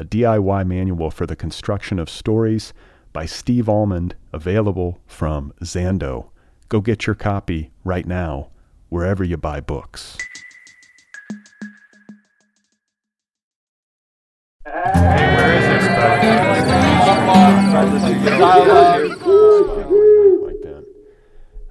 a 0.00 0.04
DIY 0.04 0.66
manual 0.66 1.10
for 1.10 1.26
the 1.26 1.36
construction 1.36 1.98
of 1.98 2.08
stories 2.08 2.72
by 3.12 3.26
Steve 3.26 3.68
Almond, 3.68 4.14
available 4.32 4.98
from 5.06 5.52
Zando. 5.62 6.30
Go 6.70 6.80
get 6.80 7.06
your 7.06 7.14
copy 7.14 7.70
right 7.84 8.06
now, 8.06 8.48
wherever 8.88 9.22
you 9.22 9.36
buy 9.36 9.60
books. 9.60 10.16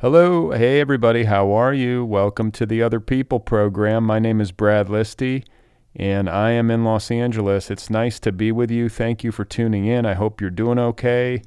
Hello, 0.02 0.52
hey 0.52 0.80
everybody, 0.80 1.24
how 1.24 1.52
are 1.52 1.74
you? 1.74 2.06
Welcome 2.06 2.52
to 2.52 2.68
the 2.68 2.84
Other 2.84 3.00
People 3.00 3.40
program. 3.40 4.04
My 4.04 4.20
name 4.20 4.40
is 4.40 4.52
Brad 4.52 4.86
Listi 4.86 5.46
and 5.96 6.30
I 6.30 6.52
am 6.52 6.70
in 6.70 6.84
Los 6.84 7.12
Angeles. 7.12 7.72
It's 7.72 7.90
nice 7.90 8.20
to 8.22 8.32
be 8.32 8.52
with 8.52 8.72
you. 8.72 8.90
Thank 8.90 9.24
you 9.24 9.32
for 9.32 9.46
tuning 9.46 9.86
in. 9.86 10.06
I 10.06 10.14
hope 10.14 10.40
you're 10.40 10.50
doing 10.50 10.80
okay. 10.80 11.42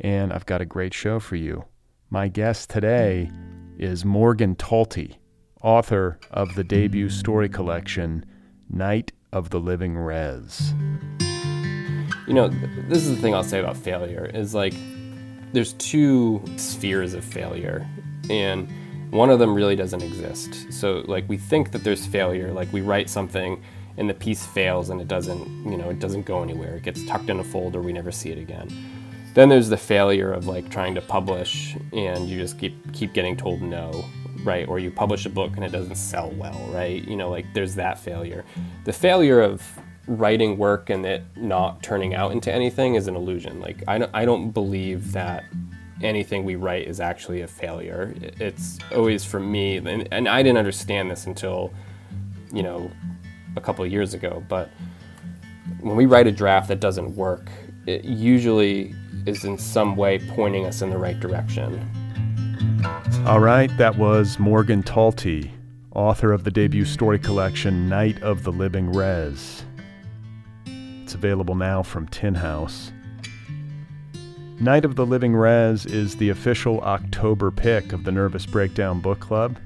And 0.00 0.32
I've 0.32 0.46
got 0.46 0.60
a 0.60 0.66
great 0.66 0.94
show 0.94 1.20
for 1.20 1.36
you. 1.36 1.64
My 2.10 2.28
guest 2.28 2.70
today 2.70 3.30
is 3.78 4.04
Morgan 4.04 4.56
Talty, 4.56 5.16
author 5.62 6.18
of 6.30 6.54
the 6.54 6.64
debut 6.64 7.08
story 7.08 7.48
collection, 7.48 8.24
Night 8.68 9.12
of 9.32 9.50
the 9.50 9.60
Living 9.60 9.96
Rez. 9.96 10.74
You 12.26 12.34
know, 12.34 12.48
this 12.88 13.06
is 13.06 13.16
the 13.16 13.22
thing 13.22 13.34
I'll 13.34 13.42
say 13.42 13.60
about 13.60 13.76
failure 13.76 14.30
is 14.32 14.54
like 14.54 14.74
there's 15.52 15.72
two 15.74 16.42
spheres 16.56 17.14
of 17.14 17.24
failure. 17.24 17.88
And 18.28 18.68
one 19.10 19.30
of 19.30 19.38
them 19.38 19.54
really 19.54 19.76
doesn't 19.76 20.02
exist. 20.02 20.72
So 20.72 21.04
like 21.06 21.28
we 21.28 21.36
think 21.36 21.72
that 21.72 21.84
there's 21.84 22.06
failure, 22.06 22.52
like 22.52 22.72
we 22.72 22.80
write 22.80 23.10
something 23.10 23.62
and 23.96 24.08
the 24.08 24.14
piece 24.14 24.46
fails 24.46 24.90
and 24.90 25.00
it 25.00 25.08
doesn't, 25.08 25.70
you 25.70 25.76
know, 25.76 25.90
it 25.90 25.98
doesn't 25.98 26.26
go 26.26 26.42
anywhere. 26.42 26.76
It 26.76 26.84
gets 26.84 27.04
tucked 27.06 27.28
in 27.28 27.40
a 27.40 27.44
folder, 27.44 27.82
we 27.82 27.92
never 27.92 28.12
see 28.12 28.30
it 28.30 28.38
again. 28.38 28.68
Then 29.34 29.48
there's 29.48 29.68
the 29.68 29.76
failure 29.76 30.32
of 30.32 30.46
like 30.46 30.70
trying 30.70 30.94
to 30.94 31.00
publish 31.00 31.76
and 31.92 32.28
you 32.28 32.38
just 32.38 32.58
keep 32.58 32.92
keep 32.92 33.12
getting 33.12 33.36
told 33.36 33.62
no, 33.62 34.04
right? 34.44 34.66
Or 34.68 34.78
you 34.78 34.90
publish 34.90 35.26
a 35.26 35.30
book 35.30 35.52
and 35.56 35.64
it 35.64 35.72
doesn't 35.72 35.96
sell 35.96 36.30
well, 36.30 36.68
right? 36.70 37.06
You 37.06 37.16
know, 37.16 37.30
like 37.30 37.46
there's 37.52 37.74
that 37.76 37.98
failure. 37.98 38.44
The 38.84 38.92
failure 38.92 39.40
of 39.40 39.62
writing 40.06 40.56
work 40.56 40.90
and 40.90 41.04
it 41.06 41.22
not 41.36 41.82
turning 41.82 42.14
out 42.14 42.32
into 42.32 42.52
anything 42.52 42.94
is 42.94 43.06
an 43.06 43.16
illusion. 43.16 43.60
Like 43.60 43.82
I 43.86 43.98
don't, 43.98 44.10
I 44.14 44.24
don't 44.24 44.50
believe 44.50 45.12
that 45.12 45.44
anything 46.02 46.44
we 46.44 46.56
write 46.56 46.86
is 46.86 47.00
actually 47.00 47.42
a 47.42 47.46
failure. 47.46 48.14
It's 48.38 48.78
always 48.94 49.24
for 49.24 49.40
me, 49.40 49.76
and, 49.76 50.08
and 50.12 50.28
I 50.28 50.42
didn't 50.42 50.58
understand 50.58 51.10
this 51.10 51.26
until, 51.26 51.72
you 52.52 52.62
know, 52.62 52.90
a 53.56 53.60
couple 53.60 53.84
of 53.84 53.90
years 53.90 54.14
ago. 54.14 54.42
But 54.48 54.70
when 55.80 55.96
we 55.96 56.06
write 56.06 56.26
a 56.26 56.32
draft 56.32 56.68
that 56.68 56.80
doesn't 56.80 57.16
work, 57.16 57.50
it 57.86 58.04
usually 58.04 58.94
is 59.26 59.44
in 59.44 59.58
some 59.58 59.96
way 59.96 60.18
pointing 60.18 60.66
us 60.66 60.82
in 60.82 60.90
the 60.90 60.98
right 60.98 61.18
direction. 61.20 61.88
All 63.26 63.40
right, 63.40 63.70
that 63.76 63.96
was 63.96 64.38
Morgan 64.38 64.82
Talty, 64.82 65.50
author 65.94 66.32
of 66.32 66.44
the 66.44 66.50
debut 66.50 66.84
story 66.84 67.18
collection 67.18 67.88
Night 67.88 68.22
of 68.22 68.44
the 68.44 68.52
Living 68.52 68.92
Rez. 68.92 69.64
It's 71.02 71.14
available 71.14 71.54
now 71.54 71.82
from 71.82 72.06
Tin 72.08 72.34
House. 72.34 72.92
Night 74.60 74.84
of 74.84 74.94
the 74.94 75.06
Living 75.06 75.34
Rez 75.34 75.86
is 75.86 76.16
the 76.16 76.28
official 76.28 76.82
October 76.82 77.50
pick 77.50 77.94
of 77.94 78.04
the 78.04 78.12
Nervous 78.12 78.44
Breakdown 78.44 79.00
Book 79.00 79.18
Club. 79.18 79.56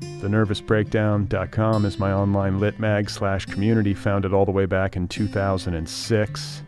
TheNervousBreakdown.com 0.00 1.84
is 1.84 1.96
my 1.96 2.12
online 2.12 2.58
lit 2.58 2.80
mag 2.80 3.08
slash 3.08 3.46
community 3.46 3.94
founded 3.94 4.34
all 4.34 4.44
the 4.44 4.50
way 4.50 4.66
back 4.66 4.96
in 4.96 5.06
2006. 5.06 6.62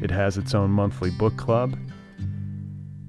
It 0.00 0.10
has 0.10 0.38
its 0.38 0.54
own 0.54 0.70
monthly 0.70 1.10
book 1.10 1.36
club, 1.36 1.76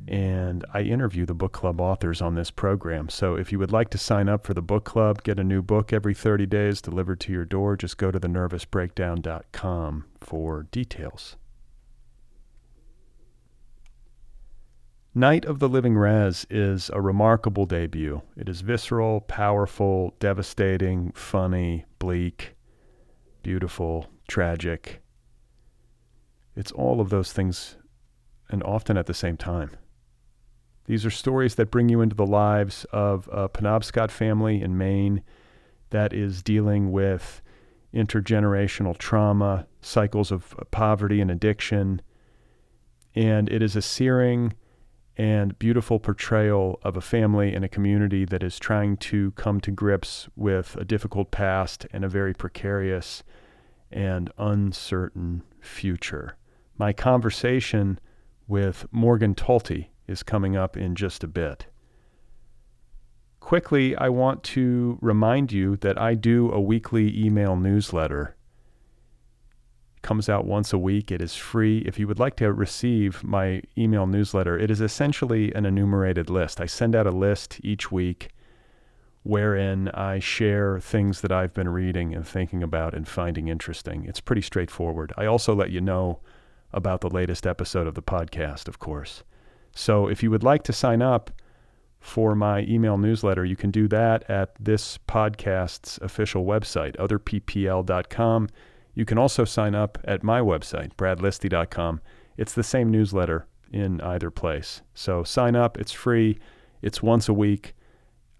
and 0.09 0.65
I 0.73 0.81
interview 0.81 1.25
the 1.25 1.33
book 1.33 1.53
club 1.53 1.79
authors 1.79 2.21
on 2.21 2.35
this 2.35 2.51
program. 2.51 3.07
So 3.07 3.35
if 3.35 3.53
you 3.53 3.59
would 3.59 3.71
like 3.71 3.91
to 3.91 3.97
sign 3.97 4.27
up 4.27 4.45
for 4.45 4.53
the 4.53 4.61
book 4.61 4.83
club, 4.83 5.23
get 5.23 5.39
a 5.39 5.44
new 5.45 5.61
book 5.61 5.94
every 5.94 6.13
30 6.13 6.47
days 6.47 6.81
delivered 6.81 7.21
to 7.21 7.31
your 7.31 7.45
door, 7.45 7.77
just 7.77 7.97
go 7.97 8.11
to 8.11 8.19
TheNervousBreakdown.com 8.19 10.05
for 10.19 10.63
details. 10.63 11.38
Night 15.16 15.46
of 15.46 15.59
the 15.59 15.69
Living 15.69 15.96
Rez 15.96 16.47
is 16.50 16.90
a 16.91 17.00
remarkable 17.00 17.68
debut. 17.68 18.24
It 18.35 18.50
is 18.50 18.62
visceral, 18.62 19.22
powerful, 19.22 20.16
devastating, 20.19 21.12
funny, 21.12 21.85
bleak, 22.00 22.56
beautiful, 23.44 24.07
tragic. 24.28 25.03
It's 26.56 26.72
all 26.72 27.00
of 27.00 27.12
those 27.12 27.31
things, 27.31 27.78
and 28.50 28.63
often 28.63 28.97
at 28.97 29.06
the 29.06 29.13
same 29.13 29.38
time. 29.38 29.69
These 30.85 31.06
are 31.06 31.12
stories 31.12 31.56
that 31.56 31.69
bring 31.69 31.90
you 31.90 32.01
into 32.01 32.16
the 32.16 32.25
lives 32.25 32.84
of 32.91 33.30
a 33.31 33.47
Penobscot 33.47 34.09
family 34.09 34.63
in 34.63 34.80
Maine 34.80 35.22
that 35.91 36.12
is 36.12 36.41
dealing 36.41 36.91
with 36.91 37.44
intergenerational 37.94 38.97
trauma, 38.97 39.68
cycles 39.80 40.31
of 40.31 40.56
poverty 40.72 41.22
and 41.22 41.30
addiction. 41.30 42.01
And 43.13 43.47
it 43.51 43.62
is 43.62 43.75
a 43.75 43.81
searing, 43.84 44.53
and 45.18 45.57
beautiful 45.59 46.00
portrayal 46.00 46.79
of 46.84 46.97
a 46.97 47.01
family 47.01 47.53
and 47.53 47.63
a 47.63 47.69
community 47.69 48.25
that 48.25 48.41
is 48.41 48.57
trying 48.57 48.97
to 48.97 49.31
come 49.31 49.62
to 49.62 49.72
grips 49.72 50.28
with 50.35 50.75
a 50.78 50.85
difficult 50.85 51.29
past 51.29 51.85
and 51.91 52.03
a 52.03 52.09
very 52.09 52.34
precarious 52.34 53.24
and 53.91 54.31
uncertain 54.38 55.44
future. 55.62 56.35
My 56.78 56.94
conversation 56.94 58.00
with 58.47 58.85
Morgan 58.91 59.35
Talty 59.35 59.90
is 60.07 60.24
coming 60.24 60.56
up 60.56 60.75
in 60.75 60.96
just 60.96 61.24
a 61.24 61.28
bit. 61.28 61.68
Quickly, 63.40 63.95
I 63.95 64.09
want 64.09 64.41
to 64.44 64.97
remind 65.01 65.51
you 65.51 65.75
that 65.78 66.01
I 66.01 66.16
do 66.16 66.51
a 66.51 66.59
weekly 66.59 67.24
email 67.24 67.56
newsletter 67.56 68.35
comes 70.03 70.30
out 70.30 70.46
once 70.46 70.72
a 70.72 70.78
week. 70.78 71.12
It 71.12 71.22
is 71.22 71.36
free. 71.36 71.80
If 71.80 71.98
you 71.98 72.07
would 72.07 72.19
like 72.19 72.36
to 72.36 72.54
receive 72.54 73.24
my 73.24 73.63
email 73.77 74.06
newsletter, 74.06 74.57
it 74.60 74.69
is 74.69 74.81
essentially 74.81 75.51
an 75.56 75.66
enumerated 75.66 76.30
list. 76.30 76.62
I 76.62 76.68
send 76.68 76.95
out 76.95 77.07
a 77.07 77.12
list 77.12 77.60
each 77.63 77.92
week 77.92 78.30
wherein 79.24 79.88
I 79.89 80.19
share 80.19 80.80
things 80.80 81.22
that 81.22 81.31
I've 81.31 81.54
been 81.54 81.69
reading 81.69 82.13
and 82.13 82.27
thinking 82.27 82.62
about 82.62 82.94
and 82.94 83.07
finding 83.07 83.48
interesting. 83.48 84.06
It's 84.06 84.19
pretty 84.19 84.42
straightforward. 84.42 85.13
I 85.18 85.25
also 85.25 85.56
let 85.56 85.72
you 85.72 85.81
know 85.81 86.19
about 86.74 87.01
the 87.01 87.10
latest 87.10 87.48
episode 87.48 87.88
of 87.88 87.95
the 87.95 88.01
podcast, 88.01 88.68
of 88.68 88.80
course. 88.80 89.24
So 89.74 90.07
if 90.07 90.22
you 90.22 90.30
would 90.30 90.44
like 90.44 90.63
to 90.63 90.74
sign 90.74 91.01
up 91.01 91.31
for 92.00 92.36
my 92.36 92.62
email 92.62 92.98
newsletter, 92.98 93.45
you 93.45 93.56
can 93.56 93.72
do 93.72 93.88
that 93.88 94.30
at 94.30 94.54
this 94.60 95.00
podcast's 95.07 95.98
official 96.01 96.44
website, 96.45 96.98
otherppl.com. 96.98 98.50
You 98.94 99.06
can 99.06 99.18
also 99.18 99.45
sign 99.45 99.75
up 99.75 99.98
at 100.04 100.24
my 100.24 100.40
website, 100.40 100.94
bradlisti.com. 100.95 102.01
It's 102.38 102.54
the 102.54 102.63
same 102.63 102.92
newsletter 102.92 103.48
in 103.72 104.01
either 104.01 104.30
place. 104.30 104.81
So 104.94 105.24
sign 105.24 105.56
up, 105.56 105.78
it's 105.78 105.92
free, 105.92 106.40
it's 106.81 107.01
once 107.01 107.28
a 107.28 107.34
week. 107.34 107.74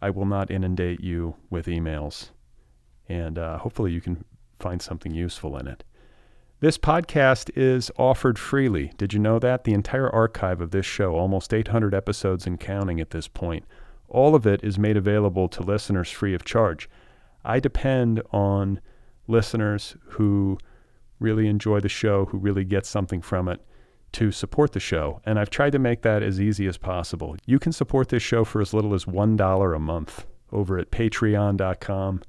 I 0.02 0.10
will 0.10 0.26
not 0.26 0.52
inundate 0.52 1.00
you 1.00 1.36
with 1.50 1.66
emails. 1.66 2.30
And 3.08 3.40
uh, 3.40 3.58
hopefully 3.58 3.92
you 3.92 4.02
can 4.02 4.26
find 4.60 4.82
something 4.82 5.14
useful 5.14 5.58
in 5.58 5.68
it. 5.68 5.84
This 6.60 6.78
podcast 6.78 7.50
is 7.58 7.92
offered 7.98 8.40
freely. 8.40 8.94
Did 8.98 9.14
you 9.14 9.20
know 9.20 9.40
that? 9.40 9.64
The 9.64 9.74
entire 9.74 10.10
archive 10.10 10.62
of 10.62 10.72
this 10.72 10.86
show, 10.86 11.16
almost 11.16 11.54
800 11.54 11.94
episodes 11.94 12.48
and 12.48 12.60
counting 12.60 13.02
at 13.02 13.10
this 13.10 13.28
point, 13.28 13.66
all 14.08 14.36
of 14.36 14.46
it 14.48 14.64
is 14.64 14.78
made 14.80 14.96
available 14.96 15.50
to 15.50 15.64
listeners 15.64 16.10
free 16.10 16.34
of 16.34 16.46
charge. 16.46 16.90
I 17.44 17.60
depend 17.60 18.22
on 18.32 18.80
listeners 19.28 19.96
who 20.10 20.58
really 21.20 21.48
enjoy 21.48 21.80
the 21.80 21.90
show, 21.90 22.26
who 22.26 22.38
really 22.38 22.64
get 22.64 22.86
something 22.86 23.22
from 23.22 23.48
it 23.48 23.62
to 24.14 24.32
support 24.32 24.74
the 24.74 24.80
show. 24.80 25.22
And 25.26 25.40
I've 25.40 25.50
tried 25.50 25.72
to 25.72 25.80
make 25.80 26.02
that 26.04 26.22
as 26.22 26.40
easy 26.40 26.68
as 26.68 26.78
possible. 26.78 27.36
You 27.46 27.60
can 27.60 27.72
support 27.72 28.10
this 28.10 28.24
show 28.24 28.44
for 28.44 28.62
as 28.62 28.74
little 28.74 28.94
as 28.94 29.06
$1 29.06 29.76
a 29.76 29.80
month 29.80 30.26
over 30.52 30.78
at 30.78 30.92
patreon.com 30.92 32.22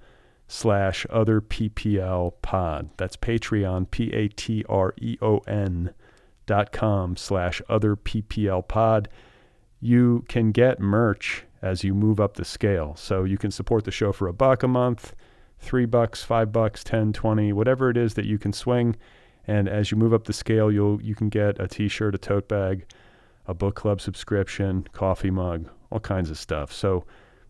slash 0.48 1.06
other 1.10 1.40
PPL 1.40 2.32
pod. 2.42 2.90
That's 2.96 3.16
Patreon, 3.16 3.90
P 3.90 4.12
A 4.12 4.28
T 4.28 4.64
R 4.68 4.94
E 5.00 5.16
O 5.20 5.38
N 5.46 5.92
dot 6.46 6.72
com 6.72 7.16
slash 7.16 7.62
other 7.68 7.96
PPL 7.96 8.66
pod. 8.66 9.08
You 9.80 10.24
can 10.28 10.52
get 10.52 10.80
merch 10.80 11.44
as 11.62 11.84
you 11.84 11.94
move 11.94 12.20
up 12.20 12.34
the 12.34 12.44
scale. 12.44 12.94
So 12.96 13.24
you 13.24 13.38
can 13.38 13.50
support 13.50 13.84
the 13.84 13.90
show 13.90 14.12
for 14.12 14.28
a 14.28 14.32
buck 14.32 14.62
a 14.62 14.68
month, 14.68 15.14
three 15.64 15.86
bucks, 15.86 16.22
five 16.22 16.52
bucks, 16.52 16.84
ten, 16.84 17.12
twenty, 17.12 17.52
whatever 17.52 17.90
it 17.90 17.96
is 17.96 18.14
that 18.14 18.26
you 18.26 18.38
can 18.38 18.52
swing. 18.52 18.96
And 19.46 19.68
as 19.68 19.90
you 19.90 19.96
move 19.96 20.14
up 20.14 20.24
the 20.24 20.32
scale, 20.32 20.70
you'll 20.70 21.02
you 21.02 21.14
can 21.14 21.28
get 21.28 21.60
a 21.60 21.66
t-shirt, 21.66 22.14
a 22.14 22.18
tote 22.18 22.48
bag, 22.48 22.86
a 23.46 23.54
book 23.54 23.74
club 23.74 24.00
subscription, 24.00 24.86
coffee 24.92 25.30
mug, 25.30 25.68
all 25.90 26.00
kinds 26.00 26.30
of 26.30 26.38
stuff. 26.38 26.72
So 26.72 27.04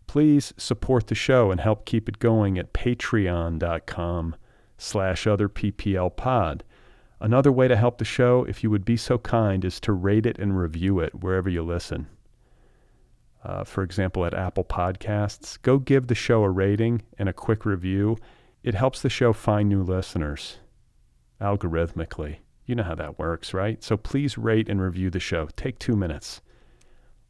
please 0.07 0.53
support 0.57 1.07
the 1.07 1.15
show 1.15 1.51
and 1.51 1.59
help 1.59 1.85
keep 1.85 2.09
it 2.09 2.19
going 2.19 2.57
at 2.57 2.73
patreon.com 2.73 4.35
slash 4.77 5.27
other 5.27 5.49
PPL 5.49 6.15
pod. 6.15 6.63
Another 7.19 7.51
way 7.51 7.67
to 7.67 7.77
help 7.77 7.97
the 7.97 8.05
show, 8.05 8.43
if 8.43 8.61
you 8.61 8.69
would 8.69 8.83
be 8.83 8.97
so 8.97 9.17
kind, 9.17 9.63
is 9.63 9.79
to 9.79 9.93
rate 9.93 10.25
it 10.25 10.37
and 10.37 10.59
review 10.59 10.99
it 10.99 11.23
wherever 11.23 11.49
you 11.49 11.63
listen. 11.63 12.07
Uh, 13.45 13.63
for 13.63 13.83
example, 13.83 14.25
at 14.25 14.33
Apple 14.33 14.63
Podcasts, 14.63 15.61
go 15.61 15.77
give 15.77 16.07
the 16.07 16.15
show 16.15 16.43
a 16.43 16.49
rating 16.49 17.03
and 17.19 17.29
a 17.29 17.33
quick 17.33 17.63
review. 17.63 18.17
It 18.63 18.73
helps 18.73 19.03
the 19.03 19.09
show 19.09 19.33
find 19.33 19.69
new 19.69 19.83
listeners 19.83 20.57
algorithmically. 21.39 22.37
You 22.65 22.73
know 22.73 22.83
how 22.83 22.95
that 22.95 23.19
works, 23.19 23.53
right? 23.53 23.83
So 23.83 23.97
please 23.97 24.35
rate 24.35 24.67
and 24.67 24.81
review 24.81 25.11
the 25.11 25.19
show. 25.19 25.47
Take 25.55 25.77
two 25.77 25.95
minutes. 25.95 26.41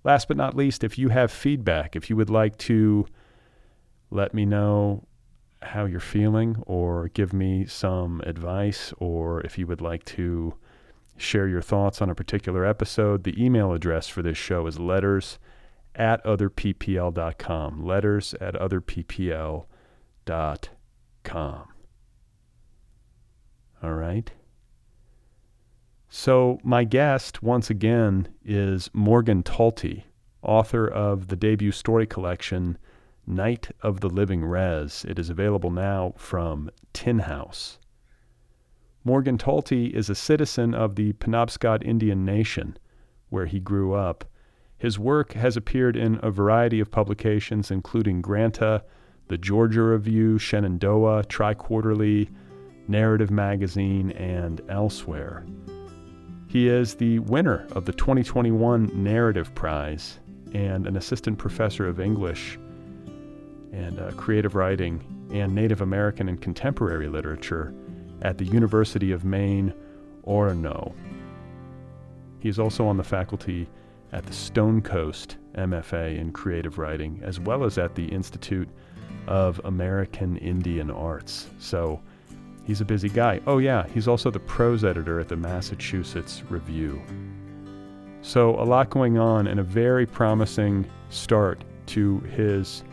Last 0.06 0.30
but 0.30 0.38
not 0.38 0.56
least, 0.56 0.86
if 0.86 0.98
you 0.98 1.10
have 1.10 1.32
feedback, 1.32 1.98
if 1.98 2.10
you 2.10 2.16
would 2.16 2.30
like 2.30 2.58
to 2.60 3.06
let 4.10 4.34
me 4.34 4.46
know 4.46 5.04
how 5.64 5.84
you're 5.84 6.00
feeling 6.00 6.64
or 6.66 7.10
give 7.10 7.34
me 7.34 7.66
some 7.66 8.22
advice, 8.26 8.94
or 9.00 9.42
if 9.42 9.58
you 9.58 9.68
would 9.68 9.82
like 9.82 10.06
to 10.06 10.54
share 11.18 11.50
your 11.50 11.62
thoughts 11.62 12.02
on 12.02 12.10
a 12.10 12.16
particular 12.16 12.64
episode, 12.64 13.26
the 13.26 13.44
email 13.44 13.74
address 13.74 14.08
for 14.08 14.22
this 14.22 14.38
show 14.38 14.66
is 14.68 14.80
letters 14.80 15.40
at 15.96 16.24
otherppl.com. 16.24 17.86
Letters 17.86 18.34
at 18.42 18.56
otherppl.com. 18.56 19.66
All 23.84 23.94
right. 23.94 24.32
So, 26.08 26.60
my 26.64 26.86
guest, 26.86 27.44
once 27.44 27.70
again, 27.70 28.30
is 28.44 28.90
Morgan 28.94 29.44
Talty, 29.44 30.04
author 30.42 30.88
of 30.88 31.28
the 31.28 31.36
debut 31.36 31.72
story 31.72 32.08
collection, 32.08 32.78
Night 33.28 33.70
of 33.82 34.00
the 34.00 34.10
Living 34.10 34.46
Rez. 34.46 35.06
It 35.08 35.20
is 35.20 35.30
available 35.30 35.72
now 35.72 36.14
from 36.16 36.70
Tin 36.94 37.20
House. 37.20 37.80
Morgan 39.04 39.38
Talty 39.38 39.92
is 39.92 40.10
a 40.10 40.16
citizen 40.16 40.74
of 40.74 40.96
the 40.96 41.14
Penobscot 41.14 41.84
Indian 41.84 42.24
Nation, 42.26 42.78
where 43.30 43.46
he 43.46 43.60
grew 43.60 43.94
up. 43.94 44.26
His 44.78 45.00
work 45.00 45.34
has 45.34 45.56
appeared 45.56 45.96
in 45.96 46.20
a 46.22 46.32
variety 46.32 46.80
of 46.80 46.92
publications, 46.92 47.72
including 47.72 48.22
Granta, 48.22 48.84
the 49.28 49.38
Georgia 49.38 49.82
Review, 49.82 50.38
Shenandoah, 50.38 51.24
TriQuarterly, 51.24 52.30
Narrative 52.88 53.32
Magazine, 53.32 54.12
and 54.12 54.62
elsewhere. 54.70 55.46
He 56.48 56.68
is 56.68 56.96
the 56.96 57.20
winner 57.20 57.68
of 57.72 57.86
the 57.86 57.94
2021 57.94 58.92
Narrative 58.94 59.54
Prize 59.56 60.20
and 60.54 60.88
an 60.88 60.96
assistant 60.96 61.38
professor 61.38 61.88
of 61.88 62.00
English 62.00 62.58
and 63.74 64.00
uh, 64.00 64.12
creative 64.12 64.56
writing 64.56 65.04
and 65.34 65.54
Native 65.54 65.82
American 65.82 66.30
and 66.30 66.40
contemporary 66.40 67.08
literature 67.08 67.74
at 68.22 68.38
the 68.38 68.46
University 68.46 69.12
of 69.12 69.26
Maine, 69.26 69.74
Orono. 70.26 70.94
He 72.40 72.50
is 72.50 72.60
also 72.60 72.86
on 72.86 72.98
the 72.98 73.04
faculty 73.04 73.68
at 74.16 74.26
the 74.26 74.32
Stonecoast 74.32 75.36
MFA 75.56 76.18
in 76.18 76.32
creative 76.32 76.78
writing, 76.78 77.20
as 77.24 77.40
well 77.40 77.64
as 77.64 77.78
at 77.78 77.94
the 77.94 78.06
Institute 78.06 78.70
of 79.28 79.62
American 79.66 80.38
Indian 80.38 80.90
Arts. 80.90 81.50
So, 81.60 82.02
He's 82.66 82.82
a 82.82 82.86
busy 82.86 83.10
guy. 83.10 83.42
Oh, 83.46 83.60
yeah, 83.60 83.86
he's 83.94 84.08
also 84.08 84.32
the 84.32 84.40
prose 84.40 84.84
editor 84.84 85.20
at 85.20 85.28
the 85.28 85.36
Massachusetts 85.36 86.42
Review. 86.50 87.00
So, 88.24 88.60
a 88.60 88.66
lot 88.66 88.90
going 88.90 89.20
on 89.20 89.46
and 89.46 89.60
a 89.60 89.64
very 89.64 90.08
promising 90.08 90.90
start 91.10 91.64
to 91.88 92.20
his 92.22 92.84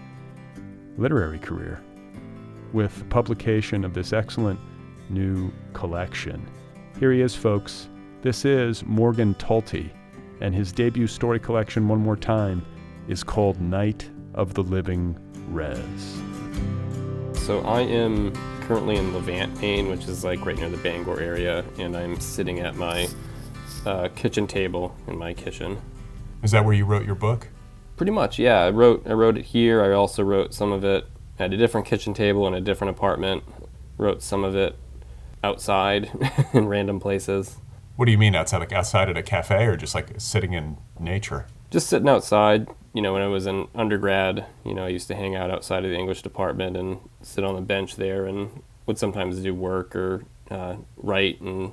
literary 0.98 1.38
career 1.38 1.82
with 2.74 2.98
the 2.98 3.04
publication 3.06 3.82
of 3.82 3.94
this 3.94 4.12
excellent 4.12 4.60
new 5.08 5.50
collection. 5.72 6.46
Here 7.00 7.10
he 7.10 7.22
is, 7.22 7.34
folks. 7.34 7.88
This 8.20 8.44
is 8.44 8.84
Morgan 8.84 9.34
Talty, 9.36 9.90
and 10.42 10.52
his 10.52 10.72
debut 10.72 11.06
story 11.06 11.38
collection, 11.38 11.86
one 11.86 12.00
more 12.00 12.16
time, 12.16 12.64
is 13.06 13.22
called 13.22 13.60
Night 13.60 14.10
of 14.34 14.54
the 14.54 14.62
Living 14.62 15.16
Rez. 15.48 16.20
So 17.32 17.60
I 17.60 17.80
am 17.82 18.32
currently 18.62 18.96
in 18.96 19.14
Levant, 19.14 19.60
Maine, 19.60 19.88
which 19.88 20.06
is 20.06 20.24
like 20.24 20.44
right 20.44 20.56
near 20.56 20.68
the 20.68 20.76
Bangor 20.78 21.20
area, 21.20 21.64
and 21.78 21.96
I'm 21.96 22.20
sitting 22.20 22.58
at 22.58 22.74
my 22.74 23.08
uh, 23.86 24.08
kitchen 24.16 24.48
table 24.48 24.96
in 25.06 25.16
my 25.16 25.32
kitchen. 25.32 25.80
Is 26.42 26.50
that 26.50 26.64
where 26.64 26.74
you 26.74 26.86
wrote 26.86 27.06
your 27.06 27.14
book? 27.14 27.48
Pretty 27.96 28.12
much, 28.12 28.38
yeah. 28.38 28.62
I 28.62 28.70
wrote 28.70 29.06
I 29.06 29.12
wrote 29.12 29.38
it 29.38 29.44
here. 29.44 29.82
I 29.82 29.92
also 29.92 30.24
wrote 30.24 30.54
some 30.54 30.72
of 30.72 30.84
it 30.84 31.06
at 31.38 31.52
a 31.52 31.56
different 31.56 31.86
kitchen 31.86 32.14
table 32.14 32.48
in 32.48 32.54
a 32.54 32.60
different 32.60 32.96
apartment. 32.96 33.44
Wrote 33.96 34.22
some 34.22 34.42
of 34.42 34.56
it 34.56 34.76
outside 35.44 36.10
in 36.52 36.66
random 36.66 36.98
places. 36.98 37.58
What 38.02 38.06
do 38.06 38.10
you 38.10 38.18
mean 38.18 38.34
outside? 38.34 38.58
Like 38.58 38.72
outside 38.72 39.08
at 39.08 39.16
a 39.16 39.22
cafe, 39.22 39.64
or 39.64 39.76
just 39.76 39.94
like 39.94 40.08
sitting 40.18 40.54
in 40.54 40.76
nature? 40.98 41.46
Just 41.70 41.86
sitting 41.86 42.08
outside, 42.08 42.66
you 42.92 43.00
know, 43.00 43.12
when 43.12 43.22
I 43.22 43.28
was 43.28 43.46
in 43.46 43.68
undergrad, 43.76 44.44
you 44.64 44.74
know, 44.74 44.86
I 44.86 44.88
used 44.88 45.06
to 45.06 45.14
hang 45.14 45.36
out 45.36 45.52
outside 45.52 45.84
of 45.84 45.92
the 45.92 45.96
English 45.96 46.22
department 46.22 46.76
and 46.76 46.98
sit 47.22 47.44
on 47.44 47.54
the 47.54 47.60
bench 47.60 47.94
there 47.94 48.26
and 48.26 48.60
would 48.86 48.98
sometimes 48.98 49.38
do 49.38 49.54
work 49.54 49.94
or 49.94 50.24
uh, 50.50 50.78
write 50.96 51.40
and 51.42 51.70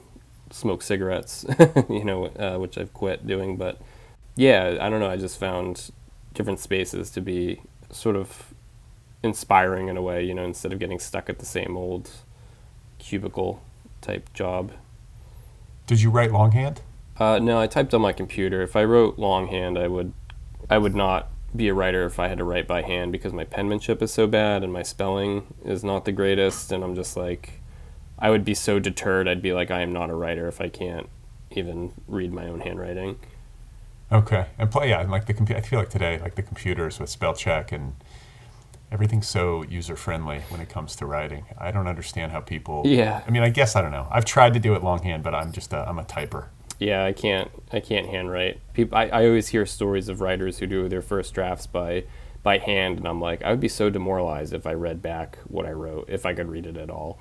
smoke 0.51 0.84
cigarettes, 0.84 1.48
you 1.89 2.03
know, 2.03 2.25
uh, 2.25 2.60
which 2.60 2.77
I've 2.77 2.94
quit 2.94 3.25
doing. 3.25 3.58
But 3.58 3.82
yeah, 4.36 4.77
I 4.80 4.88
don't 4.88 5.00
know. 5.00 5.10
I 5.10 5.18
just 5.18 5.39
found 5.39 5.89
different 6.36 6.60
spaces 6.60 7.10
to 7.10 7.22
be 7.22 7.63
sort 7.89 8.15
of 8.15 8.53
inspiring 9.24 9.88
in 9.88 9.98
a 9.98 10.01
way, 10.03 10.24
you 10.24 10.36
know, 10.36 10.44
instead 10.44 10.74
of 10.74 10.77
getting 10.77 11.00
stuck 11.00 11.27
at 11.27 11.39
the 11.39 11.48
same 11.48 11.75
old 11.75 12.12
cubicle 13.00 13.63
type 14.01 14.32
job. 14.36 14.74
Did 15.89 16.03
you 16.03 16.12
write 16.12 16.31
longhand? 16.31 16.81
Uh, 17.17 17.39
no, 17.39 17.60
I 17.60 17.65
typed 17.65 17.96
on 17.96 18.01
my 18.01 18.13
computer. 18.13 18.62
If 18.62 18.75
I 18.75 18.84
wrote 18.84 19.17
longhand, 19.17 19.75
I 19.75 19.88
would 19.88 20.13
I 20.69 20.77
would 20.77 20.93
not 20.93 21.31
be 21.55 21.67
a 21.67 21.74
writer 21.74 22.05
if 22.05 22.19
I 22.19 22.27
had 22.27 22.38
to 22.38 22.43
write 22.43 22.67
by 22.67 22.84
hand 22.84 23.12
because 23.12 23.34
my 23.34 23.43
penmanship 23.43 24.00
is 24.03 24.13
so 24.13 24.27
bad 24.27 24.63
and 24.63 24.72
my 24.72 24.84
spelling 24.84 25.51
is 25.65 25.84
not 25.84 26.05
the 26.05 26.12
greatest. 26.12 26.72
And 26.72 26.84
I'm 26.84 26.93
just 26.93 27.17
like, 27.17 27.60
I 28.19 28.29
would 28.29 28.46
be 28.46 28.53
so 28.53 28.77
deterred. 28.77 29.27
I'd 29.27 29.41
be 29.41 29.51
like, 29.51 29.72
I 29.72 29.81
am 29.81 29.91
not 29.91 30.12
a 30.12 30.13
writer 30.13 30.48
if 30.48 30.62
I 30.62 30.69
can't 30.69 31.10
even 31.50 31.91
read 32.08 32.31
my 32.31 32.46
own 32.46 32.60
handwriting. 32.60 33.17
Okay, 34.12 34.46
and 34.60 34.69
play 34.69 34.89
yeah, 34.89 35.01
and 35.01 35.10
like 35.10 35.25
the 35.25 35.34
computer. 35.34 35.60
I 35.60 35.63
feel 35.63 35.79
like 35.79 35.89
today, 35.89 36.19
like 36.19 36.36
the 36.36 36.43
computers 36.43 37.00
with 37.00 37.10
spell 37.10 37.34
check 37.34 37.72
and 37.72 37.96
everything's 38.91 39.27
so 39.27 39.63
user 39.63 39.96
friendly 39.96 40.41
when 40.50 40.62
it 40.62 40.69
comes 40.69 40.96
to 40.98 41.05
writing. 41.05 41.46
I 41.58 41.72
don't 41.72 41.88
understand 41.88 42.31
how 42.31 42.41
people. 42.41 42.84
Yeah. 42.86 43.24
I 43.25 43.29
mean, 43.29 43.43
I 43.43 43.50
guess 43.50 43.75
I 43.75 43.81
don't 43.81 43.91
know. 43.91 44.08
I've 44.12 44.25
tried 44.25 44.53
to 44.53 44.60
do 44.60 44.74
it 44.74 44.84
longhand, 44.84 45.24
but 45.24 45.36
I'm 45.36 45.51
just 45.51 45.74
a, 45.74 45.88
I'm 45.88 46.00
a 46.00 46.03
typer 46.03 46.48
yeah, 46.79 47.03
I 47.03 47.12
can't 47.12 47.51
I 47.72 47.81
can't 47.81 48.08
handwrite. 48.08 48.60
People, 48.74 48.98
I, 48.98 49.08
I 49.08 49.27
always 49.27 49.50
hear 49.50 49.65
stories 49.65 50.08
of 50.10 50.22
writers 50.22 50.60
who 50.60 50.65
do 50.65 50.88
their 50.88 51.01
first 51.01 51.34
drafts 51.34 51.67
by 51.67 52.05
by 52.41 52.58
hand, 52.58 52.98
and 52.98 53.08
I'm 53.08 53.19
like, 53.19 53.43
I 53.43 53.51
would 53.51 53.60
be 53.60 53.67
so 53.67 53.89
demoralized 53.89 54.53
if 54.53 54.65
I 54.65 54.74
read 54.74 55.01
back 55.01 55.38
what 55.48 55.65
I 55.65 55.72
wrote, 55.72 56.10
if 56.10 56.25
I 56.25 56.34
could 56.34 56.50
read 56.50 56.65
it 56.65 56.77
at 56.77 56.89
all. 56.89 57.19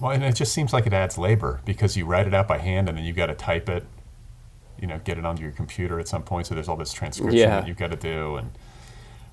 Well, 0.00 0.10
and 0.12 0.24
it 0.24 0.34
just 0.34 0.54
seems 0.54 0.72
like 0.72 0.86
it 0.86 0.94
adds 0.94 1.18
labor 1.18 1.60
because 1.66 1.96
you 1.96 2.06
write 2.06 2.26
it 2.26 2.34
out 2.34 2.48
by 2.48 2.58
hand, 2.58 2.88
and 2.88 2.96
then 2.96 3.04
you've 3.04 3.16
got 3.16 3.26
to 3.26 3.34
type 3.34 3.68
it, 3.68 3.84
you 4.80 4.86
know, 4.86 4.98
get 5.04 5.18
it 5.18 5.26
onto 5.26 5.42
your 5.42 5.52
computer 5.52 6.00
at 6.00 6.08
some 6.08 6.22
point. 6.22 6.46
So 6.46 6.54
there's 6.54 6.68
all 6.68 6.76
this 6.76 6.92
transcription 6.92 7.38
yeah. 7.38 7.60
that 7.60 7.68
you've 7.68 7.76
got 7.76 7.90
to 7.90 7.96
do, 7.96 8.36
and 8.36 8.52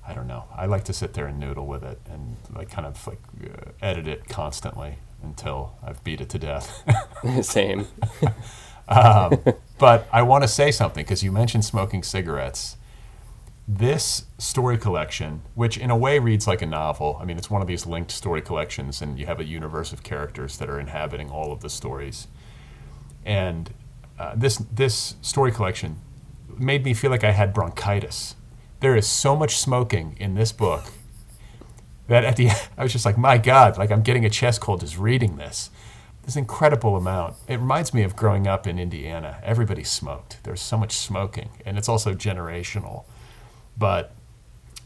I 0.06 0.14
don't 0.14 0.26
know. 0.26 0.44
I 0.54 0.66
like 0.66 0.84
to 0.84 0.92
sit 0.92 1.14
there 1.14 1.26
and 1.26 1.38
noodle 1.38 1.66
with 1.66 1.84
it 1.84 2.00
and 2.10 2.36
like 2.54 2.70
kind 2.70 2.86
of 2.86 3.06
like 3.06 3.20
uh, 3.44 3.70
edit 3.80 4.08
it 4.08 4.28
constantly 4.28 4.96
until 5.22 5.76
I've 5.82 6.02
beat 6.02 6.20
it 6.20 6.28
to 6.30 6.38
death. 6.38 6.82
Same. 7.42 7.86
um, 8.88 9.38
but 9.78 10.08
I 10.12 10.22
want 10.22 10.42
to 10.42 10.48
say 10.48 10.70
something 10.70 11.04
because 11.04 11.22
you 11.22 11.30
mentioned 11.30 11.64
smoking 11.64 12.02
cigarettes. 12.02 12.76
This 13.68 14.24
story 14.38 14.76
collection, 14.76 15.42
which 15.54 15.78
in 15.78 15.90
a 15.90 15.96
way 15.96 16.18
reads 16.18 16.48
like 16.48 16.62
a 16.62 16.66
novel, 16.66 17.16
I 17.20 17.24
mean, 17.24 17.38
it's 17.38 17.48
one 17.48 17.62
of 17.62 17.68
these 17.68 17.86
linked 17.86 18.10
story 18.10 18.42
collections, 18.42 19.00
and 19.00 19.18
you 19.20 19.26
have 19.26 19.38
a 19.38 19.44
universe 19.44 19.92
of 19.92 20.02
characters 20.02 20.58
that 20.58 20.68
are 20.68 20.80
inhabiting 20.80 21.30
all 21.30 21.52
of 21.52 21.60
the 21.60 21.70
stories. 21.70 22.26
And 23.24 23.72
uh, 24.18 24.34
this 24.36 24.56
this 24.72 25.14
story 25.22 25.52
collection 25.52 25.98
made 26.58 26.84
me 26.84 26.92
feel 26.92 27.10
like 27.10 27.24
I 27.24 27.30
had 27.30 27.54
bronchitis. 27.54 28.34
There 28.82 28.96
is 28.96 29.06
so 29.06 29.36
much 29.36 29.58
smoking 29.58 30.16
in 30.18 30.34
this 30.34 30.50
book 30.50 30.82
that 32.08 32.24
at 32.24 32.34
the 32.34 32.48
end, 32.50 32.68
I 32.76 32.82
was 32.82 32.92
just 32.92 33.06
like, 33.06 33.16
my 33.16 33.38
God, 33.38 33.78
like 33.78 33.92
I'm 33.92 34.02
getting 34.02 34.24
a 34.24 34.30
chest 34.30 34.60
cold 34.60 34.80
just 34.80 34.98
reading 34.98 35.36
this. 35.36 35.70
This 36.24 36.34
incredible 36.34 36.96
amount. 36.96 37.36
It 37.46 37.60
reminds 37.60 37.94
me 37.94 38.02
of 38.02 38.16
growing 38.16 38.48
up 38.48 38.66
in 38.66 38.80
Indiana. 38.80 39.38
Everybody 39.44 39.84
smoked. 39.84 40.42
There's 40.42 40.60
so 40.60 40.76
much 40.76 40.92
smoking, 40.92 41.50
and 41.64 41.78
it's 41.78 41.88
also 41.88 42.12
generational. 42.12 43.04
But 43.78 44.12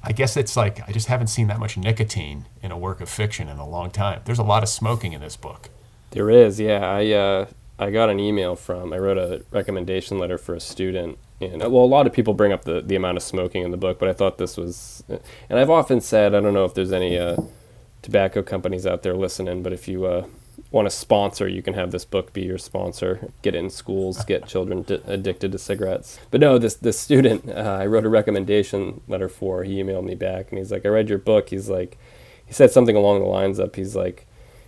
I 0.02 0.12
guess 0.12 0.36
it's 0.36 0.58
like 0.58 0.86
I 0.86 0.92
just 0.92 1.08
haven't 1.08 1.28
seen 1.28 1.46
that 1.48 1.58
much 1.58 1.78
nicotine 1.78 2.44
in 2.62 2.72
a 2.72 2.78
work 2.78 3.00
of 3.00 3.08
fiction 3.08 3.48
in 3.48 3.56
a 3.56 3.68
long 3.68 3.90
time. 3.90 4.20
There's 4.26 4.38
a 4.38 4.42
lot 4.44 4.62
of 4.62 4.68
smoking 4.68 5.14
in 5.14 5.22
this 5.22 5.36
book. 5.36 5.70
There 6.10 6.30
is, 6.30 6.60
yeah. 6.60 6.86
I 6.86 7.12
uh, 7.12 7.46
I 7.78 7.90
got 7.90 8.10
an 8.10 8.20
email 8.20 8.56
from. 8.56 8.92
I 8.92 8.98
wrote 8.98 9.18
a 9.18 9.42
recommendation 9.50 10.18
letter 10.18 10.36
for 10.36 10.54
a 10.54 10.60
student, 10.60 11.18
and 11.40 11.60
well, 11.60 11.84
a 11.84 11.86
lot 11.86 12.06
of 12.06 12.12
people 12.12 12.34
bring 12.34 12.52
up 12.52 12.64
the 12.64 12.80
the 12.80 12.96
amount 12.96 13.16
of 13.16 13.22
smoking 13.22 13.62
in 13.62 13.70
the 13.70 13.76
book, 13.76 13.98
but 13.98 14.08
I 14.08 14.12
thought 14.12 14.38
this 14.38 14.56
was, 14.56 15.04
and 15.08 15.58
I've 15.58 15.70
often 15.70 16.00
said 16.00 16.34
I 16.34 16.40
don't 16.40 16.54
know 16.54 16.64
if 16.64 16.74
there's 16.74 16.92
any 16.92 17.18
uh, 17.18 17.36
tobacco 18.02 18.42
companies 18.42 18.86
out 18.86 19.02
there 19.02 19.14
listening, 19.14 19.62
but 19.62 19.72
if 19.72 19.88
you 19.88 20.06
uh, 20.06 20.26
want 20.70 20.86
to 20.86 20.90
sponsor, 20.90 21.46
you 21.48 21.62
can 21.62 21.74
have 21.74 21.90
this 21.90 22.04
book 22.04 22.32
be 22.32 22.42
your 22.42 22.58
sponsor. 22.58 23.30
Get 23.42 23.54
it 23.54 23.58
in 23.58 23.70
schools, 23.70 24.24
get 24.24 24.46
children 24.46 24.82
di- 24.82 25.00
addicted 25.06 25.52
to 25.52 25.58
cigarettes. 25.58 26.18
But 26.30 26.40
no, 26.40 26.58
this 26.58 26.74
this 26.74 26.98
student, 26.98 27.48
uh, 27.48 27.78
I 27.80 27.86
wrote 27.86 28.06
a 28.06 28.10
recommendation 28.10 29.02
letter 29.08 29.28
for. 29.28 29.64
He 29.64 29.82
emailed 29.82 30.04
me 30.04 30.14
back, 30.14 30.50
and 30.50 30.58
he's 30.58 30.72
like, 30.72 30.86
"I 30.86 30.88
read 30.88 31.08
your 31.08 31.18
book." 31.18 31.50
He's 31.50 31.68
like, 31.68 31.98
he 32.46 32.52
said 32.52 32.70
something 32.70 32.96
along 32.96 33.20
the 33.20 33.26
lines 33.26 33.58
of, 33.58 33.74
he's 33.74 33.96
like, 33.96 34.26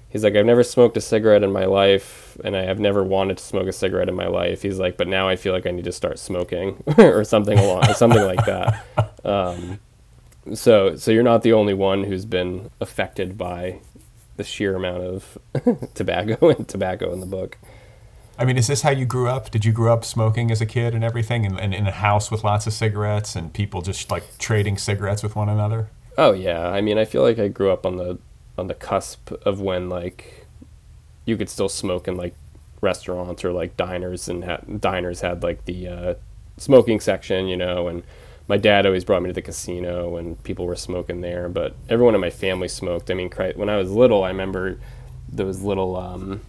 he's 0.09 0.25
like, 0.25 0.37
"I've 0.37 0.47
never 0.47 0.63
smoked 0.63 0.97
a 0.97 1.01
cigarette 1.01 1.43
in 1.43 1.53
my 1.53 1.65
life, 1.65 2.37
and 2.45 2.57
I 2.57 2.63
have 2.63 2.79
never 2.79 3.03
wanted 3.05 3.39
to 3.39 3.45
smoke 3.45 3.67
a 3.67 3.73
cigarette 3.73 4.09
in 4.09 4.15
my 4.15 4.27
life." 4.27 4.63
He's 4.63 4.79
like, 4.79 4.97
"But 4.97 5.09
now 5.09 5.29
I 5.29 5.37
feel 5.37 5.53
like 5.53 5.67
I 5.67 5.71
need 5.71 5.85
to 5.85 5.93
start 5.93 6.19
smoking, 6.19 6.83
or 6.99 7.25
something 7.25 7.59
along, 7.59 7.89
or 7.91 7.95
something 7.95 8.23
like 8.23 8.45
that." 8.47 8.85
Um, 9.25 9.81
so, 10.55 10.97
so 10.97 11.11
you're 11.11 11.25
not 11.25 11.43
the 11.43 11.53
only 11.53 11.75
one 11.75 12.05
who's 12.05 12.25
been 12.25 12.71
affected 12.81 13.37
by 13.37 13.81
the 14.37 14.45
sheer 14.45 14.75
amount 14.75 15.03
of 15.03 15.39
tobacco 15.95 16.49
and 16.49 16.67
tobacco 16.67 17.13
in 17.13 17.21
the 17.21 17.27
book. 17.27 17.59
I 18.39 18.45
mean, 18.45 18.57
is 18.57 18.69
this 18.69 18.83
how 18.83 18.91
you 18.91 19.05
grew 19.05 19.29
up? 19.29 19.51
Did 19.51 19.65
you 19.65 19.73
grow 19.73 19.93
up 19.93 20.05
smoking 20.05 20.51
as 20.51 20.61
a 20.61 20.67
kid 20.67 20.95
and 20.95 21.03
everything, 21.03 21.45
and, 21.45 21.59
and 21.59 21.75
in 21.75 21.87
a 21.87 21.93
house 21.93 22.31
with 22.31 22.45
lots 22.45 22.67
of 22.67 22.73
cigarettes 22.73 23.35
and 23.35 23.53
people 23.53 23.83
just 23.83 24.11
like 24.11 24.39
trading 24.39 24.79
cigarettes 24.79 25.23
with 25.23 25.35
one 25.35 25.49
another? 25.49 25.91
Oh 26.17 26.33
yeah, 26.33 26.69
I 26.69 26.81
mean, 26.81 26.97
I 26.97 27.05
feel 27.05 27.23
like 27.23 27.39
I 27.39 27.49
grew 27.49 27.73
up 27.73 27.85
on 27.85 27.97
the 27.97 28.19
on 28.59 28.67
the 28.67 28.75
cusp 28.75 29.31
of 29.47 29.61
when 29.61 29.89
like 29.89 30.47
you 31.25 31.37
could 31.37 31.49
still 31.49 31.69
smoke 31.69 32.09
in 32.09 32.17
like 32.17 32.35
restaurants 32.81 33.45
or 33.45 33.53
like 33.53 33.77
diners 33.77 34.29
and 34.29 34.45
ha- 34.45 34.61
diners 34.81 35.21
had 35.21 35.43
like 35.43 35.65
the 35.65 35.89
uh, 35.89 36.15
smoking 36.57 37.01
section, 37.01 37.47
you 37.49 37.57
know, 37.57 37.89
and 37.89 38.03
my 38.49 38.57
dad 38.57 38.87
always 38.87 39.05
brought 39.05 39.23
me 39.23 39.29
to 39.29 39.35
the 39.35 39.43
casino 39.43 40.17
and 40.17 40.43
people 40.43 40.67
were 40.67 40.77
smoking 40.77 41.21
there, 41.21 41.49
but 41.49 41.75
everyone 41.89 42.15
in 42.15 42.21
my 42.21 42.31
family 42.31 42.69
smoked. 42.69 43.11
I 43.11 43.15
mean, 43.15 43.31
when 43.57 43.69
I 43.69 43.77
was 43.77 43.91
little, 43.91 44.25
I 44.25 44.29
remember 44.29 44.81
those 45.29 45.61
little, 45.61 45.97
um, 45.97 46.41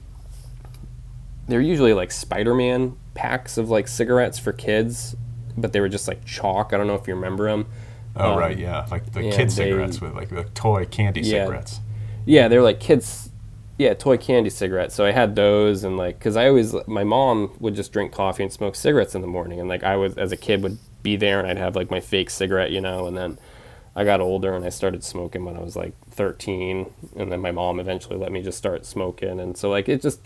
they're 1.48 1.62
usually 1.62 1.94
like 1.94 2.12
Spider 2.12 2.56
Man 2.56 2.96
packs 3.16 3.58
of 3.58 3.70
like 3.70 3.88
cigarettes 3.88 4.40
for 4.40 4.54
kids, 4.54 5.16
but 5.58 5.74
they 5.74 5.82
were 5.82 5.90
just 5.90 6.08
like 6.08 6.24
chalk. 6.26 6.74
I 6.74 6.78
don't 6.78 6.88
know 6.88 6.96
if 6.96 7.08
you 7.08 7.16
remember 7.16 7.50
them. 7.50 7.68
Oh, 8.16 8.34
um, 8.34 8.40
right, 8.40 8.58
yeah. 8.58 8.86
Like 8.90 9.12
the 9.12 9.22
kid 9.22 9.52
cigarettes 9.52 10.00
with 10.00 10.14
like 10.14 10.30
the 10.30 10.46
toy 10.56 10.86
candy 10.86 11.22
yeah, 11.22 11.46
cigarettes. 11.46 11.82
Yeah, 12.30 12.48
they 12.48 12.58
were 12.58 12.64
like 12.64 12.80
kids, 12.80 13.32
yeah, 13.80 13.96
toy 13.96 14.16
candy 14.16 14.52
cigarettes. 14.52 14.94
So 14.94 15.04
I 15.04 15.12
had 15.12 15.36
those 15.36 15.84
and 15.84 15.98
like, 15.98 16.20
cause 16.20 16.38
I 16.38 16.48
always, 16.48 16.76
my 16.86 17.04
mom 17.04 17.58
would 17.60 17.74
just 17.74 17.92
drink 17.92 18.12
coffee 18.12 18.44
and 18.44 18.54
smoke 18.54 18.76
cigarettes 18.76 19.16
in 19.16 19.22
the 19.22 19.28
morning. 19.28 19.60
And 19.60 19.68
like 19.68 19.84
I 19.84 19.96
was, 19.96 20.16
as 20.16 20.32
a 20.32 20.38
kid, 20.38 20.62
would 20.62 20.78
be 21.02 21.16
there 21.16 21.40
and 21.40 21.48
I'd 21.48 21.58
have 21.58 21.76
like 21.76 21.90
my 21.90 22.00
fake 22.00 22.30
cigarette, 22.30 22.70
you 22.70 22.82
know, 22.82 23.08
and 23.08 23.18
then 23.18 23.40
I 23.96 24.04
got 24.04 24.22
older 24.22 24.54
and 24.54 24.64
I 24.64 24.70
started 24.70 25.04
smoking 25.04 25.44
when 25.44 25.58
I 25.58 25.62
was 25.62 25.76
like 25.76 25.94
13 26.12 26.94
and 27.16 27.32
then 27.32 27.42
my 27.42 27.52
mom 27.52 27.80
eventually 27.80 28.18
let 28.18 28.32
me 28.32 28.44
just 28.44 28.60
start 28.60 28.86
smoking 28.86 29.40
and 29.40 29.58
so 29.58 29.72
like 29.72 29.90
it 29.90 30.02
just 30.02 30.20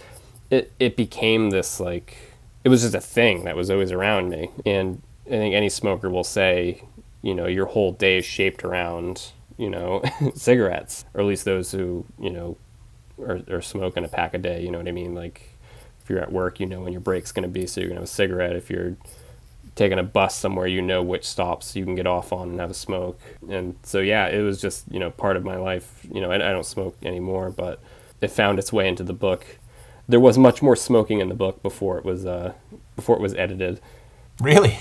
it 0.51 0.73
it 0.79 0.97
became 0.97 1.51
this 1.51 1.79
like 1.79 2.17
it 2.65 2.69
was 2.69 2.81
just 2.81 2.95
a 2.95 3.01
thing 3.01 3.45
that 3.45 3.55
was 3.55 3.69
always 3.71 3.93
around 3.93 4.29
me 4.29 4.49
and 4.65 5.01
I 5.25 5.29
think 5.29 5.55
any 5.55 5.69
smoker 5.69 6.09
will 6.09 6.25
say, 6.25 6.83
you 7.21 7.33
know, 7.33 7.45
your 7.47 7.67
whole 7.67 7.93
day 7.93 8.17
is 8.17 8.25
shaped 8.25 8.63
around, 8.65 9.31
you 9.57 9.69
know, 9.69 10.01
cigarettes 10.35 11.05
or 11.13 11.21
at 11.21 11.27
least 11.27 11.45
those 11.45 11.71
who, 11.71 12.05
you 12.19 12.29
know, 12.29 12.57
are, 13.19 13.41
are 13.49 13.61
smoking 13.61 14.03
a 14.03 14.07
pack 14.07 14.33
a 14.33 14.37
day, 14.37 14.63
you 14.63 14.71
know 14.71 14.77
what 14.77 14.87
I 14.87 14.91
mean? 14.91 15.13
Like 15.13 15.53
if 16.01 16.09
you're 16.09 16.19
at 16.19 16.31
work, 16.31 16.59
you 16.59 16.65
know 16.65 16.81
when 16.81 16.91
your 16.91 17.01
break's 17.01 17.31
going 17.31 17.43
to 17.43 17.49
be, 17.49 17.65
so 17.65 17.79
you're 17.79 17.89
going 17.89 17.95
to 17.95 18.01
have 18.01 18.09
a 18.09 18.11
cigarette. 18.11 18.55
If 18.55 18.69
you're 18.69 18.97
taking 19.75 19.99
a 19.99 20.03
bus 20.03 20.35
somewhere, 20.35 20.67
you 20.67 20.81
know 20.81 21.01
which 21.01 21.25
stops 21.25 21.75
you 21.75 21.85
can 21.85 21.95
get 21.95 22.05
off 22.05 22.33
on 22.33 22.49
and 22.49 22.59
have 22.59 22.71
a 22.71 22.75
smoke. 22.75 23.19
And 23.49 23.75
so, 23.83 23.99
yeah, 23.99 24.27
it 24.27 24.41
was 24.41 24.61
just, 24.61 24.83
you 24.91 24.99
know, 24.99 25.11
part 25.11 25.37
of 25.37 25.43
my 25.43 25.55
life. 25.55 26.05
You 26.11 26.21
know, 26.21 26.31
I, 26.31 26.35
I 26.35 26.51
don't 26.51 26.65
smoke 26.65 26.97
anymore, 27.03 27.51
but 27.51 27.81
it 28.21 28.29
found 28.29 28.59
its 28.59 28.73
way 28.73 28.87
into 28.87 29.03
the 29.03 29.13
book. 29.13 29.45
There 30.07 30.19
was 30.19 30.37
much 30.37 30.61
more 30.61 30.75
smoking 30.75 31.19
in 31.19 31.29
the 31.29 31.35
book 31.35 31.63
before 31.63 31.97
it 31.97 32.03
was, 32.03 32.25
uh, 32.25 32.53
before 32.95 33.15
it 33.15 33.21
was 33.21 33.33
edited. 33.35 33.79
Really? 34.41 34.77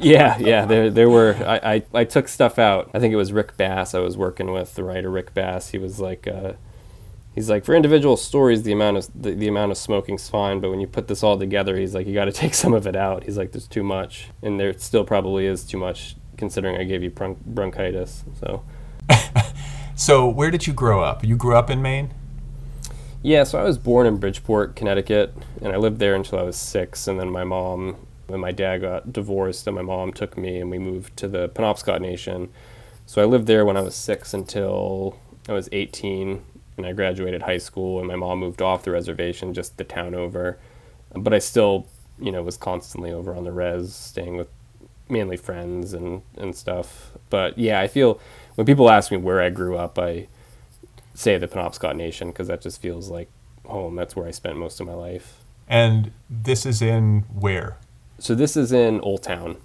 yeah, 0.00 0.38
yeah. 0.38 0.64
There, 0.64 0.90
there 0.90 1.10
were. 1.10 1.36
I, 1.44 1.74
I, 1.74 1.82
I 2.00 2.04
took 2.04 2.28
stuff 2.28 2.58
out. 2.58 2.90
I 2.94 3.00
think 3.00 3.12
it 3.12 3.16
was 3.16 3.32
Rick 3.32 3.56
Bass. 3.56 3.94
I 3.94 3.98
was 3.98 4.16
working 4.16 4.52
with 4.52 4.74
the 4.74 4.84
writer 4.84 5.10
Rick 5.10 5.34
Bass. 5.34 5.70
He 5.70 5.78
was 5.78 6.00
like, 6.00 6.26
uh, 6.26 6.52
he's 7.34 7.48
like 7.48 7.64
for 7.64 7.74
individual 7.74 8.16
stories 8.16 8.62
the 8.62 8.72
amount 8.72 8.96
of 8.96 9.08
the, 9.14 9.32
the 9.32 9.48
amount 9.48 9.70
of 9.72 9.78
smoking's 9.78 10.28
fine 10.28 10.60
but 10.60 10.70
when 10.70 10.80
you 10.80 10.86
put 10.86 11.08
this 11.08 11.22
all 11.22 11.38
together 11.38 11.76
he's 11.76 11.94
like 11.94 12.06
you 12.06 12.14
got 12.14 12.26
to 12.26 12.32
take 12.42 12.54
some 12.54 12.74
of 12.74 12.86
it 12.86 12.96
out 12.96 13.24
he's 13.24 13.36
like 13.38 13.52
there's 13.52 13.66
too 13.68 13.82
much 13.82 14.28
and 14.42 14.58
there 14.58 14.76
still 14.78 15.04
probably 15.04 15.46
is 15.46 15.64
too 15.64 15.78
much 15.78 16.16
considering 16.36 16.76
i 16.76 16.84
gave 16.84 17.02
you 17.02 17.10
bron- 17.10 17.36
bronchitis 17.46 18.24
so 18.38 18.64
so 19.94 20.28
where 20.28 20.50
did 20.50 20.66
you 20.66 20.72
grow 20.72 21.02
up 21.02 21.24
you 21.24 21.36
grew 21.36 21.54
up 21.56 21.70
in 21.70 21.80
maine 21.80 22.12
yeah 23.22 23.44
so 23.44 23.58
i 23.58 23.62
was 23.62 23.78
born 23.78 24.06
in 24.06 24.16
bridgeport 24.16 24.74
connecticut 24.74 25.34
and 25.60 25.72
i 25.72 25.76
lived 25.76 25.98
there 25.98 26.14
until 26.14 26.38
i 26.38 26.42
was 26.42 26.56
six 26.56 27.06
and 27.06 27.20
then 27.20 27.30
my 27.30 27.44
mom 27.44 27.96
and 28.32 28.40
my 28.40 28.52
dad 28.52 28.80
got 28.80 29.12
divorced 29.12 29.66
and 29.66 29.76
my 29.76 29.82
mom 29.82 30.12
took 30.12 30.36
me 30.36 30.58
and 30.58 30.70
we 30.70 30.78
moved 30.78 31.16
to 31.16 31.28
the 31.28 31.48
penobscot 31.50 32.00
nation 32.00 32.48
so 33.06 33.22
i 33.22 33.24
lived 33.24 33.46
there 33.46 33.64
when 33.64 33.76
i 33.76 33.82
was 33.82 33.94
six 33.94 34.34
until 34.34 35.18
i 35.48 35.52
was 35.52 35.68
18 35.72 36.42
and 36.76 36.86
I 36.86 36.92
graduated 36.92 37.42
high 37.42 37.58
school 37.58 37.98
and 37.98 38.08
my 38.08 38.16
mom 38.16 38.38
moved 38.38 38.62
off 38.62 38.82
the 38.82 38.90
reservation 38.90 39.54
just 39.54 39.76
the 39.76 39.84
town 39.84 40.14
over. 40.14 40.58
But 41.14 41.34
I 41.34 41.38
still, 41.38 41.86
you 42.18 42.32
know, 42.32 42.42
was 42.42 42.56
constantly 42.56 43.12
over 43.12 43.34
on 43.34 43.44
the 43.44 43.52
res, 43.52 43.94
staying 43.94 44.36
with 44.36 44.48
mainly 45.08 45.36
friends 45.36 45.92
and, 45.92 46.22
and 46.36 46.56
stuff. 46.56 47.12
But 47.28 47.58
yeah, 47.58 47.80
I 47.80 47.88
feel 47.88 48.20
when 48.54 48.66
people 48.66 48.90
ask 48.90 49.10
me 49.10 49.18
where 49.18 49.42
I 49.42 49.50
grew 49.50 49.76
up, 49.76 49.98
I 49.98 50.28
say 51.14 51.36
the 51.36 51.48
Penobscot 51.48 51.94
Nation 51.94 52.28
because 52.28 52.48
that 52.48 52.62
just 52.62 52.80
feels 52.80 53.10
like 53.10 53.28
home. 53.66 53.96
That's 53.96 54.16
where 54.16 54.26
I 54.26 54.30
spent 54.30 54.56
most 54.56 54.80
of 54.80 54.86
my 54.86 54.94
life. 54.94 55.38
And 55.68 56.12
this 56.28 56.64
is 56.64 56.80
in 56.80 57.24
where? 57.32 57.76
So 58.22 58.36
this 58.36 58.56
is 58.56 58.70
in 58.70 59.00
Old 59.00 59.24
Town. 59.24 59.56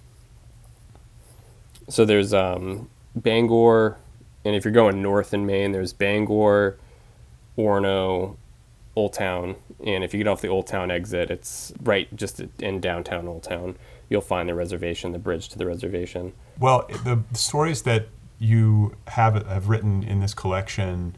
So 1.90 2.06
there's 2.06 2.34
um, 2.34 2.90
Bangor, 3.16 4.00
and 4.44 4.56
if 4.56 4.66
you're 4.66 4.72
going 4.72 5.00
north 5.00 5.32
in 5.32 5.46
Maine, 5.46 5.74
there's 5.74 5.94
Bangor, 5.94 6.80
Orono, 7.56 8.36
Old 8.96 9.14
Town, 9.14 9.58
and 9.86 10.04
if 10.04 10.12
you 10.12 10.18
get 10.18 10.28
off 10.28 10.42
the 10.42 10.48
Old 10.48 10.66
Town 10.66 10.90
exit, 10.90 11.30
it's 11.30 11.72
right 11.84 12.14
just 12.16 12.42
in 12.60 12.82
downtown 12.82 13.28
Old 13.28 13.44
Town. 13.44 13.76
You'll 14.10 14.22
find 14.22 14.50
the 14.50 14.56
reservation, 14.56 15.12
the 15.12 15.20
bridge 15.20 15.50
to 15.50 15.60
the 15.60 15.68
reservation. 15.68 16.34
Well, 16.60 16.88
the 17.04 17.22
stories 17.34 17.84
that 17.84 18.08
you 18.40 18.96
have 19.10 19.46
have 19.46 19.70
written 19.70 20.02
in 20.02 20.20
this 20.20 20.34
collection 20.34 21.16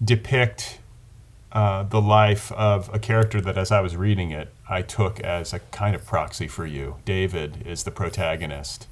depict 0.00 0.78
uh, 1.56 1.82
the 1.84 2.00
life 2.00 2.52
of 2.52 2.92
a 2.94 2.98
character 2.98 3.40
that, 3.40 3.56
as 3.56 3.72
I 3.72 3.80
was 3.80 3.96
reading 3.96 4.30
it, 4.30 4.52
I 4.68 4.82
took 4.82 5.20
as 5.20 5.52
a 5.52 5.58
kind 5.58 5.96
of 5.96 6.04
proxy 6.04 6.48
for 6.48 6.66
you. 6.66 6.96
David 7.04 7.66
is 7.66 7.84
the 7.84 7.90
protagonist 7.90 8.86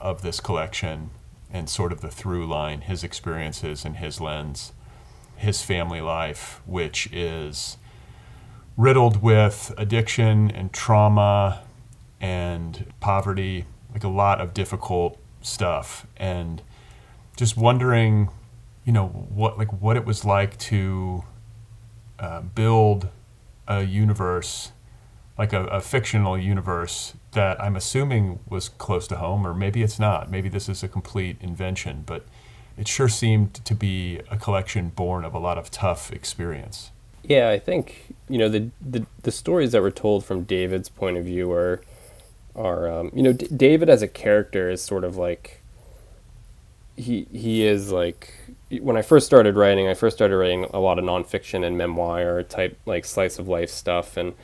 of 0.00 0.22
this 0.22 0.40
collection 0.40 1.10
and 1.50 1.68
sort 1.68 1.92
of 1.92 2.00
the 2.00 2.10
through 2.10 2.46
line, 2.46 2.82
his 2.82 3.04
experiences 3.04 3.84
and 3.84 3.96
his 3.96 4.20
lens 4.20 4.72
his 5.38 5.62
family 5.62 6.00
life, 6.00 6.60
which 6.66 7.08
is 7.12 7.78
riddled 8.76 9.22
with 9.22 9.72
addiction 9.78 10.50
and 10.50 10.72
trauma 10.72 11.62
and 12.20 12.92
poverty, 13.00 13.64
like 13.92 14.04
a 14.04 14.08
lot 14.08 14.40
of 14.40 14.52
difficult 14.52 15.18
stuff. 15.40 16.06
And 16.16 16.60
just 17.36 17.56
wondering, 17.56 18.30
you 18.84 18.92
know, 18.92 19.06
what 19.06 19.56
like 19.56 19.72
what 19.80 19.96
it 19.96 20.04
was 20.04 20.24
like 20.24 20.58
to 20.58 21.22
uh, 22.18 22.40
build 22.40 23.08
a 23.66 23.82
universe, 23.82 24.72
like 25.36 25.52
a, 25.52 25.64
a 25.66 25.80
fictional 25.80 26.38
universe 26.38 27.14
that 27.32 27.60
I'm 27.62 27.76
assuming 27.76 28.40
was 28.48 28.68
close 28.68 29.06
to 29.08 29.16
home, 29.16 29.46
or 29.46 29.54
maybe 29.54 29.82
it's 29.82 29.98
not. 29.98 30.30
Maybe 30.30 30.48
this 30.48 30.68
is 30.68 30.82
a 30.82 30.88
complete 30.88 31.36
invention, 31.40 32.02
but 32.06 32.24
it 32.76 32.88
sure 32.88 33.08
seemed 33.08 33.54
to 33.64 33.74
be 33.74 34.20
a 34.30 34.36
collection 34.36 34.90
born 34.90 35.24
of 35.24 35.34
a 35.34 35.38
lot 35.38 35.58
of 35.58 35.70
tough 35.70 36.12
experience. 36.12 36.90
Yeah, 37.22 37.50
I 37.50 37.58
think 37.58 38.14
you 38.28 38.38
know 38.38 38.48
the 38.48 38.70
the, 38.80 39.06
the 39.22 39.32
stories 39.32 39.72
that 39.72 39.82
were 39.82 39.90
told 39.90 40.24
from 40.24 40.44
David's 40.44 40.88
point 40.88 41.16
of 41.16 41.24
view 41.24 41.52
are 41.52 41.80
are 42.54 42.90
um, 42.90 43.10
you 43.14 43.22
know 43.22 43.32
D- 43.32 43.48
David 43.54 43.88
as 43.88 44.00
a 44.00 44.08
character 44.08 44.70
is 44.70 44.80
sort 44.80 45.04
of 45.04 45.16
like 45.16 45.60
he 46.96 47.26
he 47.32 47.64
is 47.66 47.92
like 47.92 48.32
when 48.70 48.96
I 48.96 49.02
first 49.02 49.26
started 49.26 49.56
writing, 49.56 49.88
I 49.88 49.94
first 49.94 50.16
started 50.16 50.36
writing 50.36 50.64
a 50.64 50.78
lot 50.78 50.98
of 50.98 51.04
nonfiction 51.04 51.64
and 51.64 51.78
memoir 51.78 52.42
type 52.42 52.78
like 52.84 53.04
slice 53.04 53.38
of 53.38 53.48
life 53.48 53.70
stuff, 53.70 54.16
and 54.16 54.34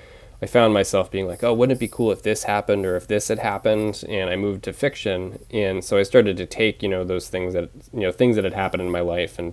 I 0.41 0.47
found 0.47 0.75
myself 0.75 1.11
being 1.11 1.27
like, 1.27 1.45
oh, 1.45 1.53
wouldn't 1.53 1.77
it 1.77 1.81
be 1.81 1.89
cool 1.89 2.11
if 2.11 2.23
this 2.23 2.45
happened 2.45 2.87
or 2.87 2.97
if 2.97 3.07
this 3.07 3.29
had 3.29 3.39
happened? 3.39 4.05
And 4.09 4.31
I 4.31 4.37
moved 4.37 4.65
to 4.65 4.73
fiction, 4.73 5.39
and 5.51 5.85
so 5.85 5.99
I 5.99 6.03
started 6.03 6.37
to 6.39 6.47
take 6.47 6.83
you 6.83 6.89
know 6.89 7.05
those 7.05 7.29
things 7.29 7.53
that 7.55 7.71
you 7.93 8.01
know 8.01 8.13
things 8.13 8.37
that 8.37 8.45
had 8.45 8.55
happened 8.55 8.83
in 8.83 8.91
my 8.91 9.01
life 9.01 9.39
and 9.39 9.53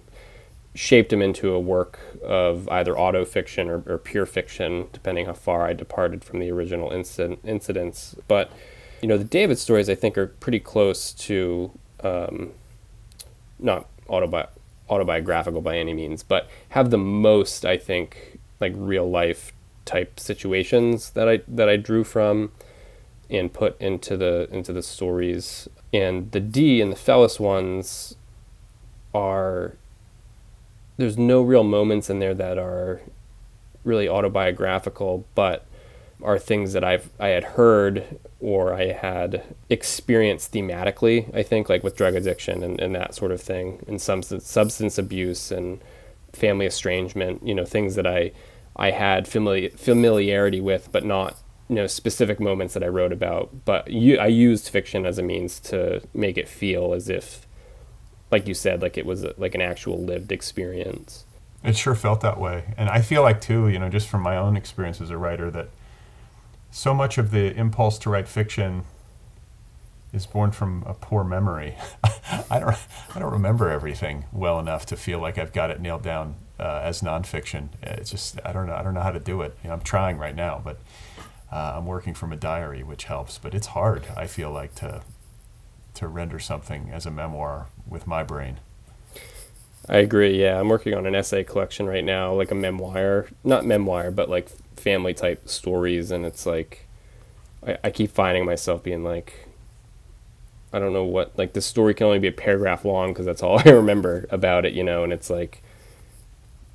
shaped 0.74 1.10
them 1.10 1.22
into 1.22 1.52
a 1.52 1.60
work 1.60 2.00
of 2.24 2.70
either 2.70 2.98
auto 2.98 3.26
fiction 3.26 3.70
or, 3.70 3.84
or 3.86 3.98
pure 3.98 4.26
fiction, 4.26 4.88
depending 4.94 5.26
how 5.26 5.34
far 5.34 5.66
I 5.66 5.74
departed 5.74 6.24
from 6.24 6.40
the 6.40 6.50
original 6.50 6.92
incident, 6.92 7.40
incidents. 7.44 8.16
But 8.30 8.52
you 9.02 9.10
know, 9.10 9.18
the 9.18 9.26
David 9.26 9.60
stories 9.60 9.90
I 9.90 9.96
think 9.96 10.18
are 10.18 10.28
pretty 10.28 10.62
close 10.62 11.12
to 11.14 11.72
um, 12.02 12.52
not 13.60 13.88
autobi- 14.08 14.48
autobiographical 14.92 15.62
by 15.62 15.78
any 15.78 15.94
means, 15.94 16.22
but 16.22 16.50
have 16.70 16.92
the 16.92 16.98
most 16.98 17.66
I 17.66 17.78
think 17.78 18.40
like 18.60 18.74
real 18.76 19.10
life 19.10 19.54
type 19.86 20.20
situations 20.20 21.12
that 21.12 21.28
I 21.28 21.42
that 21.48 21.70
I 21.70 21.78
drew 21.78 22.04
from 22.04 22.52
and 23.30 23.52
put 23.52 23.80
into 23.82 24.18
the 24.18 24.48
into 24.52 24.74
the 24.74 24.84
stories. 24.84 25.68
And 25.94 26.32
the 26.32 26.40
Dee 26.40 26.82
and 26.82 26.92
the 26.92 26.98
Fellis 26.98 27.40
ones 27.40 28.16
are 29.14 29.76
there's 30.98 31.18
no 31.18 31.42
real 31.42 31.64
moments 31.64 32.10
in 32.10 32.20
there 32.20 32.34
that 32.36 32.58
are 32.58 33.02
really 33.84 34.08
autobiographical, 34.08 35.26
but 35.34 35.66
are 36.24 36.40
things 36.40 36.74
that 36.74 36.84
I've 36.84 37.10
I 37.20 37.30
had 37.30 37.44
heard 37.44 38.20
or 38.40 38.74
I 38.74 38.92
had 38.92 39.44
experienced 39.70 40.52
thematically. 40.52 41.34
I 41.36 41.44
think 41.44 41.70
like 41.70 41.84
with 41.84 41.96
drug 41.96 42.16
addiction 42.16 42.64
and, 42.64 42.80
and 42.80 42.96
that 42.96 43.14
sort 43.16 43.32
of 43.32 43.42
thing, 43.42 43.84
and 43.88 44.02
substance 44.02 44.48
substance 44.48 44.98
abuse 44.98 45.52
and 45.52 45.80
family 46.34 46.66
estrangement. 46.66 47.46
You 47.46 47.56
know, 47.56 47.66
things 47.66 47.96
that 47.96 48.08
I 48.08 48.32
I 48.76 48.92
had 48.92 49.26
famili- 49.26 49.78
familiarity 49.78 50.62
with, 50.62 50.90
but 50.92 51.06
not 51.06 51.38
you 51.70 51.76
know 51.76 51.88
specific 51.88 52.40
moments 52.40 52.74
that 52.74 52.84
I 52.84 52.88
wrote 52.88 53.14
about. 53.14 53.66
But 53.66 53.90
you, 53.92 54.18
I 54.18 54.28
used 54.28 54.70
fiction 54.70 55.06
as 55.06 55.18
a 55.18 55.24
means 55.24 55.60
to 55.62 56.02
make 56.14 56.38
it 56.38 56.48
feel 56.48 56.94
as 56.94 57.10
if, 57.10 57.46
like 58.32 58.48
you 58.48 58.54
said, 58.54 58.82
like 58.82 58.98
it 58.98 59.06
was 59.06 59.24
a, 59.24 59.34
like 59.38 59.56
an 59.56 59.62
actual 59.62 60.02
lived 60.02 60.32
experience. 60.32 61.26
It 61.64 61.78
sure 61.78 61.94
felt 61.94 62.22
that 62.22 62.40
way, 62.40 62.74
and 62.76 62.90
I 62.90 63.02
feel 63.02 63.22
like 63.22 63.40
too, 63.40 63.68
you 63.68 63.78
know, 63.78 63.90
just 63.90 64.08
from 64.08 64.22
my 64.22 64.36
own 64.36 64.58
experience 64.58 65.00
as 65.00 65.12
a 65.12 65.18
writer, 65.18 65.52
that 65.52 65.70
so 66.72 66.94
much 66.94 67.18
of 67.18 67.32
the 67.32 67.54
impulse 67.56 68.00
to 68.00 68.10
write 68.10 68.28
fiction 68.28 68.84
is 70.14 70.26
born 70.26 70.52
from 70.52 70.84
a 70.86 70.94
poor 70.94 71.24
memory. 71.24 71.76
I 72.50 72.60
don't 72.60 72.76
I 73.16 73.20
don't 73.20 73.32
remember 73.32 73.70
everything 73.70 74.26
well 74.32 74.60
enough 74.60 74.86
to 74.88 74.98
feel 74.98 75.20
like 75.20 75.38
I've 75.38 75.54
got 75.54 75.70
it 75.70 75.80
nailed 75.80 76.04
down 76.04 76.36
uh, 76.60 76.82
as 76.84 77.02
nonfiction. 77.02 77.70
It's 77.82 78.10
just 78.12 78.40
I 78.44 78.52
don't 78.52 78.68
know 78.68 78.76
I 78.76 78.84
don't 78.84 78.94
know 78.94 79.02
how 79.02 79.12
to 79.12 79.20
do 79.20 79.42
it. 79.42 79.58
You 79.64 79.70
know, 79.70 79.76
I'm 79.76 79.82
trying 79.82 80.18
right 80.18 80.36
now, 80.36 80.62
but 80.64 80.80
uh, 81.52 81.74
I'm 81.76 81.86
working 81.86 82.14
from 82.14 82.32
a 82.32 82.38
diary, 82.38 82.84
which 82.84 83.06
helps. 83.06 83.38
But 83.38 83.54
it's 83.54 83.68
hard. 83.68 84.06
I 84.16 84.28
feel 84.28 84.52
like 84.52 84.76
to 84.76 85.02
to 85.94 86.08
render 86.08 86.40
something 86.40 86.90
as 86.92 87.06
a 87.06 87.12
memoir 87.12 87.68
with 87.88 88.08
my 88.08 88.24
brain. 88.24 88.60
I 89.92 89.98
agree. 89.98 90.42
Yeah, 90.42 90.60
I'm 90.60 90.70
working 90.70 90.94
on 90.96 91.06
an 91.06 91.16
essay 91.16 91.44
collection 91.44 91.86
right 91.86 92.04
now, 92.06 92.34
like 92.34 92.52
a 92.52 92.56
memoir, 92.56 93.28
not 93.44 93.66
memoir, 93.66 94.10
but 94.12 94.30
like 94.30 94.50
family 94.78 95.14
type 95.14 95.50
stories, 95.50 96.12
and 96.12 96.26
it's 96.26 96.46
like 96.48 96.88
I, 97.68 97.78
I 97.86 97.92
keep 97.92 98.12
finding 98.12 98.46
myself 98.46 98.84
being 98.84 99.04
like, 99.04 99.48
I 100.74 100.80
don't 100.80 100.94
know 100.94 101.04
what 101.04 101.38
like 101.38 101.54
the 101.54 101.62
story 101.62 101.94
can 101.94 102.08
only 102.08 102.20
be 102.20 102.30
a 102.30 102.32
paragraph 102.32 102.86
long 102.86 103.12
because 103.12 103.26
that's 103.26 103.44
all 103.44 103.60
I 103.66 103.72
remember 103.72 104.28
about 104.32 104.66
it, 104.66 104.74
you 104.74 104.84
know, 104.84 105.04
and 105.04 105.14
it's 105.14 105.30
like 105.30 105.64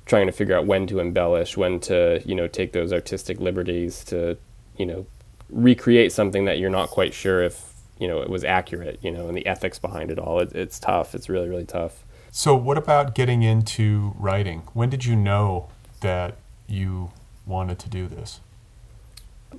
trying 0.05 0.27
to 0.27 0.31
figure 0.31 0.55
out 0.55 0.65
when 0.65 0.87
to 0.87 0.99
embellish, 0.99 1.57
when 1.57 1.79
to 1.81 2.21
you 2.25 2.35
know 2.35 2.47
take 2.47 2.71
those 2.73 2.93
artistic 2.93 3.39
liberties 3.39 4.03
to 4.05 4.37
you 4.77 4.85
know 4.85 5.05
recreate 5.49 6.11
something 6.11 6.45
that 6.45 6.59
you're 6.59 6.69
not 6.69 6.89
quite 6.89 7.13
sure 7.13 7.41
if 7.43 7.73
you 7.99 8.07
know 8.07 8.21
it 8.21 8.29
was 8.29 8.43
accurate, 8.43 8.99
you 9.01 9.11
know, 9.11 9.27
and 9.27 9.37
the 9.37 9.47
ethics 9.47 9.79
behind 9.79 10.11
it 10.11 10.19
all. 10.19 10.39
It, 10.39 10.53
it's 10.53 10.79
tough. 10.79 11.15
It's 11.15 11.29
really 11.29 11.49
really 11.49 11.65
tough. 11.65 12.03
So, 12.37 12.55
what 12.55 12.77
about 12.77 13.15
getting 13.15 13.41
into 13.41 14.13
writing? 14.15 14.61
When 14.73 14.91
did 14.91 15.05
you 15.05 15.15
know 15.15 15.69
that 16.01 16.35
you 16.67 17.09
wanted 17.47 17.79
to 17.79 17.89
do 17.89 18.05
this? 18.05 18.41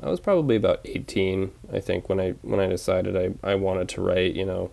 I 0.00 0.08
was 0.08 0.20
probably 0.20 0.54
about 0.54 0.82
18, 0.84 1.50
I 1.72 1.80
think, 1.80 2.08
when 2.08 2.20
I 2.20 2.30
when 2.42 2.60
I 2.60 2.68
decided 2.68 3.16
I, 3.16 3.50
I 3.50 3.56
wanted 3.56 3.88
to 3.88 4.00
write, 4.00 4.36
you 4.36 4.44
know. 4.44 4.70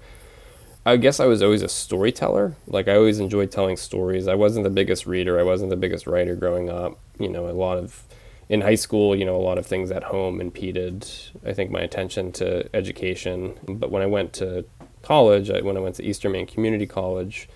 I 0.85 0.97
guess 0.97 1.19
I 1.19 1.25
was 1.25 1.41
always 1.41 1.63
a 1.63 1.67
storyteller. 1.67 2.55
Like 2.67 2.87
I 2.87 2.95
always 2.95 3.17
enjoyed 3.17 3.49
telling 3.49 3.75
stories. 3.75 4.27
I 4.27 4.35
wasn't 4.35 4.65
the 4.65 4.69
biggest 4.69 5.07
reader. 5.07 5.39
I 5.39 5.43
wasn't 5.43 5.71
the 5.71 5.75
biggest 5.75 6.05
writer 6.05 6.35
growing 6.35 6.69
up. 6.69 6.99
You 7.17 7.29
know, 7.29 7.49
a 7.49 7.57
lot 7.57 7.79
of 7.79 8.03
in 8.49 8.61
high 8.61 8.75
school, 8.75 9.15
you 9.15 9.25
know, 9.25 9.35
a 9.35 9.41
lot 9.41 9.57
of 9.57 9.65
things 9.65 9.89
at 9.89 10.03
home 10.03 10.39
impeded 10.39 11.09
I 11.43 11.53
think 11.53 11.71
my 11.71 11.81
attention 11.81 12.31
to 12.33 12.69
education. 12.75 13.55
But 13.67 13.89
when 13.89 14.03
I 14.03 14.05
went 14.05 14.31
to 14.33 14.63
college, 15.01 15.49
I, 15.49 15.61
when 15.61 15.75
I 15.75 15.79
went 15.79 15.95
to 15.95 16.05
Eastern 16.05 16.33
Maine 16.33 16.45
Community 16.45 16.85
College, 16.85 17.49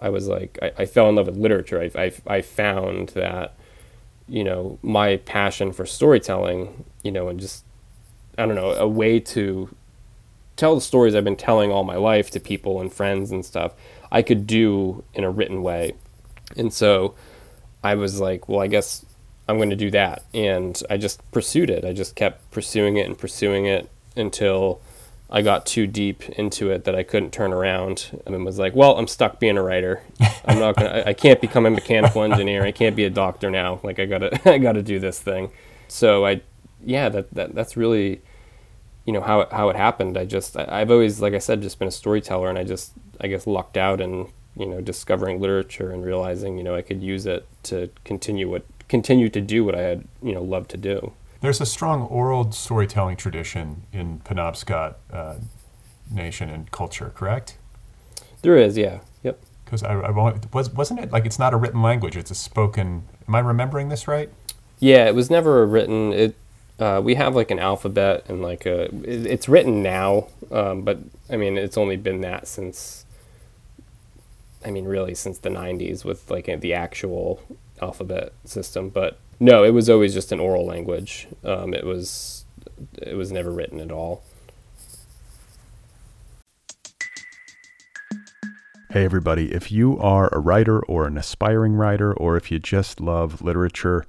I 0.00 0.08
was 0.08 0.26
like 0.26 0.58
I, 0.62 0.72
I 0.78 0.86
fell 0.86 1.08
in 1.08 1.16
love 1.16 1.26
with 1.26 1.36
literature. 1.36 1.80
I, 1.80 2.00
I, 2.00 2.12
I 2.26 2.42
found 2.42 3.10
that 3.10 3.54
you 4.30 4.44
know 4.44 4.78
my 4.80 5.16
passion 5.16 5.72
for 5.72 5.84
storytelling 5.84 6.84
you 7.02 7.10
know 7.10 7.28
and 7.28 7.40
just 7.40 7.64
i 8.38 8.46
don't 8.46 8.54
know 8.54 8.70
a 8.70 8.86
way 8.86 9.18
to 9.18 9.74
tell 10.56 10.76
the 10.76 10.80
stories 10.80 11.14
i've 11.14 11.24
been 11.24 11.36
telling 11.36 11.72
all 11.72 11.82
my 11.82 11.96
life 11.96 12.30
to 12.30 12.38
people 12.38 12.80
and 12.80 12.92
friends 12.92 13.32
and 13.32 13.44
stuff 13.44 13.72
i 14.12 14.22
could 14.22 14.46
do 14.46 15.04
in 15.14 15.24
a 15.24 15.30
written 15.30 15.62
way. 15.62 15.94
And 16.56 16.72
so 16.72 17.14
i 17.82 17.94
was 17.94 18.20
like 18.20 18.48
well 18.48 18.60
i 18.60 18.68
guess 18.68 19.04
i'm 19.48 19.56
going 19.56 19.70
to 19.70 19.76
do 19.76 19.90
that. 19.90 20.22
And 20.32 20.80
i 20.88 20.96
just 20.96 21.28
pursued 21.32 21.68
it. 21.70 21.84
I 21.84 21.92
just 21.92 22.14
kept 22.14 22.48
pursuing 22.52 22.96
it 22.96 23.06
and 23.06 23.18
pursuing 23.18 23.66
it 23.66 23.90
until 24.16 24.80
I 25.32 25.42
got 25.42 25.64
too 25.64 25.86
deep 25.86 26.28
into 26.30 26.70
it 26.70 26.84
that 26.84 26.96
I 26.96 27.04
couldn't 27.04 27.32
turn 27.32 27.52
around 27.52 28.20
and 28.26 28.44
was 28.44 28.58
like, 28.58 28.74
well, 28.74 28.98
I'm 28.98 29.06
stuck 29.06 29.38
being 29.38 29.56
a 29.56 29.62
writer. 29.62 30.02
I'm 30.44 30.58
not 30.58 30.76
gonna, 30.76 31.04
I 31.06 31.12
can't 31.12 31.40
become 31.40 31.66
a 31.66 31.70
mechanical 31.70 32.24
engineer. 32.24 32.64
I 32.64 32.72
can't 32.72 32.96
be 32.96 33.04
a 33.04 33.10
doctor 33.10 33.48
now. 33.48 33.78
Like 33.84 34.00
I 34.00 34.06
gotta, 34.06 34.40
I 34.50 34.58
gotta 34.58 34.82
do 34.82 34.98
this 34.98 35.20
thing. 35.20 35.52
So 35.86 36.26
I, 36.26 36.42
yeah, 36.84 37.08
that, 37.10 37.32
that 37.34 37.54
that's 37.54 37.76
really, 37.76 38.22
you 39.04 39.12
know, 39.12 39.20
how 39.20 39.42
it, 39.42 39.52
how 39.52 39.68
it 39.68 39.76
happened. 39.76 40.18
I 40.18 40.24
just, 40.24 40.56
I, 40.56 40.66
I've 40.68 40.90
always, 40.90 41.20
like 41.20 41.34
I 41.34 41.38
said, 41.38 41.62
just 41.62 41.78
been 41.78 41.88
a 41.88 41.92
storyteller 41.92 42.48
and 42.48 42.58
I 42.58 42.64
just, 42.64 42.92
I 43.20 43.28
guess 43.28 43.46
lucked 43.46 43.76
out 43.76 44.00
and, 44.00 44.28
you 44.56 44.66
know, 44.66 44.80
discovering 44.80 45.40
literature 45.40 45.92
and 45.92 46.04
realizing, 46.04 46.58
you 46.58 46.64
know, 46.64 46.74
I 46.74 46.82
could 46.82 47.02
use 47.02 47.26
it 47.26 47.46
to 47.64 47.90
continue 48.04 48.50
what, 48.50 48.64
continue 48.88 49.28
to 49.28 49.40
do 49.40 49.64
what 49.64 49.76
I 49.76 49.82
had, 49.82 50.04
you 50.22 50.34
know, 50.34 50.42
loved 50.42 50.70
to 50.70 50.76
do. 50.76 51.12
There's 51.40 51.60
a 51.60 51.66
strong 51.66 52.02
oral 52.02 52.52
storytelling 52.52 53.16
tradition 53.16 53.82
in 53.92 54.20
Penobscot 54.20 54.96
uh, 55.12 55.34
nation 56.10 56.50
and 56.50 56.70
culture, 56.70 57.12
correct? 57.14 57.56
There 58.42 58.56
is, 58.56 58.76
yeah. 58.76 59.00
Yep. 59.22 59.40
Because 59.64 59.82
I, 59.82 59.94
I 59.94 60.10
was 60.52 60.70
wasn't 60.70 61.00
it 61.00 61.12
like 61.12 61.24
it's 61.24 61.38
not 61.38 61.54
a 61.54 61.56
written 61.56 61.82
language; 61.82 62.16
it's 62.16 62.30
a 62.30 62.34
spoken. 62.34 63.04
Am 63.28 63.34
I 63.34 63.38
remembering 63.38 63.88
this 63.88 64.08
right? 64.08 64.28
Yeah, 64.80 65.06
it 65.06 65.14
was 65.14 65.30
never 65.30 65.62
a 65.62 65.66
written. 65.66 66.12
It 66.12 66.36
uh, 66.78 67.00
we 67.02 67.14
have 67.14 67.36
like 67.36 67.50
an 67.50 67.58
alphabet 67.58 68.24
and 68.28 68.42
like 68.42 68.66
a. 68.66 68.84
It, 69.04 69.26
it's 69.26 69.48
written 69.48 69.82
now, 69.82 70.26
um, 70.50 70.82
but 70.82 70.98
I 71.30 71.36
mean 71.36 71.56
it's 71.56 71.78
only 71.78 71.96
been 71.96 72.22
that 72.22 72.48
since. 72.48 73.04
I 74.64 74.70
mean, 74.70 74.84
really, 74.86 75.14
since 75.14 75.38
the 75.38 75.48
'90s 75.48 76.04
with 76.04 76.30
like 76.30 76.46
the 76.60 76.74
actual 76.74 77.40
alphabet 77.80 78.32
system, 78.44 78.88
but 78.88 79.18
no, 79.40 79.64
it 79.64 79.70
was 79.70 79.88
always 79.88 80.12
just 80.12 80.32
an 80.32 80.38
oral 80.38 80.66
language. 80.66 81.26
Um, 81.42 81.72
it 81.72 81.84
was 81.84 82.44
it 83.00 83.14
was 83.14 83.32
never 83.32 83.50
written 83.50 83.80
at 83.80 83.90
all. 83.90 84.22
Hey, 88.90 89.04
everybody. 89.04 89.52
If 89.52 89.70
you 89.70 89.98
are 89.98 90.28
a 90.32 90.40
writer 90.40 90.80
or 90.80 91.06
an 91.06 91.16
aspiring 91.16 91.74
writer, 91.74 92.12
or 92.12 92.36
if 92.36 92.50
you 92.50 92.58
just 92.58 93.00
love 93.00 93.40
literature, 93.40 94.04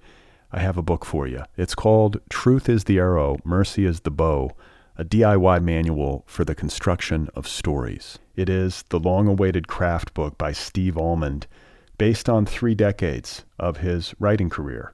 I 0.51 0.59
have 0.59 0.75
a 0.75 0.81
book 0.81 1.05
for 1.05 1.27
you. 1.27 1.43
It's 1.55 1.75
called 1.75 2.19
Truth 2.29 2.67
is 2.67 2.85
the 2.85 2.97
Arrow, 2.97 3.37
Mercy 3.45 3.85
is 3.85 4.01
the 4.01 4.11
Bow, 4.11 4.51
a 4.97 5.05
DIY 5.05 5.63
manual 5.63 6.23
for 6.27 6.43
the 6.43 6.55
construction 6.55 7.29
of 7.35 7.47
stories. 7.47 8.19
It 8.35 8.49
is 8.49 8.83
the 8.89 8.99
long 8.99 9.27
awaited 9.27 9.67
craft 9.67 10.13
book 10.13 10.37
by 10.37 10.51
Steve 10.51 10.97
Almond, 10.97 11.45
based 11.97 12.27
on 12.27 12.45
three 12.45 12.73
decades 12.73 13.45
of 13.59 13.77
his 13.77 14.15
writing 14.19 14.49
career. 14.49 14.93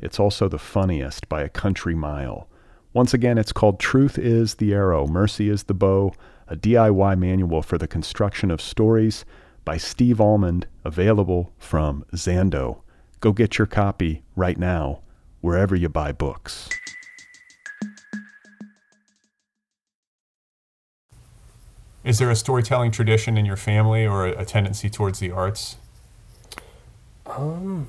It's 0.00 0.18
also 0.18 0.48
the 0.48 0.58
funniest 0.58 1.28
by 1.28 1.42
a 1.42 1.48
country 1.48 1.94
mile. 1.94 2.48
Once 2.92 3.14
again, 3.14 3.38
it's 3.38 3.52
called 3.52 3.78
Truth 3.78 4.18
is 4.18 4.56
the 4.56 4.72
Arrow, 4.74 5.06
Mercy 5.06 5.48
is 5.48 5.64
the 5.64 5.74
Bow, 5.74 6.12
a 6.48 6.56
DIY 6.56 7.18
manual 7.18 7.62
for 7.62 7.78
the 7.78 7.86
construction 7.86 8.50
of 8.50 8.60
stories 8.60 9.24
by 9.64 9.76
Steve 9.76 10.20
Almond, 10.20 10.66
available 10.84 11.52
from 11.58 12.04
Zando. 12.14 12.80
Go 13.20 13.32
get 13.32 13.58
your 13.58 13.66
copy 13.66 14.22
right 14.34 14.58
now, 14.58 15.00
wherever 15.40 15.76
you 15.76 15.88
buy 15.88 16.10
books. 16.10 16.68
Is 22.02 22.18
there 22.18 22.30
a 22.30 22.36
storytelling 22.36 22.90
tradition 22.90 23.36
in 23.36 23.44
your 23.44 23.56
family 23.56 24.06
or 24.06 24.26
a, 24.26 24.40
a 24.40 24.44
tendency 24.44 24.88
towards 24.88 25.18
the 25.18 25.30
arts? 25.30 25.76
Um, 27.26 27.88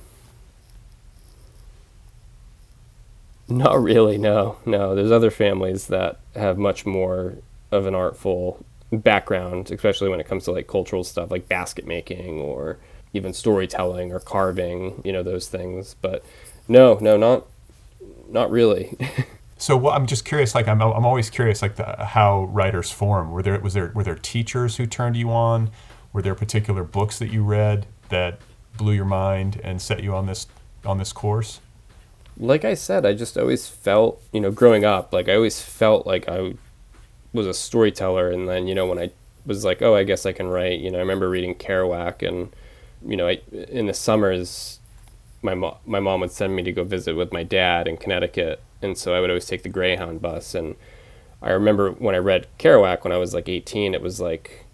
not 3.57 3.81
really. 3.81 4.17
No, 4.17 4.57
no. 4.65 4.95
There's 4.95 5.11
other 5.11 5.31
families 5.31 5.87
that 5.87 6.19
have 6.35 6.57
much 6.57 6.85
more 6.85 7.35
of 7.71 7.85
an 7.85 7.95
artful 7.95 8.65
background, 8.91 9.71
especially 9.71 10.09
when 10.09 10.19
it 10.19 10.27
comes 10.27 10.45
to 10.45 10.51
like 10.51 10.67
cultural 10.67 11.03
stuff, 11.03 11.31
like 11.31 11.47
basket 11.47 11.87
making 11.87 12.39
or 12.39 12.77
even 13.13 13.33
storytelling 13.33 14.11
or 14.11 14.19
carving. 14.19 15.01
You 15.05 15.13
know 15.13 15.23
those 15.23 15.47
things. 15.47 15.95
But 16.01 16.23
no, 16.67 16.97
no, 17.01 17.17
not 17.17 17.45
not 18.29 18.51
really. 18.51 18.97
So 19.61 19.77
well, 19.77 19.93
I'm 19.93 20.07
just 20.07 20.25
curious. 20.25 20.55
Like 20.55 20.67
I'm, 20.67 20.81
I'm 20.81 21.05
always 21.05 21.29
curious. 21.29 21.61
Like 21.61 21.75
the, 21.75 22.03
how 22.03 22.45
writers 22.45 22.89
form. 22.89 23.29
Were 23.29 23.43
there 23.43 23.59
was 23.59 23.75
there 23.75 23.91
were 23.93 24.03
there 24.03 24.15
teachers 24.15 24.77
who 24.77 24.87
turned 24.87 25.15
you 25.15 25.29
on? 25.29 25.69
Were 26.11 26.23
there 26.23 26.33
particular 26.33 26.83
books 26.83 27.19
that 27.19 27.31
you 27.31 27.43
read 27.43 27.85
that 28.09 28.39
blew 28.75 28.93
your 28.93 29.05
mind 29.05 29.61
and 29.63 29.79
set 29.79 30.01
you 30.01 30.15
on 30.15 30.25
this 30.25 30.47
on 30.83 30.97
this 30.97 31.13
course? 31.13 31.59
Like 32.41 32.65
I 32.65 32.73
said, 32.73 33.05
I 33.05 33.13
just 33.13 33.37
always 33.37 33.67
felt, 33.67 34.21
you 34.33 34.41
know, 34.41 34.51
growing 34.51 34.83
up, 34.83 35.13
like 35.13 35.29
I 35.29 35.35
always 35.35 35.61
felt 35.61 36.05
like 36.05 36.27
I 36.27 36.55
was 37.31 37.47
a 37.47 37.53
storyteller. 37.53 38.29
And 38.29 38.49
then, 38.49 38.67
you 38.67 38.75
know, 38.75 38.87
when 38.87 38.99
I 38.99 39.11
was 39.45 39.63
like, 39.63 39.81
oh, 39.81 39.95
I 39.95 40.03
guess 40.03 40.25
I 40.25 40.33
can 40.33 40.47
write. 40.47 40.79
You 40.79 40.91
know, 40.91 40.97
I 40.97 41.01
remember 41.01 41.29
reading 41.29 41.55
Kerouac, 41.55 42.27
and 42.27 42.53
you 43.07 43.15
know, 43.15 43.27
I, 43.27 43.41
in 43.51 43.85
the 43.85 43.93
summers, 43.93 44.79
my 45.41 45.53
mom 45.53 45.77
my 45.85 45.99
mom 45.99 46.19
would 46.21 46.31
send 46.31 46.55
me 46.55 46.63
to 46.63 46.71
go 46.71 46.83
visit 46.83 47.15
with 47.15 47.31
my 47.31 47.43
dad 47.43 47.87
in 47.87 47.97
Connecticut 47.97 48.61
and 48.81 48.97
so 48.97 49.13
I 49.13 49.19
would 49.19 49.29
always 49.29 49.45
take 49.45 49.63
the 49.63 49.69
Greyhound 49.69 50.21
bus. 50.21 50.55
And 50.55 50.75
I 51.41 51.51
remember 51.51 51.91
when 51.91 52.15
I 52.15 52.19
read 52.19 52.47
Kerouac 52.59 53.03
when 53.03 53.13
I 53.13 53.17
was 53.17 53.33
like 53.33 53.47
18, 53.47 53.93
it 53.93 54.01
was 54.01 54.19
like, 54.19 54.65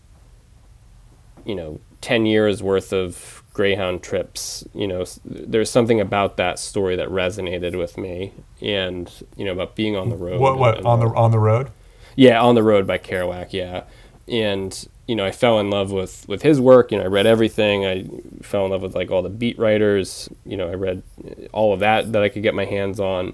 you 1.46 1.56
know, 1.56 1.80
10 2.02 2.26
years 2.26 2.64
worth 2.64 2.94
of 2.94 3.37
Greyhound 3.58 4.02
trips. 4.02 4.64
You 4.74 4.88
know, 4.88 5.04
there's 5.26 5.70
something 5.70 6.00
about 6.00 6.38
that 6.38 6.60
story 6.60 6.96
that 6.96 7.10
resonated 7.10 7.78
with 7.78 7.98
me, 7.98 8.34
and 8.62 9.12
you 9.36 9.44
know, 9.44 9.52
about 9.52 9.76
being 9.76 9.98
on 9.98 10.10
the 10.10 10.16
road. 10.16 10.40
What? 10.40 10.58
What? 10.58 10.78
and, 10.78 10.88
on 10.88 11.02
the 11.02 11.08
on 11.08 11.32
the 11.32 11.40
road? 11.40 11.72
Yeah, 12.16 12.42
on 12.42 12.56
the 12.56 12.64
road 12.64 12.88
by 12.88 12.98
Kerouac. 12.98 13.52
Yeah, 13.52 13.84
and 14.28 14.88
you 15.08 15.16
know, 15.16 15.26
I 15.26 15.32
fell 15.32 15.60
in 15.60 15.70
love 15.70 15.92
with 15.92 16.26
with 16.30 16.44
his 16.44 16.62
work. 16.62 16.92
You 16.92 17.00
know, 17.00 17.04
I 17.04 17.08
read 17.08 17.26
everything. 17.26 17.86
I 17.86 18.06
fell 18.42 18.64
in 18.64 18.72
love 18.72 18.84
with 18.84 18.96
like 18.96 19.12
all 19.12 19.22
the 19.22 19.30
beat 19.30 19.60
writers. 19.60 20.30
You 20.46 20.56
know, 20.56 20.70
I 20.70 20.76
read 20.76 21.04
all 21.52 21.74
of 21.74 21.82
that 21.82 22.14
that 22.14 22.24
I 22.24 22.30
could 22.30 22.44
get 22.44 22.56
my 22.56 22.66
hands 22.66 23.00
on 23.00 23.34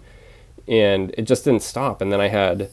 and 0.67 1.13
it 1.17 1.23
just 1.23 1.43
didn't 1.43 1.61
stop. 1.61 2.01
And 2.01 2.11
then 2.11 2.21
I 2.21 2.27
had 2.27 2.69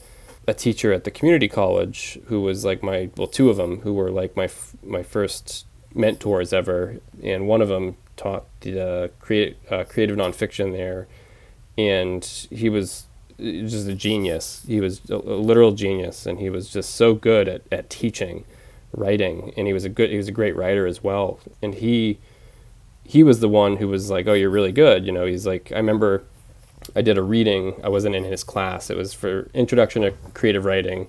a 0.47 0.53
teacher 0.53 0.91
at 0.91 1.03
the 1.03 1.11
community 1.11 1.47
college 1.47 2.19
who 2.25 2.41
was 2.41 2.65
like 2.65 2.81
my 2.81 3.09
well, 3.17 3.27
two 3.27 3.49
of 3.49 3.57
them 3.57 3.81
who 3.81 3.93
were 3.93 4.09
like 4.09 4.35
my 4.35 4.49
my 4.83 5.03
first 5.03 5.65
mentors 5.93 6.53
ever, 6.53 6.99
and 7.23 7.47
one 7.47 7.61
of 7.61 7.69
them 7.69 7.95
taught 8.17 8.45
the 8.61 8.81
uh, 8.81 9.07
create, 9.19 9.57
uh, 9.69 9.83
creative 9.83 10.17
nonfiction 10.17 10.71
there, 10.73 11.07
and 11.77 12.23
he 12.49 12.69
was 12.69 13.05
just 13.37 13.87
a 13.87 13.95
genius. 13.95 14.63
He 14.67 14.79
was 14.79 15.01
a, 15.09 15.15
a 15.15 15.39
literal 15.41 15.71
genius, 15.71 16.25
and 16.25 16.39
he 16.39 16.49
was 16.49 16.69
just 16.69 16.95
so 16.95 17.13
good 17.13 17.47
at, 17.47 17.61
at 17.71 17.89
teaching, 17.89 18.45
writing, 18.93 19.53
and 19.57 19.67
he 19.67 19.73
was 19.73 19.85
a 19.85 19.89
good 19.89 20.09
he 20.09 20.17
was 20.17 20.27
a 20.27 20.33
great 20.33 20.55
writer 20.55 20.85
as 20.85 21.03
well. 21.03 21.39
And 21.61 21.75
he 21.75 22.19
he 23.03 23.23
was 23.23 23.39
the 23.39 23.49
one 23.49 23.77
who 23.77 23.87
was 23.87 24.09
like, 24.09 24.27
"Oh, 24.27 24.33
you're 24.33 24.49
really 24.49 24.71
good." 24.71 25.05
You 25.05 25.11
know, 25.11 25.25
he's 25.25 25.47
like, 25.47 25.71
I 25.71 25.77
remember 25.77 26.23
I 26.95 27.01
did 27.01 27.17
a 27.17 27.23
reading. 27.23 27.79
I 27.83 27.89
wasn't 27.89 28.15
in 28.15 28.23
his 28.23 28.43
class. 28.43 28.89
It 28.89 28.97
was 28.97 29.13
for 29.13 29.49
Introduction 29.53 30.01
to 30.03 30.11
Creative 30.33 30.65
Writing. 30.65 31.07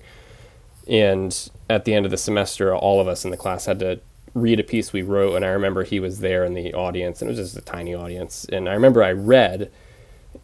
And 0.87 1.49
at 1.69 1.85
the 1.85 1.93
end 1.93 2.05
of 2.05 2.11
the 2.11 2.17
semester, 2.17 2.75
all 2.75 2.99
of 2.99 3.07
us 3.07 3.23
in 3.23 3.31
the 3.31 3.37
class 3.37 3.65
had 3.65 3.79
to 3.79 3.99
read 4.33 4.59
a 4.59 4.63
piece 4.63 4.93
we 4.93 5.01
wrote. 5.01 5.35
And 5.35 5.45
I 5.45 5.49
remember 5.49 5.83
he 5.83 5.99
was 5.99 6.19
there 6.19 6.43
in 6.43 6.53
the 6.53 6.73
audience, 6.73 7.21
and 7.21 7.29
it 7.29 7.37
was 7.37 7.51
just 7.51 7.57
a 7.57 7.65
tiny 7.65 7.93
audience. 7.93 8.45
And 8.51 8.67
I 8.67 8.73
remember 8.73 9.03
I 9.03 9.11
read, 9.11 9.71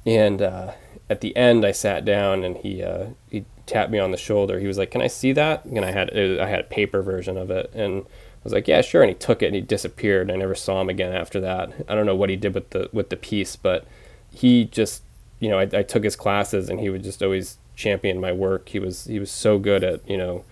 and 0.06 0.42
uh, 0.42 0.74
at 1.10 1.22
the 1.22 1.36
end, 1.36 1.66
I 1.66 1.72
sat 1.72 2.06
down, 2.06 2.44
and 2.44 2.58
he 2.58 2.84
uh, 2.84 3.08
he 3.30 3.46
tapped 3.66 3.92
me 3.92 4.00
on 4.00 4.12
the 4.12 4.18
shoulder. 4.18 4.60
He 4.60 4.68
was 4.68 4.78
like, 4.78 4.92
"Can 4.92 5.02
I 5.02 5.08
see 5.08 5.32
that?" 5.34 5.66
And 5.66 5.86
I 5.86 5.92
had 5.92 6.18
I 6.18 6.48
had 6.48 6.62
a 6.62 6.64
paper 6.64 7.02
version 7.02 7.38
of 7.38 7.50
it, 7.52 7.72
and 7.74 8.04
I 8.04 8.44
was 8.44 8.54
like, 8.54 8.68
"Yeah, 8.68 8.82
sure." 8.82 9.02
And 9.02 9.10
he 9.10 9.16
took 9.16 9.42
it, 9.42 9.48
and 9.48 9.56
he 9.56 9.62
disappeared. 9.62 10.32
I 10.32 10.36
never 10.36 10.56
saw 10.56 10.82
him 10.82 10.90
again 10.90 11.14
after 11.14 11.40
that. 11.42 11.72
I 11.88 11.96
don't 11.96 12.06
know 12.06 12.16
what 12.16 12.30
he 12.30 12.36
did 12.36 12.54
with 12.54 12.70
the 12.72 12.90
with 12.94 13.10
the 13.10 13.18
piece, 13.18 13.56
but 13.56 13.86
he 14.32 14.66
just 14.66 15.04
you 15.40 15.50
know, 15.50 15.58
I, 15.58 15.68
I 15.74 15.84
took 15.84 16.04
his 16.04 16.16
classes 16.16 16.70
and 16.70 16.80
he 16.80 16.90
would 16.90 17.04
just 17.04 17.24
always 17.24 17.58
champion 17.76 18.20
my 18.20 18.32
work. 18.32 18.70
He 18.70 18.80
was 18.80 19.06
he 19.06 19.20
was 19.20 19.32
so 19.32 19.58
good 19.58 19.84
at 19.84 20.08
you 20.08 20.18
know 20.18 20.44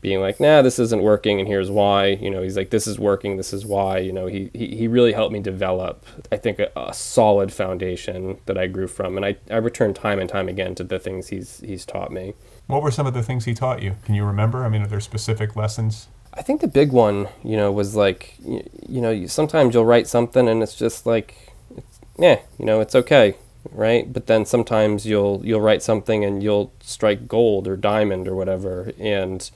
being 0.00 0.20
like, 0.20 0.38
nah, 0.38 0.62
this 0.62 0.78
isn't 0.78 1.02
working, 1.02 1.40
and 1.40 1.48
here's 1.48 1.70
why. 1.70 2.06
You 2.06 2.30
know, 2.30 2.42
he's 2.42 2.56
like, 2.56 2.70
this 2.70 2.86
is 2.86 2.98
working, 2.98 3.36
this 3.36 3.52
is 3.52 3.66
why. 3.66 3.98
You 3.98 4.12
know, 4.12 4.26
he 4.26 4.50
he, 4.54 4.76
he 4.76 4.88
really 4.88 5.12
helped 5.12 5.32
me 5.32 5.40
develop, 5.40 6.06
I 6.30 6.36
think, 6.36 6.58
a, 6.58 6.70
a 6.76 6.94
solid 6.94 7.52
foundation 7.52 8.38
that 8.46 8.56
I 8.56 8.66
grew 8.66 8.86
from, 8.86 9.16
and 9.16 9.26
I, 9.26 9.36
I 9.50 9.56
return 9.56 9.94
time 9.94 10.18
and 10.18 10.28
time 10.28 10.48
again 10.48 10.74
to 10.76 10.84
the 10.84 10.98
things 10.98 11.28
he's 11.28 11.60
he's 11.60 11.84
taught 11.84 12.12
me. 12.12 12.34
What 12.66 12.82
were 12.82 12.90
some 12.90 13.06
of 13.06 13.14
the 13.14 13.22
things 13.22 13.44
he 13.44 13.54
taught 13.54 13.82
you? 13.82 13.96
Can 14.04 14.14
you 14.14 14.24
remember? 14.24 14.64
I 14.64 14.68
mean, 14.68 14.82
are 14.82 14.86
there 14.86 15.00
specific 15.00 15.56
lessons? 15.56 16.08
I 16.34 16.42
think 16.42 16.60
the 16.60 16.68
big 16.68 16.92
one, 16.92 17.28
you 17.42 17.56
know, 17.56 17.72
was 17.72 17.96
like, 17.96 18.34
you, 18.44 18.68
you 18.88 19.00
know, 19.00 19.26
sometimes 19.26 19.74
you'll 19.74 19.86
write 19.86 20.06
something 20.06 20.46
and 20.48 20.62
it's 20.62 20.76
just 20.76 21.04
like, 21.04 21.52
it's, 21.76 21.98
yeah, 22.16 22.40
you 22.58 22.64
know, 22.64 22.80
it's 22.80 22.94
okay 22.94 23.34
right? 23.72 24.12
But 24.12 24.26
then 24.26 24.44
sometimes 24.44 25.06
you'll 25.06 25.40
you'll 25.44 25.60
write 25.60 25.82
something 25.82 26.24
and 26.24 26.42
you'll 26.42 26.72
strike 26.80 27.28
gold 27.28 27.66
or 27.66 27.76
diamond 27.76 28.28
or 28.28 28.34
whatever. 28.34 28.92
And 28.98 29.50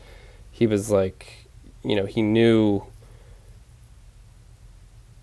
he 0.62 0.66
was 0.68 0.92
like, 0.92 1.48
you 1.82 1.96
know, 1.96 2.06
he 2.06 2.22
knew 2.22 2.84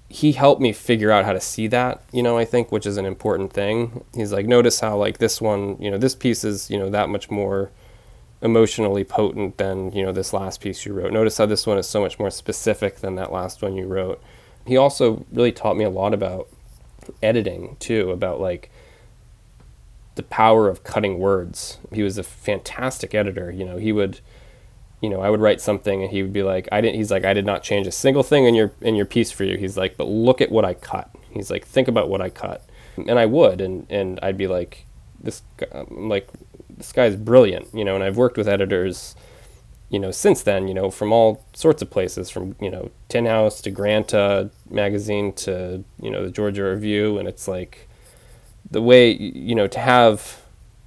he 0.09 0.33
helped 0.33 0.61
me 0.61 0.73
figure 0.73 1.11
out 1.11 1.23
how 1.23 1.31
to 1.31 1.39
see 1.39 1.65
that, 1.67 2.03
you 2.11 2.21
know, 2.21 2.37
I 2.37 2.43
think, 2.43 2.73
which 2.73 2.85
is 2.85 2.97
an 2.97 3.05
important 3.05 3.53
thing. 3.53 4.03
He's 4.13 4.33
like, 4.33 4.47
notice 4.47 4.81
how 4.81 4.97
like 4.97 5.19
this 5.19 5.39
one, 5.39 5.81
you 5.81 5.89
know, 5.89 5.97
this 5.97 6.13
piece 6.13 6.43
is, 6.43 6.69
you 6.69 6.77
know, 6.77 6.89
that 6.89 7.07
much 7.07 7.31
more 7.31 7.71
emotionally 8.41 9.05
potent 9.05 9.57
than, 9.57 9.93
you 9.93 10.03
know, 10.03 10.11
this 10.11 10.33
last 10.33 10.59
piece 10.59 10.85
you 10.85 10.91
wrote. 10.91 11.13
Notice 11.13 11.37
how 11.37 11.45
this 11.45 11.65
one 11.65 11.77
is 11.77 11.87
so 11.87 12.01
much 12.01 12.19
more 12.19 12.31
specific 12.31 12.97
than 12.97 13.15
that 13.15 13.31
last 13.31 13.61
one 13.61 13.77
you 13.77 13.87
wrote. 13.87 14.21
He 14.67 14.75
also 14.75 15.25
really 15.31 15.53
taught 15.53 15.77
me 15.77 15.85
a 15.85 15.89
lot 15.89 16.13
about 16.13 16.49
editing 17.23 17.77
too, 17.79 18.11
about 18.11 18.41
like 18.41 18.69
the 20.15 20.23
power 20.23 20.67
of 20.67 20.83
cutting 20.83 21.17
words. 21.17 21.77
He 21.93 22.03
was 22.03 22.17
a 22.17 22.23
fantastic 22.23 23.15
editor. 23.15 23.49
You 23.49 23.63
know, 23.63 23.77
he 23.77 23.93
would, 23.93 24.19
you 25.01 25.09
know, 25.09 25.21
I 25.21 25.29
would 25.29 25.39
write 25.39 25.61
something 25.61 26.01
and 26.03 26.11
he 26.11 26.21
would 26.21 26.33
be 26.33 26.43
like, 26.43 26.67
I 26.71 26.81
didn't. 26.81 26.95
He's 26.95 27.11
like, 27.11 27.23
I 27.23 27.33
did 27.33 27.45
not 27.45 27.63
change 27.63 27.87
a 27.87 27.91
single 27.91 28.23
thing 28.23 28.45
in 28.45 28.53
your 28.53 28.71
in 28.81 28.95
your 28.95 29.05
piece 29.05 29.31
for 29.31 29.43
you. 29.43 29.57
He's 29.57 29.77
like, 29.77 29.95
but 29.97 30.05
look 30.05 30.41
at 30.41 30.51
what 30.51 30.65
I 30.65 30.73
cut. 30.73 31.09
He's 31.31 31.49
like, 31.49 31.65
think 31.65 31.87
about 31.87 32.09
what 32.09 32.21
I 32.21 32.29
cut, 32.29 32.63
and 32.97 33.17
I 33.17 33.25
would, 33.25 33.61
and 33.61 33.85
and 33.89 34.19
I'd 34.21 34.37
be 34.37 34.47
like, 34.47 34.85
this, 35.21 35.41
I'm 35.73 35.87
um, 35.87 36.09
like, 36.09 36.27
this 36.69 36.91
guy's 36.91 37.15
brilliant. 37.15 37.73
You 37.73 37.85
know, 37.85 37.95
and 37.95 38.03
I've 38.03 38.17
worked 38.17 38.37
with 38.37 38.47
editors. 38.47 39.15
You 39.91 39.97
know, 39.97 40.11
since 40.11 40.43
then, 40.43 40.67
you 40.67 40.75
know, 40.75 40.91
from 40.91 41.11
all 41.11 41.43
sorts 41.53 41.81
of 41.81 41.89
places, 41.89 42.29
from 42.29 42.55
you 42.59 42.69
know, 42.69 42.91
Tin 43.07 43.25
House 43.25 43.59
to 43.61 43.71
Granta 43.71 44.51
magazine 44.69 45.33
to 45.33 45.83
you 45.99 46.11
know 46.11 46.25
the 46.25 46.31
Georgia 46.31 46.63
Review, 46.63 47.17
and 47.17 47.27
it's 47.27 47.47
like, 47.47 47.87
the 48.69 48.81
way 48.81 49.11
you 49.11 49.55
know 49.55 49.65
to 49.67 49.79
have 49.79 50.41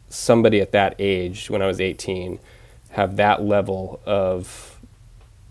somebody 0.08 0.60
at 0.60 0.72
that 0.72 0.94
age 0.98 1.48
when 1.48 1.62
I 1.62 1.66
was 1.66 1.80
18 1.80 2.38
have 2.92 3.16
that 3.16 3.42
level 3.42 4.00
of 4.06 4.80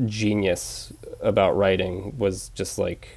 genius 0.05 0.93
about 1.21 1.55
writing 1.55 2.17
was 2.17 2.49
just 2.49 2.77
like 2.79 3.07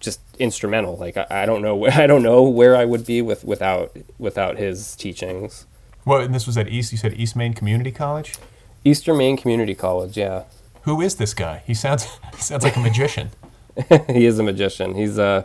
just 0.00 0.20
instrumental. 0.38 0.96
Like 0.96 1.16
I, 1.16 1.26
I 1.30 1.46
don't 1.46 1.62
know 1.62 1.74
where 1.74 1.92
I 1.94 2.06
don't 2.06 2.22
know 2.22 2.42
where 2.42 2.76
I 2.76 2.84
would 2.84 3.06
be 3.06 3.22
with 3.22 3.44
without 3.44 3.96
without 4.18 4.58
his 4.58 4.94
teachings. 4.96 5.66
Well, 6.04 6.20
and 6.20 6.34
this 6.34 6.46
was 6.46 6.56
at 6.56 6.68
East. 6.68 6.92
You 6.92 6.98
said 6.98 7.14
East 7.14 7.36
Maine 7.36 7.54
Community 7.54 7.92
College. 7.92 8.36
Eastern 8.84 9.18
Maine 9.18 9.36
Community 9.36 9.74
College, 9.74 10.16
yeah. 10.16 10.44
Who 10.82 11.00
is 11.00 11.16
this 11.16 11.34
guy? 11.34 11.62
He 11.66 11.74
sounds 11.74 12.04
he 12.34 12.40
sounds 12.42 12.64
like 12.64 12.76
a 12.76 12.80
magician. 12.80 13.30
he 14.08 14.26
is 14.26 14.38
a 14.38 14.42
magician. 14.42 14.94
He's 14.94 15.18
uh, 15.18 15.44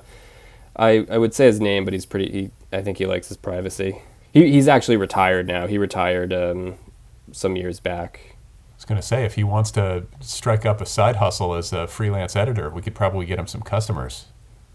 I 0.76 1.06
I 1.10 1.18
would 1.18 1.34
say 1.34 1.46
his 1.46 1.60
name, 1.60 1.86
but 1.86 1.94
he's 1.94 2.06
pretty. 2.06 2.32
He, 2.32 2.52
I 2.72 2.82
think 2.82 2.98
he 2.98 3.06
likes 3.06 3.28
his 3.28 3.38
privacy. 3.38 4.02
He 4.34 4.52
he's 4.52 4.68
actually 4.68 4.98
retired 4.98 5.48
now. 5.48 5.68
He 5.68 5.78
retired 5.78 6.34
um, 6.34 6.76
some 7.32 7.56
years 7.56 7.80
back. 7.80 8.20
I 8.72 8.76
was 8.76 8.86
going 8.86 9.00
to 9.00 9.06
say 9.06 9.24
if 9.24 9.36
he 9.36 9.44
wants 9.44 9.72
to 9.72 10.06
strike 10.20 10.66
up 10.66 10.82
a 10.82 10.86
side 10.86 11.18
hustle 11.18 11.54
as 11.54 11.72
a 11.72 11.88
freelance 11.88 12.36
editor, 12.36 12.70
we 12.70 12.82
could 12.82 12.96
probably 12.96 13.26
get 13.28 13.38
him 13.40 13.48
some 13.48 13.62
customers. 13.62 14.26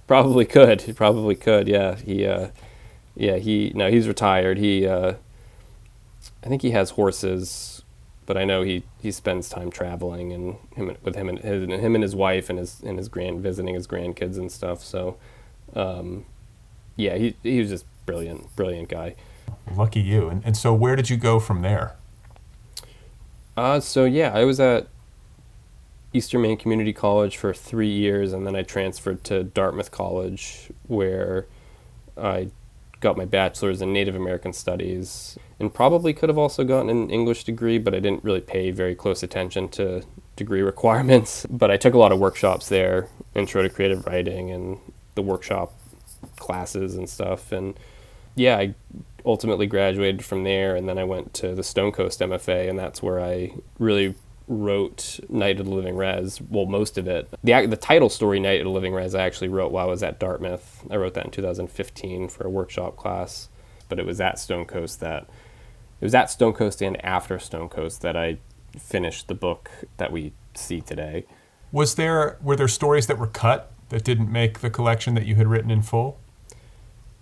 Probably 0.07 0.47
could. 0.47 0.83
He 0.83 0.93
probably 0.93 1.35
could. 1.35 1.69
Yeah. 1.69 1.97
He. 1.97 2.25
Uh, 2.25 2.49
yeah. 3.17 3.37
He. 3.37 3.73
No. 3.75 3.91
He's 3.91 4.07
retired. 4.07 4.59
He. 4.59 4.87
Uh, 4.87 5.15
I 6.45 6.49
think 6.49 6.63
he 6.63 6.71
has 6.71 6.91
horses, 6.91 7.83
but 8.27 8.37
I 8.37 8.45
know 8.45 8.63
he, 8.63 8.85
he 9.01 9.11
spends 9.11 9.49
time 9.49 9.71
traveling 9.71 10.33
and 10.33 10.57
him 10.75 10.97
with 11.03 11.17
him 11.17 11.29
and 11.29 11.39
his, 11.41 11.69
him 11.69 11.95
and 11.95 12.03
his 12.03 12.15
wife 12.15 12.49
and 12.49 12.59
his 12.59 12.81
and 12.83 12.97
his 12.97 13.09
grand 13.09 13.41
visiting 13.41 13.75
his 13.75 13.87
grandkids 13.89 14.39
and 14.39 14.51
stuff. 14.51 14.85
So, 14.85 15.19
um, 15.75 16.27
yeah, 16.97 17.17
he 17.17 17.35
he 17.43 17.59
was 17.59 17.71
just 17.71 17.87
brilliant, 18.07 18.55
brilliant 18.57 18.89
guy. 18.89 19.17
Lucky 19.75 20.01
you. 20.01 20.29
And 20.29 20.43
and 20.45 20.57
so 20.57 20.75
where 20.75 20.97
did 20.97 21.11
you 21.11 21.17
go 21.17 21.39
from 21.41 21.63
there? 21.63 21.97
Uh, 23.57 23.81
so 23.81 24.05
yeah, 24.05 24.33
I 24.33 24.45
was 24.45 24.61
at 24.61 24.89
Eastern 26.13 26.43
Maine 26.43 26.57
Community 26.57 26.93
College 26.93 27.37
for 27.37 27.53
three 27.53 27.91
years, 27.91 28.33
and 28.33 28.47
then 28.47 28.57
I 28.57 28.63
transferred 28.63 29.25
to 29.25 29.45
Dartmouth 29.45 29.91
College, 29.91 30.71
where 30.87 31.47
I 32.17 32.51
got 33.01 33.17
my 33.17 33.25
bachelor's 33.25 33.83
in 33.83 33.93
Native 33.93 34.15
American 34.15 34.53
Studies, 34.53 35.39
and 35.61 35.73
probably 35.73 36.13
could 36.13 36.29
have 36.29 36.39
also 36.39 36.65
gotten 36.65 36.89
an 36.89 37.11
English 37.11 37.45
degree, 37.45 37.79
but 37.79 37.95
I 37.95 38.01
didn't 38.01 38.25
really 38.25 38.41
pay 38.41 38.71
very 38.71 38.95
close 38.95 39.23
attention 39.23 39.69
to 39.71 40.03
degree 40.37 40.63
requirements. 40.75 41.47
But 41.51 41.71
I 41.71 41.77
took 41.77 41.95
a 41.95 41.99
lot 41.99 42.13
of 42.13 42.19
workshops 42.19 42.69
there, 42.69 43.09
Intro 43.35 43.63
to 43.63 43.69
Creative 43.69 44.05
Writing, 44.07 44.51
and 44.51 44.79
the 45.15 45.23
workshop 45.23 45.75
classes 46.37 46.95
and 46.97 47.09
stuff, 47.09 47.53
and 47.53 47.79
yeah, 48.35 48.57
I 48.57 48.75
ultimately 49.25 49.67
graduated 49.67 50.25
from 50.25 50.45
there, 50.45 50.77
and 50.77 50.89
then 50.89 50.99
I 50.99 51.05
went 51.05 51.35
to 51.35 51.55
the 51.55 51.63
Stonecoast 51.63 52.21
MFA, 52.21 52.69
and 52.69 52.79
that's 52.79 53.03
where 53.03 53.21
I 53.21 53.53
really 53.79 54.15
wrote 54.47 55.21
Night 55.29 55.61
of 55.61 55.67
the 55.67 55.73
Living 55.73 55.97
Rez. 55.97 56.41
Well, 56.41 56.67
most 56.67 56.99
of 56.99 57.07
it. 57.07 57.29
The 57.45 57.67
the 57.67 57.77
title 57.77 58.09
story 58.09 58.41
Night 58.41 58.61
of 58.61 58.65
the 58.65 58.71
Living 58.71 58.95
Rez 58.95 59.15
I 59.15 59.23
actually 59.25 59.49
wrote 59.49 59.73
while 59.73 59.87
I 59.87 59.91
was 59.91 60.03
at 60.03 60.19
Dartmouth. 60.19 60.85
I 60.91 60.97
wrote 60.97 61.15
that 61.15 61.27
in 61.27 61.31
2015 61.31 62.29
for 62.29 62.47
a 62.47 62.51
workshop 62.51 62.97
class, 62.97 63.49
but 63.89 63.99
it 63.99 64.07
was 64.07 64.21
at 64.21 64.37
Stonecoast 64.37 64.99
that 65.01 65.25
it 66.01 66.05
was 66.05 66.15
at 66.15 66.27
Stonecoast 66.27 66.85
and 66.87 67.03
after 67.05 67.37
Stonecoast 67.37 68.01
that 68.01 68.17
I 68.17 68.39
finished 68.79 69.29
the 69.29 69.35
book 69.35 69.71
that 69.99 70.13
we 70.13 70.33
see 70.55 70.81
today. 70.81 71.27
Was 71.71 71.97
there 71.97 72.39
were 72.43 72.57
there 72.57 72.69
stories 72.69 73.07
that 73.09 73.19
were 73.19 73.27
cut 73.27 73.73
that 73.91 74.05
didn't 74.05 74.33
make 74.33 74.61
the 74.61 74.71
collection 74.71 75.15
that 75.15 75.27
you 75.27 75.35
had 75.35 75.47
written 75.47 75.71
in 75.71 75.83
full? 75.83 76.19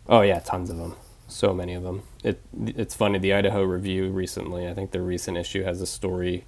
Oh 0.08 0.20
yeah, 0.20 0.38
tons 0.38 0.70
of 0.70 0.76
them 0.76 0.94
so 1.28 1.52
many 1.52 1.74
of 1.74 1.82
them. 1.82 2.02
It 2.22 2.40
it's 2.58 2.94
funny. 2.94 3.18
The 3.18 3.32
Idaho 3.32 3.62
Review 3.62 4.10
recently, 4.10 4.68
I 4.68 4.74
think 4.74 4.90
the 4.90 5.00
recent 5.00 5.36
issue 5.36 5.62
has 5.64 5.80
a 5.80 5.86
story 5.86 6.44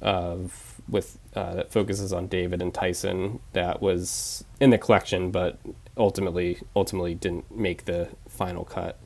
of 0.00 0.80
with 0.88 1.18
uh, 1.34 1.54
that 1.54 1.72
focuses 1.72 2.12
on 2.12 2.28
David 2.28 2.62
and 2.62 2.72
Tyson 2.72 3.40
that 3.52 3.82
was 3.82 4.44
in 4.60 4.70
the 4.70 4.78
collection, 4.78 5.30
but 5.30 5.58
ultimately 5.96 6.58
ultimately 6.74 7.14
didn't 7.14 7.50
make 7.56 7.84
the 7.84 8.08
final 8.28 8.64
cut. 8.64 8.98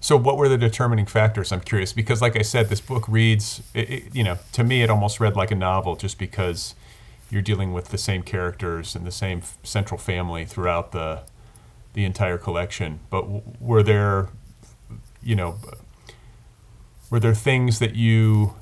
So, 0.00 0.16
what 0.16 0.36
were 0.36 0.48
the 0.48 0.58
determining 0.58 1.06
factors? 1.06 1.52
I'm 1.52 1.60
curious 1.60 1.92
because, 1.92 2.20
like 2.20 2.36
I 2.36 2.42
said, 2.42 2.68
this 2.68 2.80
book 2.80 3.06
reads. 3.08 3.62
It, 3.72 3.90
it, 3.90 4.14
you 4.14 4.24
know, 4.24 4.38
to 4.52 4.64
me, 4.64 4.82
it 4.82 4.90
almost 4.90 5.20
read 5.20 5.36
like 5.36 5.50
a 5.50 5.54
novel, 5.54 5.94
just 5.94 6.18
because 6.18 6.74
you're 7.30 7.42
dealing 7.42 7.72
with 7.72 7.88
the 7.88 7.98
same 7.98 8.22
characters 8.22 8.96
and 8.96 9.06
the 9.06 9.12
same 9.12 9.42
central 9.62 9.98
family 9.98 10.44
throughout 10.44 10.92
the 10.92 11.22
the 11.94 12.04
entire 12.04 12.38
collection. 12.38 13.00
But 13.10 13.22
w- 13.22 13.42
were 13.60 13.82
there, 13.82 14.28
you 15.22 15.36
know, 15.36 15.58
were 17.10 17.20
there 17.20 17.34
things 17.34 17.78
that 17.78 17.94
you 17.94 18.54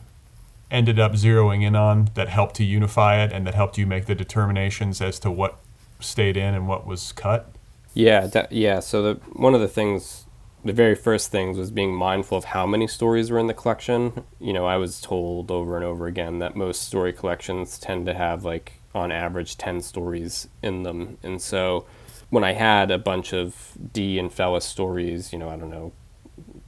ended 0.70 0.98
up 0.98 1.12
zeroing 1.12 1.62
in 1.62 1.74
on 1.74 2.10
that 2.14 2.28
helped 2.28 2.56
to 2.56 2.64
unify 2.64 3.22
it 3.22 3.32
and 3.32 3.46
that 3.46 3.54
helped 3.54 3.78
you 3.78 3.86
make 3.86 4.06
the 4.06 4.14
determinations 4.14 5.00
as 5.00 5.18
to 5.20 5.30
what 5.30 5.58
stayed 5.98 6.36
in 6.36 6.54
and 6.54 6.68
what 6.68 6.86
was 6.86 7.12
cut? 7.12 7.50
Yeah, 7.94 8.26
that, 8.28 8.52
yeah. 8.52 8.80
So 8.80 9.02
the 9.02 9.20
one 9.32 9.54
of 9.54 9.60
the 9.60 9.68
things, 9.68 10.26
the 10.64 10.72
very 10.72 10.94
first 10.94 11.30
things 11.30 11.58
was 11.58 11.70
being 11.70 11.94
mindful 11.94 12.38
of 12.38 12.44
how 12.44 12.66
many 12.66 12.86
stories 12.86 13.30
were 13.30 13.38
in 13.38 13.48
the 13.48 13.54
collection. 13.54 14.24
You 14.38 14.52
know, 14.52 14.66
I 14.66 14.76
was 14.76 15.00
told 15.00 15.50
over 15.50 15.76
and 15.76 15.84
over 15.84 16.06
again 16.06 16.38
that 16.38 16.54
most 16.54 16.82
story 16.82 17.12
collections 17.12 17.78
tend 17.78 18.06
to 18.06 18.14
have 18.14 18.44
like 18.44 18.74
on 18.94 19.12
average 19.12 19.56
10 19.56 19.80
stories 19.80 20.48
in 20.62 20.82
them. 20.82 21.18
And 21.22 21.40
so 21.40 21.86
when 22.30 22.44
I 22.44 22.52
had 22.52 22.90
a 22.90 22.98
bunch 22.98 23.32
of 23.32 23.72
Dee 23.92 24.18
and 24.18 24.30
Fellis 24.30 24.62
stories, 24.62 25.32
you 25.32 25.38
know, 25.38 25.48
I 25.48 25.56
don't 25.56 25.70
know, 25.70 25.92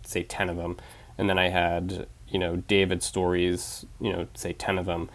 say 0.04 0.22
10 0.22 0.50
of 0.50 0.56
them, 0.56 0.76
and 1.16 1.30
then 1.30 1.38
I 1.38 1.48
had, 1.48 2.06
you 2.28 2.38
know, 2.38 2.56
David 2.56 3.02
stories, 3.02 3.86
you 4.00 4.12
know, 4.12 4.26
say 4.34 4.52
10 4.52 4.78
of 4.78 4.86
them, 4.86 5.08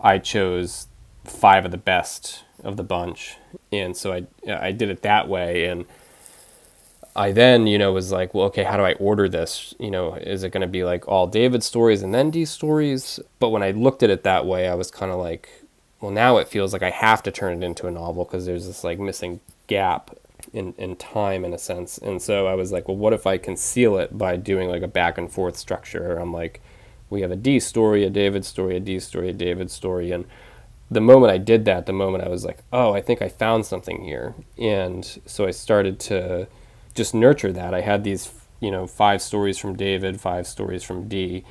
I 0.00 0.18
chose 0.18 0.88
five 1.24 1.64
of 1.64 1.70
the 1.70 1.78
best 1.78 2.44
of 2.62 2.76
the 2.76 2.82
bunch. 2.82 3.36
And 3.72 3.96
so 3.96 4.12
I, 4.12 4.26
I 4.48 4.72
did 4.72 4.90
it 4.90 5.02
that 5.02 5.28
way. 5.28 5.66
And 5.66 5.86
I 7.16 7.32
then, 7.32 7.66
you 7.66 7.78
know, 7.78 7.92
was 7.92 8.12
like, 8.12 8.34
well, 8.34 8.46
okay, 8.46 8.64
how 8.64 8.76
do 8.76 8.82
I 8.82 8.92
order 8.94 9.28
this? 9.28 9.74
You 9.78 9.90
know, 9.90 10.14
is 10.14 10.42
it 10.42 10.50
going 10.50 10.60
to 10.62 10.66
be 10.66 10.84
like 10.84 11.08
all 11.08 11.26
David 11.26 11.62
stories 11.62 12.02
and 12.02 12.12
then 12.12 12.30
Dee 12.30 12.44
stories? 12.44 13.20
But 13.38 13.50
when 13.50 13.62
I 13.62 13.70
looked 13.70 14.02
at 14.02 14.10
it 14.10 14.24
that 14.24 14.46
way, 14.46 14.68
I 14.68 14.74
was 14.74 14.90
kind 14.90 15.10
of 15.10 15.18
like, 15.18 15.48
well, 16.00 16.10
now 16.10 16.36
it 16.36 16.48
feels 16.48 16.72
like 16.72 16.82
I 16.82 16.90
have 16.90 17.22
to 17.22 17.30
turn 17.30 17.62
it 17.62 17.66
into 17.66 17.86
a 17.86 17.90
novel 17.90 18.24
because 18.24 18.44
there's 18.46 18.66
this 18.66 18.84
like 18.84 18.98
missing 18.98 19.40
gap 19.66 20.10
in, 20.52 20.74
in 20.78 20.96
time 20.96 21.44
in 21.44 21.52
a 21.52 21.58
sense. 21.58 21.98
And 21.98 22.20
so 22.20 22.46
I 22.46 22.54
was 22.54 22.72
like, 22.72 22.88
well, 22.88 22.96
what 22.96 23.12
if 23.12 23.26
I 23.26 23.38
conceal 23.38 23.96
it 23.98 24.16
by 24.16 24.36
doing 24.36 24.68
like 24.68 24.82
a 24.82 24.88
back 24.88 25.18
and 25.18 25.30
forth 25.30 25.56
structure? 25.56 26.16
I'm 26.16 26.32
like, 26.32 26.60
we 27.10 27.20
have 27.22 27.30
a 27.30 27.36
Dee 27.36 27.60
story, 27.60 28.04
a 28.04 28.10
David 28.10 28.44
story, 28.44 28.76
a 28.76 28.80
Dee 28.80 29.00
story, 29.00 29.30
a 29.30 29.32
David 29.32 29.70
story. 29.70 30.10
And 30.10 30.24
the 30.90 31.00
moment 31.00 31.32
I 31.32 31.38
did 31.38 31.64
that, 31.64 31.86
the 31.86 31.92
moment 31.92 32.24
I 32.24 32.28
was 32.28 32.44
like, 32.44 32.58
oh, 32.72 32.92
I 32.92 33.00
think 33.00 33.22
I 33.22 33.28
found 33.28 33.66
something 33.66 34.04
here. 34.04 34.34
And 34.58 35.04
so 35.26 35.46
I 35.46 35.50
started 35.50 35.98
to 36.00 36.48
just 36.94 37.14
nurture 37.14 37.52
that. 37.52 37.74
I 37.74 37.80
had 37.80 38.04
these, 38.04 38.32
you 38.60 38.70
know, 38.70 38.86
five 38.86 39.22
stories 39.22 39.58
from 39.58 39.76
David, 39.76 40.20
five 40.20 40.46
stories 40.46 40.82
from 40.82 41.08
Dee. 41.08 41.44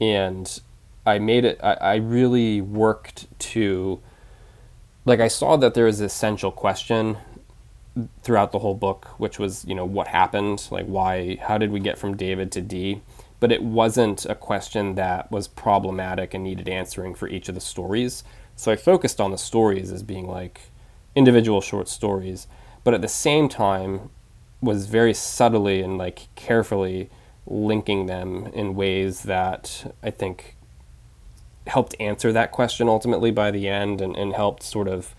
And 0.00 0.60
I 1.06 1.18
made 1.18 1.44
it, 1.44 1.60
I, 1.62 1.74
I 1.74 1.94
really 1.96 2.60
worked 2.60 3.26
to, 3.38 4.00
like, 5.04 5.20
I 5.20 5.28
saw 5.28 5.56
that 5.56 5.74
there 5.74 5.86
was 5.86 5.98
this 5.98 6.12
essential 6.12 6.50
question 6.50 7.18
throughout 8.22 8.52
the 8.52 8.58
whole 8.58 8.74
book, 8.74 9.06
which 9.18 9.38
was, 9.38 9.64
you 9.64 9.74
know, 9.74 9.84
what 9.84 10.08
happened? 10.08 10.66
Like, 10.70 10.86
why, 10.86 11.38
how 11.40 11.58
did 11.58 11.70
we 11.70 11.80
get 11.80 11.98
from 11.98 12.16
David 12.16 12.50
to 12.52 12.60
Dee? 12.60 13.02
But 13.40 13.52
it 13.52 13.62
wasn't 13.62 14.26
a 14.26 14.34
question 14.34 14.94
that 14.94 15.30
was 15.30 15.46
problematic 15.46 16.34
and 16.34 16.42
needed 16.42 16.68
answering 16.68 17.14
for 17.14 17.28
each 17.28 17.48
of 17.48 17.54
the 17.54 17.60
stories. 17.60 18.24
So 18.56 18.72
I 18.72 18.76
focused 18.76 19.20
on 19.20 19.30
the 19.30 19.38
stories 19.38 19.92
as 19.92 20.02
being 20.02 20.26
like 20.26 20.62
individual 21.14 21.60
short 21.60 21.88
stories, 21.88 22.46
but 22.82 22.94
at 22.94 23.02
the 23.02 23.08
same 23.08 23.48
time 23.48 24.10
was 24.60 24.86
very 24.86 25.14
subtly 25.14 25.82
and 25.82 25.98
like 25.98 26.28
carefully 26.34 27.10
linking 27.46 28.06
them 28.06 28.46
in 28.54 28.74
ways 28.74 29.22
that 29.24 29.92
I 30.02 30.10
think 30.10 30.56
helped 31.66 31.94
answer 32.00 32.32
that 32.32 32.52
question 32.52 32.88
ultimately 32.88 33.30
by 33.30 33.50
the 33.50 33.68
end 33.68 34.00
and, 34.00 34.16
and 34.16 34.34
helped 34.34 34.62
sort 34.62 34.88
of 34.88 35.14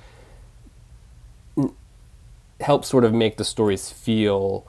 help 2.61 2.85
sort 2.85 3.03
of 3.03 3.13
make 3.13 3.37
the 3.37 3.45
stories 3.45 3.91
feel 3.91 4.67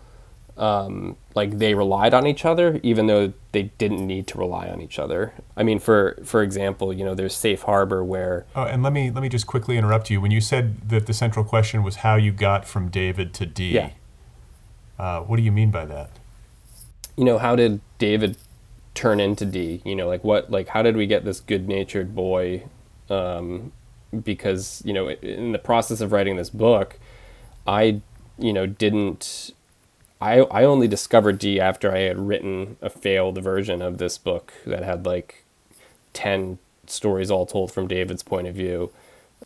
um, 0.56 1.16
like 1.34 1.58
they 1.58 1.74
relied 1.74 2.14
on 2.14 2.26
each 2.26 2.44
other, 2.44 2.80
even 2.82 3.06
though 3.06 3.32
they 3.52 3.64
didn't 3.78 4.06
need 4.06 4.26
to 4.28 4.38
rely 4.38 4.68
on 4.68 4.80
each 4.80 4.98
other. 4.98 5.34
I 5.56 5.62
mean, 5.62 5.78
for 5.78 6.18
for 6.24 6.42
example, 6.42 6.92
you 6.92 7.04
know, 7.04 7.14
there's 7.14 7.34
Safe 7.34 7.62
Harbor 7.62 8.02
where. 8.02 8.46
Oh, 8.54 8.64
and 8.64 8.82
let 8.82 8.92
me 8.92 9.10
let 9.10 9.22
me 9.22 9.28
just 9.28 9.46
quickly 9.46 9.76
interrupt 9.76 10.10
you. 10.10 10.20
When 10.20 10.30
you 10.30 10.40
said 10.40 10.88
that 10.88 11.06
the 11.06 11.12
central 11.12 11.44
question 11.44 11.82
was 11.82 11.96
how 11.96 12.16
you 12.16 12.32
got 12.32 12.66
from 12.66 12.88
David 12.88 13.34
to 13.34 13.46
Dee. 13.46 13.72
yeah. 13.72 13.90
Uh, 14.98 15.20
what 15.20 15.36
do 15.36 15.42
you 15.42 15.52
mean 15.52 15.70
by 15.70 15.84
that? 15.84 16.10
You 17.16 17.24
know, 17.24 17.36
how 17.36 17.54
did 17.54 17.80
David 17.98 18.38
turn 18.94 19.20
into 19.20 19.44
Dee? 19.44 19.82
You 19.84 19.94
know, 19.94 20.08
like 20.08 20.24
what, 20.24 20.50
like 20.50 20.68
how 20.68 20.82
did 20.82 20.96
we 20.96 21.06
get 21.06 21.24
this 21.24 21.40
good-natured 21.40 22.14
boy? 22.14 22.64
Um, 23.10 23.72
because 24.24 24.82
you 24.86 24.94
know, 24.94 25.10
in 25.10 25.52
the 25.52 25.58
process 25.58 26.00
of 26.00 26.12
writing 26.12 26.36
this 26.36 26.48
book, 26.48 26.98
I, 27.66 28.00
you 28.38 28.52
know, 28.52 28.66
didn't 28.66 29.52
I, 30.20 30.40
I 30.40 30.64
only 30.64 30.88
discovered 30.88 31.38
Dee 31.38 31.60
after 31.60 31.92
I 31.92 32.00
had 32.00 32.18
written 32.18 32.76
a 32.80 32.88
failed 32.88 33.42
version 33.42 33.82
of 33.82 33.98
this 33.98 34.16
book 34.16 34.52
that 34.66 34.82
had 34.82 35.04
like 35.04 35.44
10 36.14 36.58
stories 36.86 37.30
all 37.30 37.46
told 37.46 37.70
from 37.72 37.86
David's 37.88 38.22
point 38.22 38.46
of 38.46 38.54
view. 38.54 38.90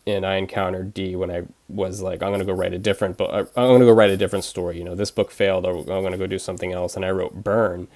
and 0.07 0.25
I 0.25 0.35
encountered 0.35 0.93
Dee 0.93 1.15
when 1.15 1.29
I 1.31 1.43
was 1.69 2.01
like, 2.01 2.23
I'm 2.23 2.29
going 2.29 2.39
to 2.39 2.45
go 2.45 2.53
write 2.53 2.73
a 2.73 2.79
different 2.79 3.17
book. 3.17 3.29
Uh, 3.33 3.45
I'm 3.55 3.67
going 3.67 3.81
to 3.81 3.85
go 3.85 3.93
write 3.93 4.09
a 4.09 4.17
different 4.17 4.45
story. 4.45 4.77
You 4.77 4.85
know, 4.85 4.95
this 4.95 5.11
book 5.11 5.31
failed. 5.31 5.65
I'm 5.65 5.85
going 5.85 6.11
to 6.13 6.17
go 6.17 6.27
do 6.27 6.39
something 6.39 6.71
else. 6.71 6.95
And 6.95 7.05
I 7.05 7.11
wrote 7.11 7.43
Burn. 7.43 7.87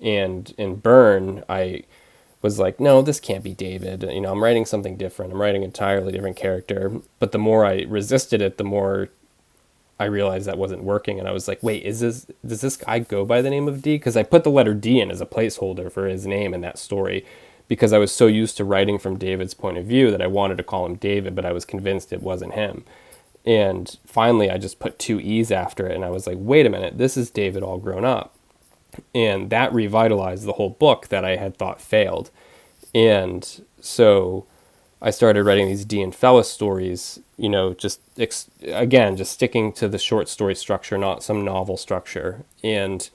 And 0.00 0.52
in 0.58 0.76
Burn, 0.76 1.44
I 1.48 1.84
was 2.40 2.58
like, 2.58 2.80
no, 2.80 3.02
this 3.02 3.20
can't 3.20 3.44
be 3.44 3.54
David. 3.54 4.02
You 4.02 4.20
know, 4.22 4.32
I'm 4.32 4.42
writing 4.42 4.64
something 4.66 4.96
different. 4.96 5.32
I'm 5.32 5.40
writing 5.40 5.62
an 5.62 5.66
entirely 5.68 6.12
different 6.12 6.36
character. 6.36 6.90
But 7.18 7.32
the 7.32 7.38
more 7.38 7.64
I 7.64 7.82
resisted 7.82 8.40
it, 8.42 8.56
the 8.58 8.64
more 8.64 9.10
I 10.02 10.06
realized 10.06 10.46
that 10.46 10.58
wasn't 10.58 10.82
working. 10.82 11.18
And 11.18 11.28
I 11.28 11.32
was 11.32 11.48
like, 11.48 11.62
wait, 11.62 11.84
is 11.84 12.00
this, 12.00 12.26
does 12.44 12.60
this 12.60 12.76
guy 12.76 12.98
go 12.98 13.24
by 13.24 13.40
the 13.40 13.50
name 13.50 13.68
of 13.68 13.82
D? 13.82 13.94
Because 13.94 14.16
I 14.16 14.22
put 14.22 14.44
the 14.44 14.50
letter 14.50 14.74
D 14.74 15.00
in 15.00 15.10
as 15.10 15.20
a 15.20 15.26
placeholder 15.26 15.90
for 15.90 16.06
his 16.06 16.26
name 16.26 16.52
in 16.52 16.60
that 16.62 16.78
story 16.78 17.24
because 17.68 17.92
I 17.92 17.98
was 17.98 18.12
so 18.12 18.26
used 18.26 18.56
to 18.58 18.64
writing 18.64 18.98
from 18.98 19.16
David's 19.16 19.54
point 19.54 19.78
of 19.78 19.86
view 19.86 20.10
that 20.10 20.20
I 20.20 20.26
wanted 20.26 20.58
to 20.58 20.64
call 20.64 20.84
him 20.84 20.96
David, 20.96 21.34
but 21.34 21.46
I 21.46 21.52
was 21.52 21.64
convinced 21.64 22.12
it 22.12 22.22
wasn't 22.22 22.54
him. 22.54 22.84
And 23.46 23.96
finally, 24.04 24.50
I 24.50 24.58
just 24.58 24.78
put 24.78 24.98
two 24.98 25.18
E's 25.20 25.50
after 25.50 25.86
it, 25.86 25.94
and 25.94 26.04
I 26.04 26.10
was 26.10 26.26
like, 26.26 26.36
wait 26.38 26.66
a 26.66 26.70
minute, 26.70 26.98
this 26.98 27.16
is 27.16 27.30
David 27.30 27.62
all 27.62 27.78
grown 27.78 28.04
up. 28.04 28.34
And 29.14 29.48
that 29.50 29.72
revitalized 29.72 30.44
the 30.44 30.52
whole 30.52 30.70
book 30.70 31.08
that 31.08 31.24
I 31.24 31.36
had 31.36 31.56
thought 31.56 31.80
failed. 31.80 32.30
And 32.94 33.62
so 33.80 34.46
I 35.04 35.10
started 35.10 35.42
writing 35.42 35.66
these 35.66 35.84
Dee 35.84 36.00
and 36.00 36.14
Fellis 36.14 36.44
stories, 36.44 37.18
you 37.36 37.48
know, 37.48 37.74
just 37.74 38.00
ex- 38.16 38.48
again, 38.62 39.16
just 39.16 39.32
sticking 39.32 39.72
to 39.72 39.88
the 39.88 39.98
short 39.98 40.28
story 40.28 40.54
structure, 40.54 40.96
not 40.96 41.24
some 41.24 41.44
novel 41.44 41.76
structure. 41.76 42.44
And 42.62 43.10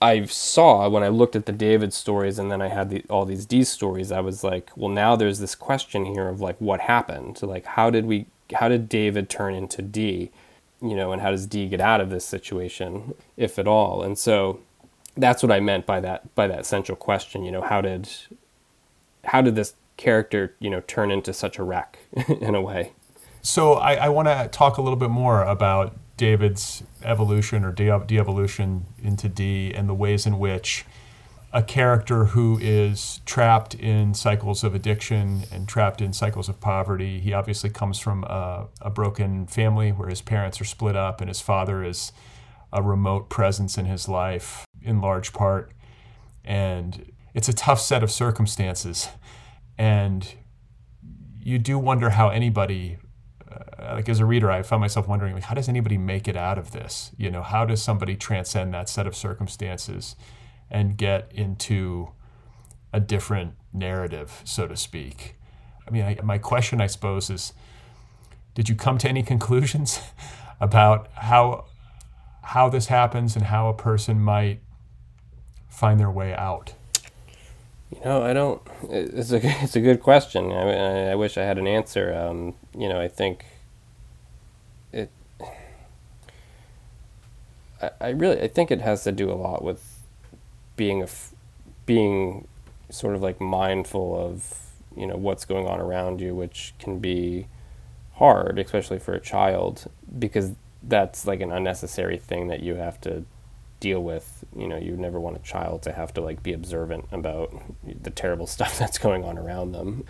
I 0.00 0.24
saw 0.24 0.88
when 0.88 1.02
I 1.02 1.08
looked 1.08 1.36
at 1.36 1.44
the 1.44 1.52
David 1.52 1.92
stories 1.92 2.38
and 2.38 2.50
then 2.50 2.62
I 2.62 2.68
had 2.68 2.88
the, 2.88 3.04
all 3.10 3.26
these 3.26 3.44
D 3.44 3.62
stories, 3.62 4.10
I 4.10 4.20
was 4.20 4.42
like, 4.42 4.70
well, 4.74 4.88
now 4.88 5.16
there's 5.16 5.38
this 5.38 5.54
question 5.54 6.06
here 6.06 6.28
of 6.28 6.40
like 6.40 6.56
what 6.58 6.80
happened. 6.80 7.42
Like, 7.42 7.66
how 7.66 7.90
did 7.90 8.06
we, 8.06 8.24
how 8.54 8.68
did 8.68 8.88
David 8.88 9.28
turn 9.28 9.54
into 9.54 9.82
D, 9.82 10.30
you 10.80 10.96
know, 10.96 11.12
and 11.12 11.20
how 11.20 11.30
does 11.30 11.46
D 11.46 11.68
get 11.68 11.80
out 11.80 12.00
of 12.00 12.08
this 12.08 12.24
situation, 12.24 13.14
if 13.36 13.58
at 13.58 13.68
all? 13.68 14.02
And 14.02 14.18
so 14.18 14.60
that's 15.14 15.42
what 15.42 15.52
I 15.52 15.60
meant 15.60 15.84
by 15.84 16.00
that 16.00 16.34
by 16.34 16.46
that 16.46 16.64
central 16.64 16.96
question. 16.96 17.44
You 17.44 17.52
know, 17.52 17.60
how 17.62 17.82
did 17.82 18.08
how 19.24 19.42
did 19.42 19.54
this 19.56 19.74
character, 20.02 20.56
you 20.58 20.68
know, 20.68 20.80
turn 20.80 21.10
into 21.10 21.32
such 21.32 21.58
a 21.58 21.62
wreck 21.62 21.98
in 22.40 22.54
a 22.54 22.60
way? 22.60 22.92
So 23.40 23.74
I, 23.74 23.94
I 23.94 24.08
want 24.08 24.28
to 24.28 24.48
talk 24.50 24.76
a 24.76 24.82
little 24.82 24.98
bit 24.98 25.10
more 25.10 25.42
about 25.42 25.96
David's 26.16 26.82
evolution 27.02 27.64
or 27.64 27.72
de-evolution 27.72 28.86
into 29.02 29.28
D 29.28 29.72
and 29.72 29.88
the 29.88 29.94
ways 29.94 30.26
in 30.26 30.38
which 30.38 30.84
a 31.52 31.62
character 31.62 32.26
who 32.26 32.58
is 32.60 33.20
trapped 33.26 33.74
in 33.74 34.14
cycles 34.14 34.64
of 34.64 34.74
addiction 34.74 35.42
and 35.52 35.68
trapped 35.68 36.00
in 36.00 36.12
cycles 36.12 36.48
of 36.48 36.60
poverty. 36.60 37.20
He 37.20 37.32
obviously 37.32 37.68
comes 37.70 37.98
from 37.98 38.24
a, 38.24 38.68
a, 38.80 38.88
broken 38.88 39.46
family 39.46 39.90
where 39.90 40.08
his 40.08 40.22
parents 40.22 40.60
are 40.62 40.64
split 40.64 40.96
up 40.96 41.20
and 41.20 41.28
his 41.28 41.42
father 41.42 41.84
is 41.84 42.10
a 42.72 42.82
remote 42.82 43.28
presence 43.28 43.76
in 43.76 43.84
his 43.84 44.08
life 44.08 44.64
in 44.80 45.02
large 45.02 45.34
part. 45.34 45.72
And 46.42 47.12
it's 47.34 47.48
a 47.48 47.52
tough 47.52 47.80
set 47.80 48.02
of 48.02 48.10
circumstances. 48.10 49.08
And 49.78 50.34
you 51.40 51.58
do 51.58 51.78
wonder 51.78 52.10
how 52.10 52.28
anybody 52.28 52.98
uh, 53.82 53.94
like 53.96 54.08
as 54.08 54.20
a 54.20 54.24
reader, 54.24 54.50
I 54.50 54.62
found 54.62 54.80
myself 54.80 55.08
wondering, 55.08 55.34
like, 55.34 55.44
how 55.44 55.54
does 55.54 55.68
anybody 55.68 55.98
make 55.98 56.28
it 56.28 56.36
out 56.36 56.58
of 56.58 56.70
this? 56.70 57.10
You 57.16 57.30
know, 57.30 57.42
how 57.42 57.64
does 57.64 57.82
somebody 57.82 58.16
transcend 58.16 58.72
that 58.74 58.88
set 58.88 59.06
of 59.06 59.16
circumstances 59.16 60.16
and 60.70 60.96
get 60.96 61.30
into 61.34 62.12
a 62.92 63.00
different 63.00 63.54
narrative, 63.72 64.42
so 64.44 64.66
to 64.66 64.76
speak? 64.76 65.36
I 65.86 65.90
mean, 65.90 66.04
I, 66.04 66.18
my 66.22 66.38
question, 66.38 66.80
I 66.80 66.86
suppose, 66.86 67.28
is, 67.28 67.52
did 68.54 68.68
you 68.68 68.74
come 68.74 68.98
to 68.98 69.08
any 69.08 69.22
conclusions 69.32 70.00
about 70.60 71.08
how 71.14 71.66
how 72.44 72.68
this 72.68 72.88
happens 72.88 73.36
and 73.36 73.46
how 73.46 73.68
a 73.68 73.74
person 73.74 74.20
might 74.20 74.60
find 75.68 75.98
their 75.98 76.10
way 76.10 76.34
out? 76.34 76.74
You 77.92 78.00
know, 78.04 78.22
I 78.22 78.32
don't. 78.32 78.62
It's 78.88 79.32
a 79.32 79.40
it's 79.62 79.76
a 79.76 79.80
good 79.80 80.00
question. 80.00 80.50
I, 80.50 81.10
I 81.10 81.14
wish 81.14 81.36
I 81.36 81.42
had 81.42 81.58
an 81.58 81.66
answer. 81.66 82.14
Um, 82.14 82.54
you 82.76 82.88
know, 82.88 83.00
I 83.00 83.08
think 83.08 83.44
it. 84.92 85.10
I, 87.80 87.90
I 88.00 88.08
really 88.10 88.40
I 88.40 88.48
think 88.48 88.70
it 88.70 88.80
has 88.80 89.04
to 89.04 89.12
do 89.12 89.30
a 89.30 89.34
lot 89.34 89.62
with 89.62 90.00
being 90.76 91.02
a 91.02 91.08
being 91.86 92.48
sort 92.90 93.14
of 93.14 93.22
like 93.22 93.40
mindful 93.40 94.18
of 94.18 94.70
you 94.96 95.06
know 95.06 95.16
what's 95.16 95.44
going 95.44 95.66
on 95.66 95.80
around 95.80 96.20
you, 96.20 96.34
which 96.34 96.74
can 96.78 96.98
be 96.98 97.46
hard, 98.14 98.58
especially 98.58 98.98
for 98.98 99.14
a 99.14 99.20
child, 99.20 99.90
because 100.18 100.52
that's 100.82 101.26
like 101.26 101.40
an 101.40 101.52
unnecessary 101.52 102.18
thing 102.18 102.48
that 102.48 102.60
you 102.60 102.74
have 102.76 103.00
to 103.02 103.24
deal 103.82 104.02
with. 104.02 104.44
You 104.56 104.68
know, 104.68 104.78
you 104.78 104.96
never 104.96 105.20
want 105.20 105.36
a 105.36 105.40
child 105.40 105.82
to 105.82 105.92
have 105.92 106.14
to 106.14 106.20
like 106.22 106.42
be 106.42 106.52
observant 106.52 107.06
about 107.10 107.52
the 107.84 108.10
terrible 108.10 108.46
stuff 108.56 108.78
that's 108.78 108.96
going 108.96 109.24
on 109.24 109.36
around 109.36 109.72
them. 109.72 110.04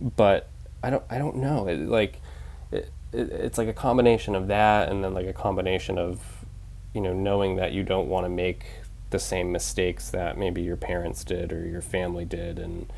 But 0.00 0.48
I 0.82 0.88
don't, 0.88 1.04
I 1.10 1.18
don't 1.18 1.36
know. 1.36 1.66
It, 1.66 1.80
like, 1.80 2.22
it, 2.70 2.90
it, 3.12 3.30
it's 3.30 3.58
like 3.58 3.68
a 3.68 3.74
combination 3.74 4.34
of 4.36 4.46
that, 4.46 4.88
and 4.88 5.02
then 5.02 5.12
like 5.12 5.26
a 5.26 5.32
combination 5.32 5.98
of, 5.98 6.20
you 6.94 7.00
know, 7.00 7.12
knowing 7.12 7.56
that 7.56 7.72
you 7.72 7.82
don't 7.82 8.08
want 8.08 8.24
to 8.24 8.30
make 8.30 8.64
the 9.10 9.18
same 9.18 9.50
mistakes 9.50 10.10
that 10.10 10.38
maybe 10.38 10.62
your 10.62 10.76
parents 10.76 11.24
did 11.24 11.52
or 11.52 11.66
your 11.66 11.82
family 11.82 12.24
did, 12.24 12.58
and 12.60 12.90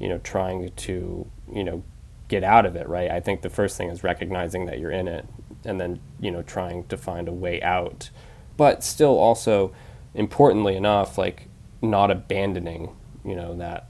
you 0.00 0.08
know, 0.08 0.18
trying 0.18 0.70
to, 0.70 1.26
you 1.52 1.64
know, 1.64 1.84
get 2.26 2.42
out 2.42 2.66
of 2.66 2.74
it. 2.74 2.88
Right. 2.88 3.10
I 3.10 3.20
think 3.20 3.42
the 3.42 3.50
first 3.50 3.76
thing 3.76 3.88
is 3.90 4.02
recognizing 4.02 4.66
that 4.66 4.80
you're 4.80 4.90
in 4.90 5.06
it, 5.06 5.24
and 5.64 5.80
then 5.80 6.00
you 6.18 6.32
know, 6.32 6.42
trying 6.42 6.84
to 6.86 6.96
find 6.96 7.28
a 7.28 7.32
way 7.32 7.62
out 7.62 8.10
but 8.58 8.84
still 8.84 9.18
also 9.18 9.72
importantly 10.14 10.76
enough 10.76 11.16
like 11.16 11.48
not 11.80 12.10
abandoning 12.10 12.94
you 13.24 13.34
know 13.34 13.56
that 13.56 13.88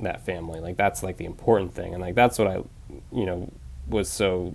that 0.00 0.24
family. 0.24 0.60
Like 0.60 0.76
that's 0.76 1.02
like 1.02 1.16
the 1.16 1.24
important 1.24 1.74
thing 1.74 1.94
and 1.94 2.02
like 2.02 2.14
that's 2.14 2.38
what 2.38 2.48
i 2.48 2.62
you 3.12 3.26
know 3.26 3.50
was 3.88 4.08
so 4.08 4.54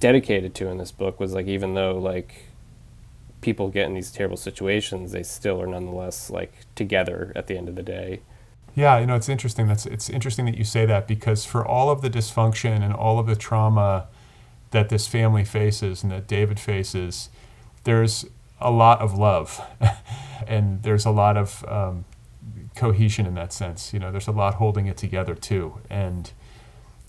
dedicated 0.00 0.54
to 0.54 0.68
in 0.68 0.78
this 0.78 0.92
book 0.92 1.20
was 1.20 1.32
like 1.34 1.46
even 1.46 1.74
though 1.74 1.96
like 1.96 2.46
people 3.40 3.68
get 3.68 3.86
in 3.86 3.94
these 3.94 4.10
terrible 4.10 4.36
situations 4.36 5.12
they 5.12 5.22
still 5.22 5.60
are 5.60 5.66
nonetheless 5.66 6.30
like 6.30 6.52
together 6.74 7.32
at 7.36 7.46
the 7.46 7.56
end 7.56 7.68
of 7.68 7.74
the 7.74 7.82
day. 7.82 8.20
Yeah 8.74 8.98
you 8.98 9.06
know 9.06 9.16
it's 9.16 9.28
interesting. 9.28 9.66
That's 9.66 9.86
it's 9.86 10.08
interesting 10.08 10.46
that 10.46 10.56
you 10.56 10.64
say 10.64 10.86
that 10.86 11.06
because 11.06 11.44
for 11.44 11.66
all 11.66 11.90
of 11.90 12.02
the 12.02 12.10
dysfunction 12.10 12.82
and 12.82 12.92
all 12.92 13.18
of 13.18 13.26
the 13.26 13.36
trauma 13.36 14.08
that 14.70 14.88
this 14.88 15.08
family 15.08 15.44
faces 15.44 16.04
and 16.04 16.12
that 16.12 16.28
david 16.28 16.60
faces 16.60 17.28
there's 17.84 18.26
a 18.60 18.70
lot 18.70 19.00
of 19.00 19.16
love 19.16 19.60
and 20.46 20.82
there's 20.82 21.06
a 21.06 21.10
lot 21.10 21.36
of 21.36 21.64
um, 21.66 22.04
cohesion 22.76 23.26
in 23.26 23.34
that 23.34 23.52
sense. 23.52 23.92
You 23.92 24.00
know, 24.00 24.10
there's 24.10 24.28
a 24.28 24.32
lot 24.32 24.54
holding 24.54 24.86
it 24.86 24.96
together 24.96 25.34
too. 25.34 25.80
And 25.88 26.30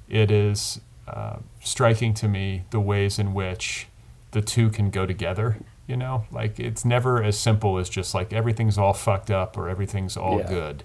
it 0.10 0.32
is 0.32 0.82
uh, 1.08 1.38
striking 1.62 2.14
to 2.16 2.28
me 2.28 2.66
the 2.72 2.80
ways 2.80 3.20
in 3.20 3.34
which 3.34 3.88
the 4.32 4.42
two 4.42 4.70
can 4.70 4.90
go 4.90 5.06
together. 5.06 5.58
You 5.88 5.98
know, 5.98 6.26
like 6.32 6.60
it's 6.60 6.86
never 6.86 7.22
as 7.22 7.38
simple 7.38 7.78
as 7.78 7.90
just 7.90 8.14
like 8.14 8.32
everything's 8.32 8.78
all 8.78 8.94
fucked 8.94 9.30
up 9.30 9.58
or 9.58 9.68
everything's 9.68 10.16
all 10.16 10.40
yeah. 10.40 10.48
good. 10.48 10.84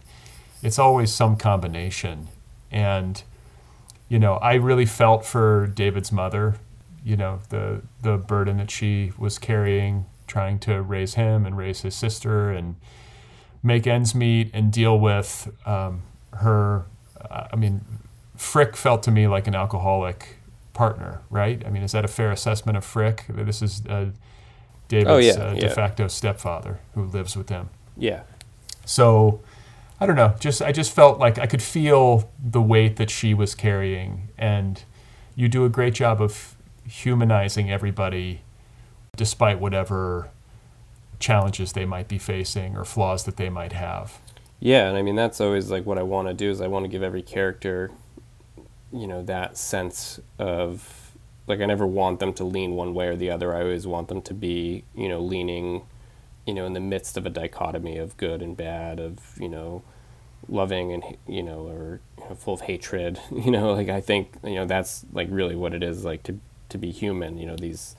It's 0.62 0.78
always 0.78 1.12
some 1.12 1.36
combination. 1.36 2.28
And, 2.72 3.22
you 4.08 4.18
know, 4.18 4.34
I 4.34 4.54
really 4.54 4.86
felt 4.86 5.24
for 5.24 5.68
David's 5.68 6.10
mother 6.10 6.56
you 7.06 7.16
know 7.16 7.38
the 7.50 7.80
the 8.02 8.16
burden 8.16 8.56
that 8.56 8.70
she 8.70 9.12
was 9.16 9.38
carrying 9.38 10.04
trying 10.26 10.58
to 10.58 10.82
raise 10.82 11.14
him 11.14 11.46
and 11.46 11.56
raise 11.56 11.82
his 11.82 11.94
sister 11.94 12.50
and 12.50 12.74
make 13.62 13.86
ends 13.86 14.12
meet 14.12 14.50
and 14.52 14.72
deal 14.72 14.98
with 14.98 15.48
um, 15.66 16.02
her 16.34 16.84
uh, 17.30 17.46
i 17.52 17.56
mean 17.56 17.80
frick 18.36 18.76
felt 18.76 19.04
to 19.04 19.12
me 19.12 19.28
like 19.28 19.46
an 19.46 19.54
alcoholic 19.54 20.36
partner 20.74 21.22
right? 21.30 21.64
I 21.64 21.70
mean 21.70 21.82
is 21.82 21.92
that 21.92 22.04
a 22.04 22.08
fair 22.08 22.30
assessment 22.30 22.76
of 22.76 22.84
frick? 22.84 23.24
This 23.28 23.62
is 23.62 23.86
uh, 23.86 24.10
david's 24.88 25.10
oh, 25.10 25.16
yeah, 25.18 25.32
uh, 25.32 25.54
de 25.54 25.70
facto 25.70 26.08
stepfather 26.08 26.80
who 26.94 27.04
lives 27.04 27.36
with 27.36 27.46
them 27.46 27.70
yeah. 27.96 28.22
So 28.84 29.40
i 30.00 30.06
don't 30.06 30.16
know 30.16 30.34
just 30.40 30.60
i 30.60 30.72
just 30.72 30.92
felt 30.92 31.20
like 31.20 31.38
i 31.38 31.46
could 31.46 31.62
feel 31.62 32.30
the 32.42 32.60
weight 32.60 32.96
that 32.96 33.10
she 33.10 33.32
was 33.32 33.54
carrying 33.54 34.28
and 34.36 34.82
you 35.36 35.48
do 35.48 35.64
a 35.64 35.68
great 35.68 35.94
job 35.94 36.20
of 36.20 36.55
humanizing 36.88 37.70
everybody 37.70 38.42
despite 39.16 39.60
whatever 39.60 40.30
challenges 41.18 41.72
they 41.72 41.84
might 41.84 42.08
be 42.08 42.18
facing 42.18 42.76
or 42.76 42.84
flaws 42.84 43.24
that 43.24 43.36
they 43.36 43.48
might 43.48 43.72
have. 43.72 44.18
Yeah, 44.60 44.88
and 44.88 44.96
I 44.96 45.02
mean 45.02 45.16
that's 45.16 45.40
always 45.40 45.70
like 45.70 45.86
what 45.86 45.98
I 45.98 46.02
want 46.02 46.28
to 46.28 46.34
do 46.34 46.50
is 46.50 46.60
I 46.60 46.66
want 46.66 46.84
to 46.84 46.88
give 46.88 47.02
every 47.02 47.22
character 47.22 47.90
you 48.92 49.06
know 49.06 49.22
that 49.24 49.56
sense 49.58 50.20
of 50.38 51.12
like 51.46 51.60
I 51.60 51.66
never 51.66 51.86
want 51.86 52.20
them 52.20 52.32
to 52.34 52.44
lean 52.44 52.72
one 52.72 52.94
way 52.94 53.08
or 53.08 53.16
the 53.16 53.30
other. 53.30 53.54
I 53.54 53.62
always 53.62 53.86
want 53.86 54.08
them 54.08 54.20
to 54.22 54.34
be, 54.34 54.84
you 54.94 55.08
know, 55.08 55.20
leaning, 55.20 55.82
you 56.44 56.54
know, 56.54 56.66
in 56.66 56.72
the 56.72 56.80
midst 56.80 57.16
of 57.16 57.24
a 57.24 57.30
dichotomy 57.30 57.98
of 57.98 58.16
good 58.16 58.42
and 58.42 58.56
bad, 58.56 58.98
of, 58.98 59.20
you 59.38 59.48
know, 59.48 59.82
loving 60.48 60.92
and 60.92 61.02
you 61.26 61.42
know 61.42 61.66
or 61.66 62.00
you 62.18 62.24
know, 62.28 62.34
full 62.34 62.54
of 62.54 62.60
hatred 62.60 63.18
you 63.32 63.50
know 63.50 63.72
like 63.72 63.88
i 63.88 64.00
think 64.00 64.32
you 64.44 64.54
know 64.54 64.64
that's 64.64 65.04
like 65.12 65.26
really 65.28 65.56
what 65.56 65.74
it 65.74 65.82
is 65.82 66.04
like 66.04 66.22
to 66.22 66.38
to 66.68 66.78
be 66.78 66.90
human 66.90 67.38
you 67.38 67.46
know 67.46 67.56
these 67.56 67.96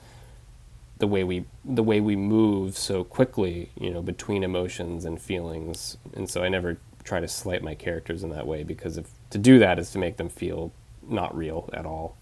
the 0.98 1.06
way 1.06 1.24
we 1.24 1.44
the 1.64 1.82
way 1.82 2.00
we 2.00 2.16
move 2.16 2.76
so 2.76 3.04
quickly 3.04 3.70
you 3.78 3.90
know 3.90 4.02
between 4.02 4.42
emotions 4.42 5.04
and 5.04 5.20
feelings 5.20 5.96
and 6.14 6.28
so 6.28 6.42
i 6.42 6.48
never 6.48 6.78
try 7.04 7.20
to 7.20 7.28
slight 7.28 7.62
my 7.62 7.74
characters 7.74 8.22
in 8.22 8.30
that 8.30 8.46
way 8.46 8.62
because 8.62 8.96
if 8.96 9.10
to 9.30 9.38
do 9.38 9.58
that 9.58 9.78
is 9.78 9.90
to 9.90 9.98
make 9.98 10.16
them 10.16 10.28
feel 10.28 10.72
not 11.08 11.34
real 11.36 11.70
at 11.72 11.86
all 11.86 12.16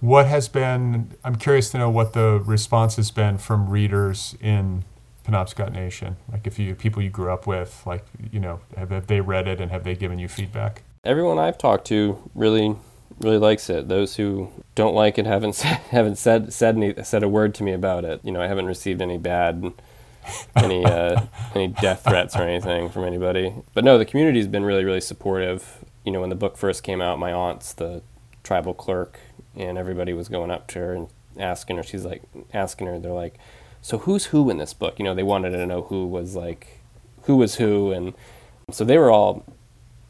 what 0.00 0.26
has 0.26 0.48
been 0.48 1.12
i'm 1.24 1.36
curious 1.36 1.70
to 1.70 1.78
know 1.78 1.88
what 1.88 2.12
the 2.12 2.42
response 2.44 2.96
has 2.96 3.10
been 3.10 3.38
from 3.38 3.70
readers 3.70 4.36
in 4.40 4.84
Penobscot 5.26 5.72
Nation? 5.72 6.16
Like 6.30 6.46
if 6.46 6.58
you 6.58 6.74
people 6.74 7.02
you 7.02 7.10
grew 7.10 7.32
up 7.32 7.46
with, 7.46 7.82
like 7.84 8.04
you 8.30 8.40
know, 8.40 8.60
have, 8.76 8.90
have 8.90 9.06
they 9.08 9.20
read 9.20 9.48
it 9.48 9.60
and 9.60 9.70
have 9.70 9.84
they 9.84 9.94
given 9.94 10.18
you 10.18 10.28
feedback? 10.28 10.82
Everyone 11.04 11.38
I've 11.38 11.58
talked 11.58 11.86
to 11.88 12.30
really 12.34 12.76
really 13.20 13.38
likes 13.38 13.70
it. 13.70 13.88
Those 13.88 14.16
who 14.16 14.50
don't 14.74 14.94
like 14.94 15.18
it 15.18 15.26
haven't 15.26 15.52
said, 15.56 15.76
haven't 15.90 16.16
said 16.16 16.52
said 16.52 16.76
any, 16.76 16.94
said 17.02 17.22
a 17.22 17.28
word 17.28 17.54
to 17.56 17.62
me 17.62 17.72
about 17.72 18.04
it. 18.04 18.20
You 18.22 18.32
know, 18.32 18.42
I 18.42 18.46
haven't 18.46 18.66
received 18.66 19.00
any 19.00 19.18
bad 19.18 19.72
any 20.56 20.84
uh, 20.84 21.22
any 21.54 21.68
death 21.68 22.04
threats 22.04 22.36
or 22.36 22.42
anything 22.42 22.90
from 22.90 23.04
anybody. 23.04 23.54
But 23.74 23.84
no, 23.84 23.98
the 23.98 24.04
community's 24.04 24.48
been 24.48 24.64
really 24.64 24.84
really 24.84 25.00
supportive. 25.00 25.84
You 26.04 26.12
know, 26.12 26.20
when 26.20 26.30
the 26.30 26.36
book 26.36 26.56
first 26.56 26.82
came 26.82 27.00
out, 27.00 27.18
my 27.18 27.32
aunt's 27.32 27.72
the 27.72 28.02
tribal 28.42 28.74
clerk, 28.74 29.18
and 29.56 29.76
everybody 29.76 30.12
was 30.12 30.28
going 30.28 30.50
up 30.50 30.68
to 30.68 30.78
her 30.78 30.94
and 30.94 31.08
asking 31.38 31.76
her. 31.76 31.82
She's 31.82 32.04
like 32.04 32.22
asking 32.52 32.86
her. 32.86 32.98
They're 32.98 33.12
like, 33.12 33.38
so 33.82 33.98
who's 33.98 34.26
who 34.26 34.50
in 34.50 34.58
this 34.58 34.74
book? 34.74 34.98
You 34.98 35.04
know, 35.04 35.14
they 35.14 35.22
wanted 35.22 35.50
to 35.50 35.66
know 35.66 35.82
who 35.82 36.06
was 36.06 36.36
like, 36.36 36.80
who 37.22 37.36
was 37.36 37.56
who, 37.56 37.92
and 37.92 38.14
so 38.70 38.84
they 38.84 38.98
were 38.98 39.10
all, 39.10 39.44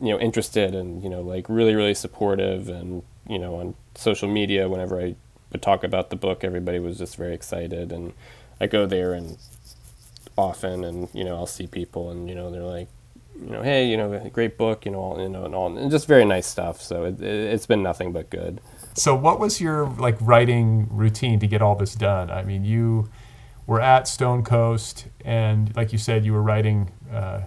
you 0.01 0.11
know, 0.11 0.19
interested 0.19 0.75
and 0.75 1.03
you 1.03 1.09
know, 1.09 1.23
like 1.23 1.49
really, 1.49 1.75
really 1.75 1.95
supportive, 1.95 2.69
and 2.69 3.03
you 3.29 3.39
know, 3.39 3.57
on 3.57 3.75
social 3.95 4.29
media, 4.29 4.69
whenever 4.69 5.01
I 5.01 5.17
would 5.53 5.63
talk 5.63 5.85
about 5.85 6.11
the 6.11 6.17
book, 6.17 6.45
everybody 6.45 6.79
was 6.79 6.99
just 6.99 7.17
very 7.17 7.35
excited, 7.35 7.93
and 7.93 8.13
I 8.61 8.67
go 8.67 8.87
there 8.87 9.13
and 9.13 9.39
often, 10.37 10.85
and 10.85 11.09
you 11.13 11.25
know, 11.25 11.37
I'll 11.37 11.47
see 11.47 11.67
people, 11.67 12.11
and 12.11 12.29
you 12.29 12.35
know, 12.35 12.51
they're 12.51 12.63
like, 12.63 12.89
you 13.41 13.51
know, 13.51 13.63
hey, 13.63 13.87
you 13.87 13.97
know, 13.97 14.19
great 14.33 14.57
book, 14.57 14.85
you 14.85 14.93
know, 14.93 14.99
all, 14.99 15.21
you 15.21 15.29
know, 15.29 15.45
and 15.45 15.55
all, 15.55 15.77
and 15.77 15.91
just 15.91 16.07
very 16.07 16.25
nice 16.25 16.47
stuff. 16.47 16.81
So 16.81 17.05
it, 17.05 17.21
it, 17.21 17.53
it's 17.53 17.67
been 17.67 17.83
nothing 17.83 18.13
but 18.13 18.31
good. 18.31 18.61
So 18.95 19.15
what 19.15 19.39
was 19.39 19.61
your 19.61 19.87
like 19.87 20.17
writing 20.21 20.89
routine 20.91 21.39
to 21.41 21.47
get 21.47 21.61
all 21.61 21.75
this 21.75 21.95
done? 21.95 22.31
I 22.31 22.43
mean, 22.43 22.65
you 22.65 23.09
were 23.67 23.81
at 23.81 24.05
Stonecoast, 24.05 25.05
and 25.25 25.75
like 25.77 25.93
you 25.93 25.99
said, 25.99 26.25
you 26.25 26.33
were 26.33 26.43
writing, 26.43 26.93
uh, 27.13 27.43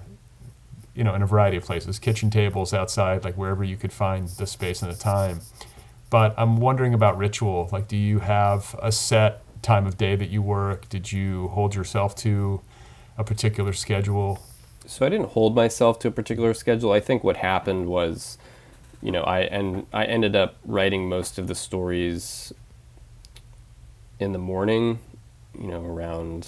you 1.00 1.06
know, 1.06 1.16
in 1.16 1.22
a 1.22 1.26
variety 1.26 1.56
of 1.56 1.64
places, 1.64 1.98
kitchen 1.98 2.30
tables 2.30 2.74
outside, 2.74 3.24
like 3.24 3.36
wherever 3.36 3.64
you 3.64 3.78
could 3.78 3.94
find 3.94 4.28
the 4.28 4.46
space 4.46 4.82
and 4.82 4.92
the 4.92 4.98
time. 4.98 5.40
But 6.10 6.34
I'm 6.38 6.58
wondering 6.58 6.94
about 6.94 7.18
ritual. 7.18 7.70
Like, 7.72 7.88
do 7.88 7.96
you 7.96 8.20
have 8.20 8.78
a 8.84 8.92
set 8.92 9.42
time 9.62 9.88
of 9.88 9.98
day 9.98 10.18
that 10.18 10.30
you 10.30 10.42
work? 10.42 10.90
Did 10.90 11.10
you 11.10 11.48
hold 11.48 11.74
yourself 11.74 12.18
to 12.18 12.60
a 13.18 13.24
particular 13.24 13.72
schedule? 13.72 14.44
So 14.86 15.06
I 15.06 15.10
didn't 15.10 15.30
hold 15.30 15.56
myself 15.56 16.00
to 16.00 16.10
a 16.10 16.12
particular 16.12 16.54
schedule. 16.54 16.92
I 16.92 17.00
think 17.00 17.24
what 17.24 17.38
happened 17.38 17.88
was, 17.88 18.38
you 19.02 19.14
know, 19.14 19.22
I 19.22 19.44
and 19.44 19.88
I 19.94 20.04
ended 20.04 20.36
up 20.36 20.58
writing 20.66 21.08
most 21.08 21.38
of 21.38 21.48
the 21.48 21.56
stories 21.56 22.52
in 24.20 24.34
the 24.34 24.40
morning 24.40 25.00
you 25.58 25.68
know 25.68 25.84
around 25.86 26.48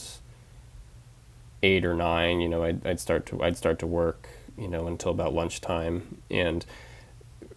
eight 1.64 1.86
or 1.86 1.94
nine 1.94 2.40
you 2.40 2.50
know 2.50 2.64
I'd, 2.64 2.86
I'd 2.86 3.00
start 3.00 3.26
to 3.28 3.42
I'd 3.42 3.58
start 3.58 3.80
to 3.80 3.88
work 3.88 4.28
you 4.58 4.68
know 4.68 4.88
until 4.88 5.12
about 5.12 5.34
lunchtime. 5.34 6.22
And 6.30 6.66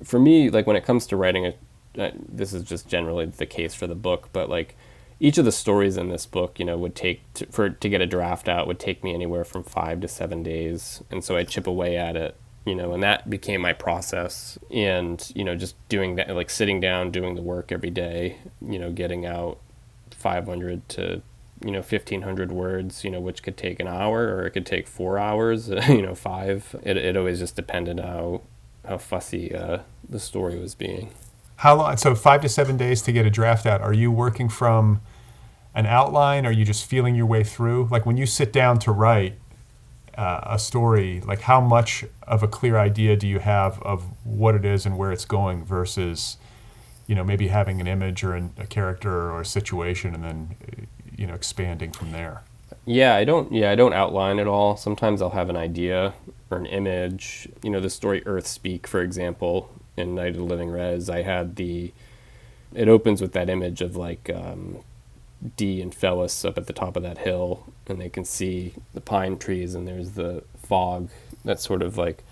for 0.02 0.18
me 0.18 0.50
like 0.50 0.66
when 0.66 0.76
it 0.76 0.84
comes 0.84 1.06
to 1.06 1.16
writing 1.16 1.46
a 1.46 1.54
uh, 1.96 2.10
this 2.28 2.52
is 2.52 2.62
just 2.64 2.88
generally 2.88 3.24
the 3.24 3.46
case 3.46 3.72
for 3.72 3.86
the 3.86 3.94
book 3.94 4.28
but 4.32 4.50
like 4.50 4.76
each 5.20 5.38
of 5.38 5.44
the 5.44 5.52
stories 5.52 5.96
in 5.96 6.08
this 6.08 6.26
book 6.26 6.58
you 6.58 6.64
know 6.64 6.76
would 6.76 6.94
take 6.94 7.32
to, 7.34 7.46
for 7.46 7.70
to 7.70 7.88
get 7.88 8.00
a 8.00 8.06
draft 8.06 8.48
out 8.48 8.66
would 8.66 8.80
take 8.80 9.04
me 9.04 9.14
anywhere 9.14 9.44
from 9.44 9.62
five 9.62 10.00
to 10.00 10.08
seven 10.08 10.42
days. 10.42 11.02
And 11.10 11.22
so 11.22 11.36
i 11.36 11.44
chip 11.44 11.66
away 11.66 11.96
at 11.96 12.16
it 12.16 12.36
you 12.66 12.74
know 12.74 12.92
and 12.92 13.02
that 13.02 13.30
became 13.30 13.60
my 13.60 13.72
process. 13.72 14.58
And 14.70 15.30
you 15.34 15.44
know 15.44 15.54
just 15.54 15.76
doing 15.88 16.16
that 16.16 16.34
like 16.34 16.50
sitting 16.50 16.80
down 16.80 17.10
doing 17.10 17.34
the 17.34 17.42
work 17.42 17.70
every 17.70 17.90
day 17.90 18.38
you 18.60 18.78
know 18.78 18.90
getting 18.90 19.24
out 19.26 19.58
500 20.10 20.88
to 20.90 21.22
you 21.64 21.70
know 21.70 21.78
1500 21.78 22.52
words 22.52 23.04
you 23.04 23.10
know 23.10 23.20
which 23.20 23.42
could 23.42 23.56
take 23.56 23.80
an 23.80 23.88
hour 23.88 24.34
or 24.34 24.46
it 24.46 24.50
could 24.50 24.66
take 24.66 24.86
four 24.86 25.18
hours 25.18 25.68
you 25.88 26.02
know 26.02 26.14
five. 26.14 26.76
It, 26.82 26.96
it 26.96 27.16
always 27.16 27.38
just 27.38 27.56
depended 27.56 28.00
how 28.00 28.42
how 28.86 28.98
fussy 28.98 29.54
uh, 29.54 29.78
the 30.08 30.20
story 30.20 30.58
was 30.58 30.74
being. 30.74 31.10
How 31.56 31.76
long 31.76 31.96
so 31.96 32.14
five 32.14 32.42
to 32.42 32.48
seven 32.48 32.76
days 32.76 33.02
to 33.02 33.12
get 33.12 33.26
a 33.26 33.30
draft 33.30 33.66
out. 33.66 33.80
Are 33.80 33.94
you 33.94 34.10
working 34.10 34.48
from 34.48 35.00
an 35.74 35.86
outline? 35.86 36.46
Are 36.46 36.52
you 36.52 36.64
just 36.64 36.84
feeling 36.84 37.14
your 37.14 37.26
way 37.26 37.42
through? 37.42 37.88
Like 37.90 38.04
when 38.04 38.16
you 38.16 38.26
sit 38.26 38.52
down 38.52 38.78
to 38.80 38.92
write 38.92 39.34
uh, 40.16 40.40
a 40.44 40.58
story 40.58 41.20
like 41.26 41.40
how 41.40 41.60
much 41.60 42.04
of 42.22 42.42
a 42.42 42.48
clear 42.48 42.78
idea 42.78 43.16
do 43.16 43.26
you 43.26 43.40
have 43.40 43.80
of 43.82 44.04
what 44.24 44.54
it 44.54 44.64
is 44.64 44.86
and 44.86 44.96
where 44.96 45.10
it's 45.10 45.24
going 45.24 45.64
versus 45.64 46.36
you 47.06 47.14
know 47.14 47.24
maybe 47.24 47.48
having 47.48 47.80
an 47.80 47.86
image 47.86 48.22
or 48.22 48.34
an, 48.34 48.52
a 48.56 48.66
character 48.66 49.30
or 49.30 49.40
a 49.40 49.44
situation 49.44 50.14
and 50.14 50.22
then 50.22 50.86
you 51.16 51.26
know 51.26 51.34
expanding 51.34 51.92
from 51.92 52.12
there? 52.12 52.42
Yeah 52.86 53.14
i 53.14 53.24
don't 53.24 53.52
yeah 53.52 53.70
i 53.70 53.74
don't 53.74 53.94
outline 53.94 54.38
at 54.38 54.46
all. 54.46 54.76
Sometimes 54.76 55.22
i'll 55.22 55.30
have 55.30 55.50
an 55.50 55.56
idea 55.56 56.14
or 56.50 56.58
an 56.58 56.66
image. 56.66 57.48
You 57.62 57.70
know 57.70 57.80
the 57.80 57.90
story 57.90 58.22
earth 58.26 58.46
speak 58.46 58.86
for 58.86 59.00
example 59.00 59.70
in 59.96 60.14
night 60.14 60.30
of 60.30 60.36
the 60.36 60.42
living 60.42 60.70
rez 60.70 61.08
i 61.08 61.22
had 61.22 61.54
the 61.54 61.92
it 62.74 62.88
opens 62.88 63.20
with 63.22 63.32
that 63.32 63.48
image 63.48 63.80
of 63.80 63.96
like 63.96 64.28
um, 64.34 64.78
Dee 65.56 65.80
and 65.80 65.94
Fellis 65.94 66.44
up 66.44 66.58
at 66.58 66.66
the 66.66 66.72
top 66.72 66.96
of 66.96 67.02
that 67.02 67.18
hill, 67.18 67.72
and 67.86 68.00
they 68.00 68.08
can 68.08 68.24
see 68.24 68.74
the 68.92 69.00
pine 69.00 69.38
trees, 69.38 69.74
and 69.74 69.86
there's 69.86 70.12
the 70.12 70.42
fog 70.58 71.10
that 71.44 71.60
sort 71.60 71.82
of 71.82 71.96
like 71.96 72.24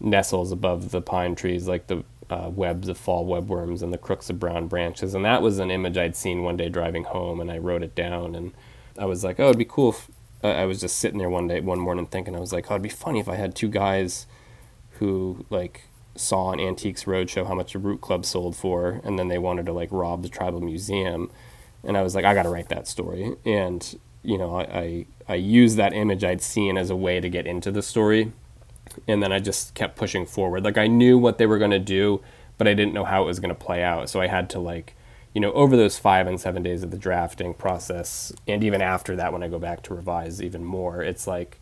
nestles 0.00 0.52
above 0.52 0.90
the 0.90 1.00
pine 1.00 1.34
trees, 1.34 1.68
like 1.68 1.86
the 1.86 2.04
uh, 2.30 2.48
webs 2.48 2.88
of 2.88 2.96
fall 2.96 3.26
webworms 3.26 3.82
and 3.82 3.92
the 3.92 3.98
crooks 3.98 4.30
of 4.30 4.38
brown 4.38 4.68
branches. 4.68 5.14
And 5.14 5.24
that 5.24 5.42
was 5.42 5.58
an 5.58 5.70
image 5.70 5.98
I'd 5.98 6.16
seen 6.16 6.42
one 6.42 6.56
day 6.56 6.68
driving 6.68 7.04
home, 7.04 7.40
and 7.40 7.50
I 7.50 7.58
wrote 7.58 7.82
it 7.82 7.94
down. 7.94 8.34
And 8.34 8.52
I 8.96 9.04
was 9.04 9.24
like, 9.24 9.40
oh, 9.40 9.46
it'd 9.46 9.58
be 9.58 9.64
cool 9.64 9.90
if 9.90 10.10
uh, 10.44 10.48
I 10.48 10.64
was 10.64 10.80
just 10.80 10.98
sitting 10.98 11.18
there 11.18 11.28
one 11.28 11.48
day, 11.48 11.60
one 11.60 11.80
morning, 11.80 12.06
thinking, 12.06 12.36
I 12.36 12.40
was 12.40 12.52
like, 12.52 12.70
oh, 12.70 12.74
it'd 12.74 12.82
be 12.82 12.88
funny 12.88 13.18
if 13.18 13.28
I 13.28 13.34
had 13.34 13.54
two 13.54 13.68
guys 13.68 14.26
who 14.98 15.44
like 15.50 15.88
saw 16.14 16.46
on 16.46 16.60
Antiques 16.60 17.04
Roadshow 17.04 17.46
how 17.46 17.54
much 17.54 17.74
a 17.74 17.78
root 17.78 18.00
club 18.00 18.24
sold 18.24 18.54
for, 18.56 19.00
and 19.02 19.18
then 19.18 19.28
they 19.28 19.38
wanted 19.38 19.66
to 19.66 19.72
like 19.72 19.88
rob 19.90 20.22
the 20.22 20.28
tribal 20.28 20.60
museum. 20.60 21.30
And 21.82 21.96
I 21.96 22.02
was 22.02 22.14
like, 22.14 22.24
I 22.24 22.34
got 22.34 22.44
to 22.44 22.50
write 22.50 22.68
that 22.68 22.86
story. 22.86 23.34
And 23.44 23.98
you 24.22 24.38
know, 24.38 24.56
I, 24.56 24.62
I 24.62 25.06
I 25.28 25.34
used 25.34 25.78
that 25.78 25.94
image 25.94 26.22
I'd 26.22 26.42
seen 26.42 26.76
as 26.76 26.90
a 26.90 26.96
way 26.96 27.20
to 27.20 27.28
get 27.28 27.46
into 27.46 27.72
the 27.72 27.82
story 27.82 28.32
and 29.06 29.22
then 29.22 29.32
I 29.32 29.38
just 29.38 29.74
kept 29.74 29.96
pushing 29.96 30.26
forward. 30.26 30.64
Like 30.64 30.78
I 30.78 30.86
knew 30.86 31.18
what 31.18 31.38
they 31.38 31.46
were 31.46 31.58
going 31.58 31.70
to 31.70 31.78
do, 31.78 32.20
but 32.58 32.68
I 32.68 32.74
didn't 32.74 32.94
know 32.94 33.04
how 33.04 33.22
it 33.22 33.26
was 33.26 33.40
going 33.40 33.54
to 33.54 33.54
play 33.54 33.82
out. 33.82 34.10
So 34.10 34.20
I 34.20 34.26
had 34.26 34.50
to 34.50 34.58
like, 34.58 34.94
you 35.34 35.40
know, 35.40 35.52
over 35.52 35.76
those 35.76 35.98
five 35.98 36.26
and 36.26 36.40
seven 36.40 36.62
days 36.62 36.82
of 36.82 36.90
the 36.90 36.98
drafting 36.98 37.54
process, 37.54 38.32
and 38.46 38.64
even 38.64 38.82
after 38.82 39.16
that, 39.16 39.32
when 39.32 39.42
I 39.42 39.48
go 39.48 39.58
back 39.58 39.82
to 39.84 39.94
revise 39.94 40.42
even 40.42 40.64
more, 40.64 41.02
it's 41.02 41.26
like, 41.26 41.58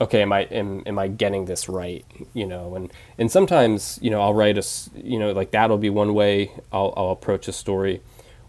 okay, 0.00 0.22
am 0.22 0.32
I 0.32 0.42
am, 0.42 0.82
am 0.84 0.98
I 0.98 1.08
getting 1.08 1.46
this 1.46 1.68
right? 1.68 2.04
You 2.34 2.46
know, 2.46 2.74
and 2.74 2.92
and 3.16 3.32
sometimes 3.32 3.98
you 4.02 4.10
know 4.10 4.20
I'll 4.20 4.34
write 4.34 4.58
a, 4.58 4.64
you 4.94 5.18
know, 5.18 5.32
like 5.32 5.52
that'll 5.52 5.78
be 5.78 5.90
one 5.90 6.12
way 6.12 6.52
I'll 6.70 6.92
I'll 6.96 7.10
approach 7.10 7.48
a 7.48 7.52
story, 7.52 8.02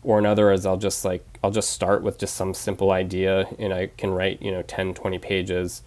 or 0.03 0.19
another 0.19 0.51
is 0.51 0.65
I'll 0.65 0.77
just 0.77 1.05
like 1.05 1.25
I'll 1.43 1.51
just 1.51 1.69
start 1.69 2.03
with 2.03 2.17
just 2.19 2.35
some 2.35 2.53
simple 2.53 2.91
idea, 2.91 3.47
and 3.57 3.73
I 3.73 3.87
can 3.97 4.11
write 4.11 4.41
you 4.41 4.51
know 4.51 4.61
10, 4.61 4.93
20 4.93 5.19
pages 5.19 5.83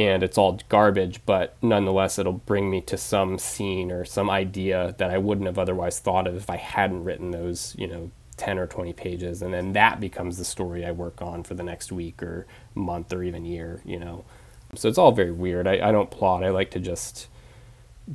and 0.00 0.22
it's 0.22 0.38
all 0.38 0.58
garbage, 0.70 1.20
but 1.26 1.56
nonetheless, 1.60 2.18
it'll 2.18 2.32
bring 2.32 2.70
me 2.70 2.80
to 2.80 2.96
some 2.96 3.38
scene 3.38 3.92
or 3.92 4.06
some 4.06 4.30
idea 4.30 4.94
that 4.96 5.10
I 5.10 5.18
wouldn't 5.18 5.46
have 5.46 5.58
otherwise 5.58 5.98
thought 5.98 6.26
of 6.26 6.34
if 6.34 6.48
I 6.48 6.56
hadn't 6.56 7.04
written 7.04 7.32
those, 7.32 7.76
you 7.78 7.86
know, 7.86 8.10
10 8.38 8.58
or 8.58 8.66
20 8.66 8.94
pages. 8.94 9.42
And 9.42 9.52
then 9.52 9.74
that 9.74 10.00
becomes 10.00 10.38
the 10.38 10.44
story 10.46 10.86
I 10.86 10.92
work 10.92 11.20
on 11.20 11.42
for 11.42 11.52
the 11.52 11.62
next 11.62 11.92
week 11.92 12.22
or 12.22 12.46
month 12.74 13.12
or 13.12 13.22
even 13.22 13.44
year, 13.44 13.82
you 13.84 13.98
know. 13.98 14.24
So 14.74 14.88
it's 14.88 14.96
all 14.96 15.12
very 15.12 15.32
weird. 15.32 15.66
I, 15.66 15.88
I 15.88 15.92
don't 15.92 16.10
plot, 16.10 16.44
I 16.44 16.48
like 16.48 16.70
to 16.70 16.80
just 16.80 17.28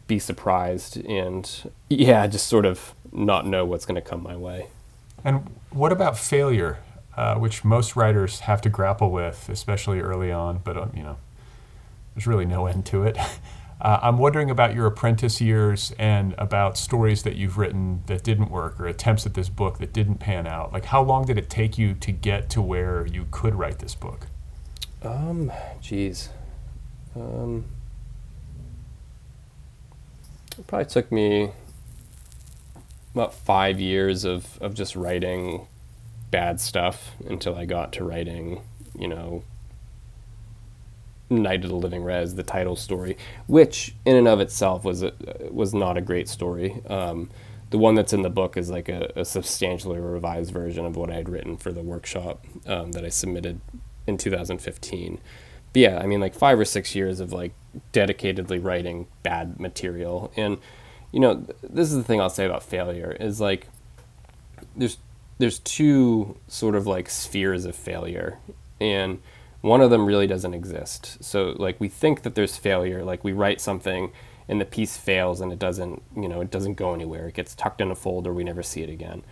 be 0.07 0.17
surprised 0.17 0.97
and, 1.05 1.71
yeah, 1.87 2.25
just 2.25 2.47
sort 2.47 2.65
of 2.65 2.95
not 3.11 3.45
know 3.45 3.63
what's 3.63 3.85
going 3.85 4.01
to 4.01 4.09
come 4.09 4.23
my 4.23 4.35
way. 4.35 4.67
And 5.23 5.51
what 5.69 5.91
about 5.91 6.17
failure, 6.17 6.79
uh, 7.15 7.35
which 7.35 7.63
most 7.63 7.95
writers 7.95 8.41
have 8.41 8.59
to 8.61 8.69
grapple 8.69 9.11
with, 9.11 9.49
especially 9.49 9.99
early 9.99 10.31
on, 10.31 10.61
but, 10.63 10.77
um, 10.77 10.91
you 10.95 11.03
know, 11.03 11.17
there's 12.15 12.27
really 12.27 12.45
no 12.45 12.65
end 12.65 12.85
to 12.87 13.03
it. 13.03 13.17
Uh, 13.81 13.99
I'm 14.01 14.17
wondering 14.17 14.49
about 14.49 14.73
your 14.73 14.85
apprentice 14.85 15.41
years 15.41 15.93
and 15.99 16.33
about 16.37 16.77
stories 16.77 17.23
that 17.23 17.35
you've 17.35 17.57
written 17.57 18.03
that 18.05 18.23
didn't 18.23 18.49
work 18.49 18.79
or 18.79 18.87
attempts 18.87 19.25
at 19.25 19.33
this 19.33 19.49
book 19.49 19.79
that 19.79 19.91
didn't 19.91 20.15
pan 20.15 20.47
out. 20.47 20.71
Like, 20.71 20.85
how 20.85 21.03
long 21.03 21.25
did 21.25 21.37
it 21.37 21.49
take 21.49 21.77
you 21.77 21.93
to 21.95 22.13
get 22.13 22.49
to 22.51 22.61
where 22.61 23.05
you 23.05 23.27
could 23.31 23.53
write 23.53 23.79
this 23.79 23.93
book? 23.93 24.27
Um, 25.03 25.51
geez. 25.81 26.29
Um, 27.17 27.65
It 30.57 30.67
probably 30.67 30.85
took 30.85 31.11
me 31.11 31.51
about 33.13 33.33
five 33.33 33.79
years 33.79 34.23
of, 34.23 34.57
of 34.61 34.73
just 34.73 34.95
writing 34.95 35.67
bad 36.31 36.61
stuff 36.61 37.11
until 37.27 37.55
I 37.55 37.65
got 37.65 37.91
to 37.93 38.03
writing, 38.05 38.61
you 38.97 39.07
know, 39.07 39.43
Night 41.41 41.63
of 41.63 41.69
the 41.69 41.75
Living 41.75 42.03
Rez, 42.03 42.35
the 42.35 42.43
title 42.43 42.75
story, 42.75 43.17
which 43.47 43.95
in 44.05 44.15
and 44.15 44.27
of 44.27 44.39
itself 44.39 44.83
was 44.83 45.03
a, 45.03 45.13
was 45.51 45.73
not 45.73 45.97
a 45.97 46.01
great 46.01 46.27
story. 46.27 46.81
Um, 46.87 47.29
the 47.69 47.77
one 47.77 47.95
that's 47.95 48.13
in 48.13 48.21
the 48.21 48.29
book 48.29 48.57
is 48.57 48.69
like 48.69 48.89
a, 48.89 49.11
a, 49.15 49.25
substantially 49.25 49.99
revised 49.99 50.51
version 50.51 50.85
of 50.85 50.95
what 50.95 51.09
I 51.09 51.15
had 51.15 51.29
written 51.29 51.57
for 51.57 51.71
the 51.71 51.81
workshop 51.81 52.45
um, 52.67 52.91
that 52.91 53.03
I 53.03 53.09
submitted 53.09 53.59
in 54.07 54.17
2015. 54.17 55.19
But 55.73 55.79
yeah, 55.79 55.99
I 55.99 56.05
mean, 56.05 56.21
like 56.21 56.33
five 56.33 56.59
or 56.59 56.65
six 56.65 56.95
years 56.95 57.19
of 57.19 57.33
like 57.33 57.53
dedicatedly 57.91 58.63
writing 58.63 59.07
bad 59.23 59.59
material. 59.59 60.31
And, 60.37 60.59
you 61.11 61.19
know, 61.19 61.45
this 61.61 61.91
is 61.91 61.97
the 61.97 62.03
thing 62.03 62.21
I'll 62.21 62.29
say 62.29 62.45
about 62.45 62.63
failure 62.63 63.17
is 63.19 63.41
like 63.41 63.67
there's 64.75 64.97
there's 65.37 65.59
two 65.59 66.37
sort 66.47 66.75
of 66.75 66.87
like 66.87 67.09
spheres 67.09 67.65
of 67.65 67.75
failure. 67.75 68.39
And 68.79 69.21
one 69.65 69.81
of 69.81 69.89
them 69.89 70.05
really 70.05 70.27
doesn't 70.27 70.53
exist. 70.53 71.17
So 71.23 71.55
like 71.57 71.79
we 71.79 71.89
think 71.89 72.21
that 72.21 72.35
there's 72.35 72.55
failure, 72.55 73.03
like 73.03 73.23
we 73.23 73.33
write 73.33 73.59
something 73.59 74.11
and 74.47 74.61
the 74.61 74.65
piece 74.65 74.95
fails 74.95 75.41
and 75.41 75.51
it 75.51 75.57
doesn't, 75.57 76.03
you 76.15 76.27
know, 76.27 76.39
it 76.39 76.51
doesn't 76.51 76.75
go 76.75 76.93
anywhere. 76.93 77.27
It 77.27 77.33
gets 77.33 77.55
tucked 77.55 77.81
in 77.81 77.89
a 77.89 77.95
folder, 77.95 78.31
we 78.31 78.43
never 78.43 78.61
see 78.61 78.83
it 78.83 78.91
again. 78.91 79.23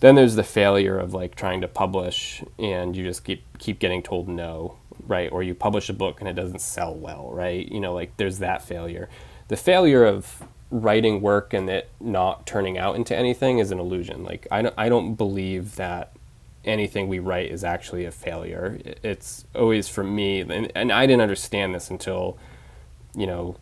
Then 0.00 0.16
there's 0.16 0.34
the 0.34 0.42
failure 0.42 0.98
of 0.98 1.14
like 1.14 1.34
trying 1.34 1.62
to 1.62 1.68
publish 1.68 2.44
and 2.58 2.94
you 2.94 3.04
just 3.04 3.24
keep 3.24 3.42
keep 3.56 3.78
getting 3.78 4.02
told 4.02 4.28
no, 4.28 4.76
right? 5.06 5.32
Or 5.32 5.42
you 5.42 5.54
publish 5.54 5.88
a 5.88 5.94
book 5.94 6.20
and 6.20 6.28
it 6.28 6.34
doesn't 6.34 6.60
sell 6.60 6.94
well, 6.94 7.30
right? 7.32 7.66
You 7.66 7.80
know, 7.80 7.94
like 7.94 8.14
there's 8.18 8.38
that 8.40 8.60
failure. 8.60 9.08
The 9.48 9.56
failure 9.56 10.04
of 10.04 10.42
writing 10.70 11.22
work 11.22 11.54
and 11.54 11.70
it 11.70 11.88
not 12.00 12.46
turning 12.46 12.76
out 12.76 12.96
into 12.96 13.16
anything 13.16 13.58
is 13.58 13.70
an 13.70 13.78
illusion. 13.78 14.24
Like 14.24 14.46
I 14.50 14.60
don't, 14.60 14.74
I 14.76 14.90
don't 14.90 15.14
believe 15.14 15.76
that 15.76 16.12
anything 16.64 17.08
we 17.08 17.18
write 17.18 17.50
is 17.50 17.64
actually 17.64 18.04
a 18.04 18.10
failure. 18.10 18.78
It's 19.02 19.44
always 19.54 19.88
for 19.88 20.04
me, 20.04 20.40
and, 20.40 20.70
and 20.74 20.92
I 20.92 21.06
didn't 21.06 21.22
understand 21.22 21.74
this 21.74 21.90
until, 21.90 22.38
you 23.14 23.26
know, 23.26 23.56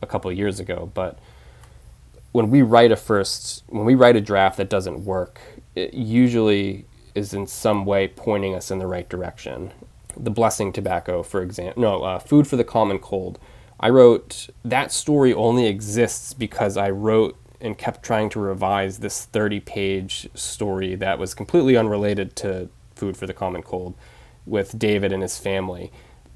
a 0.00 0.06
couple 0.06 0.30
of 0.30 0.36
years 0.36 0.58
ago. 0.60 0.90
But 0.94 1.18
when 2.32 2.50
we 2.50 2.62
write 2.62 2.90
a 2.90 2.96
first, 2.96 3.62
when 3.68 3.84
we 3.84 3.94
write 3.94 4.16
a 4.16 4.20
draft 4.20 4.56
that 4.56 4.68
doesn't 4.68 5.04
work, 5.04 5.40
it 5.74 5.94
usually 5.94 6.84
is 7.14 7.34
in 7.34 7.46
some 7.46 7.84
way 7.84 8.08
pointing 8.08 8.54
us 8.54 8.70
in 8.70 8.78
the 8.78 8.86
right 8.86 9.08
direction. 9.08 9.72
The 10.16 10.30
Blessing 10.30 10.72
Tobacco, 10.72 11.22
for 11.22 11.42
example, 11.42 11.82
no, 11.82 12.02
uh, 12.02 12.18
Food 12.18 12.46
for 12.46 12.56
the 12.56 12.64
Common 12.64 12.98
Cold. 12.98 13.38
I 13.78 13.88
wrote 13.90 14.48
that 14.64 14.92
story 14.92 15.34
only 15.34 15.66
exists 15.66 16.34
because 16.34 16.76
I 16.76 16.90
wrote 16.90 17.36
and 17.62 17.78
kept 17.78 18.02
trying 18.02 18.28
to 18.28 18.40
revise 18.40 18.98
this 18.98 19.24
30 19.24 19.60
page 19.60 20.28
story 20.34 20.96
that 20.96 21.18
was 21.18 21.32
completely 21.32 21.76
unrelated 21.76 22.36
to 22.36 22.68
Food 22.96 23.16
for 23.16 23.26
the 23.26 23.32
Common 23.32 23.62
Cold 23.62 23.94
with 24.44 24.78
David 24.78 25.12
and 25.12 25.22
his 25.22 25.38
family. 25.38 25.90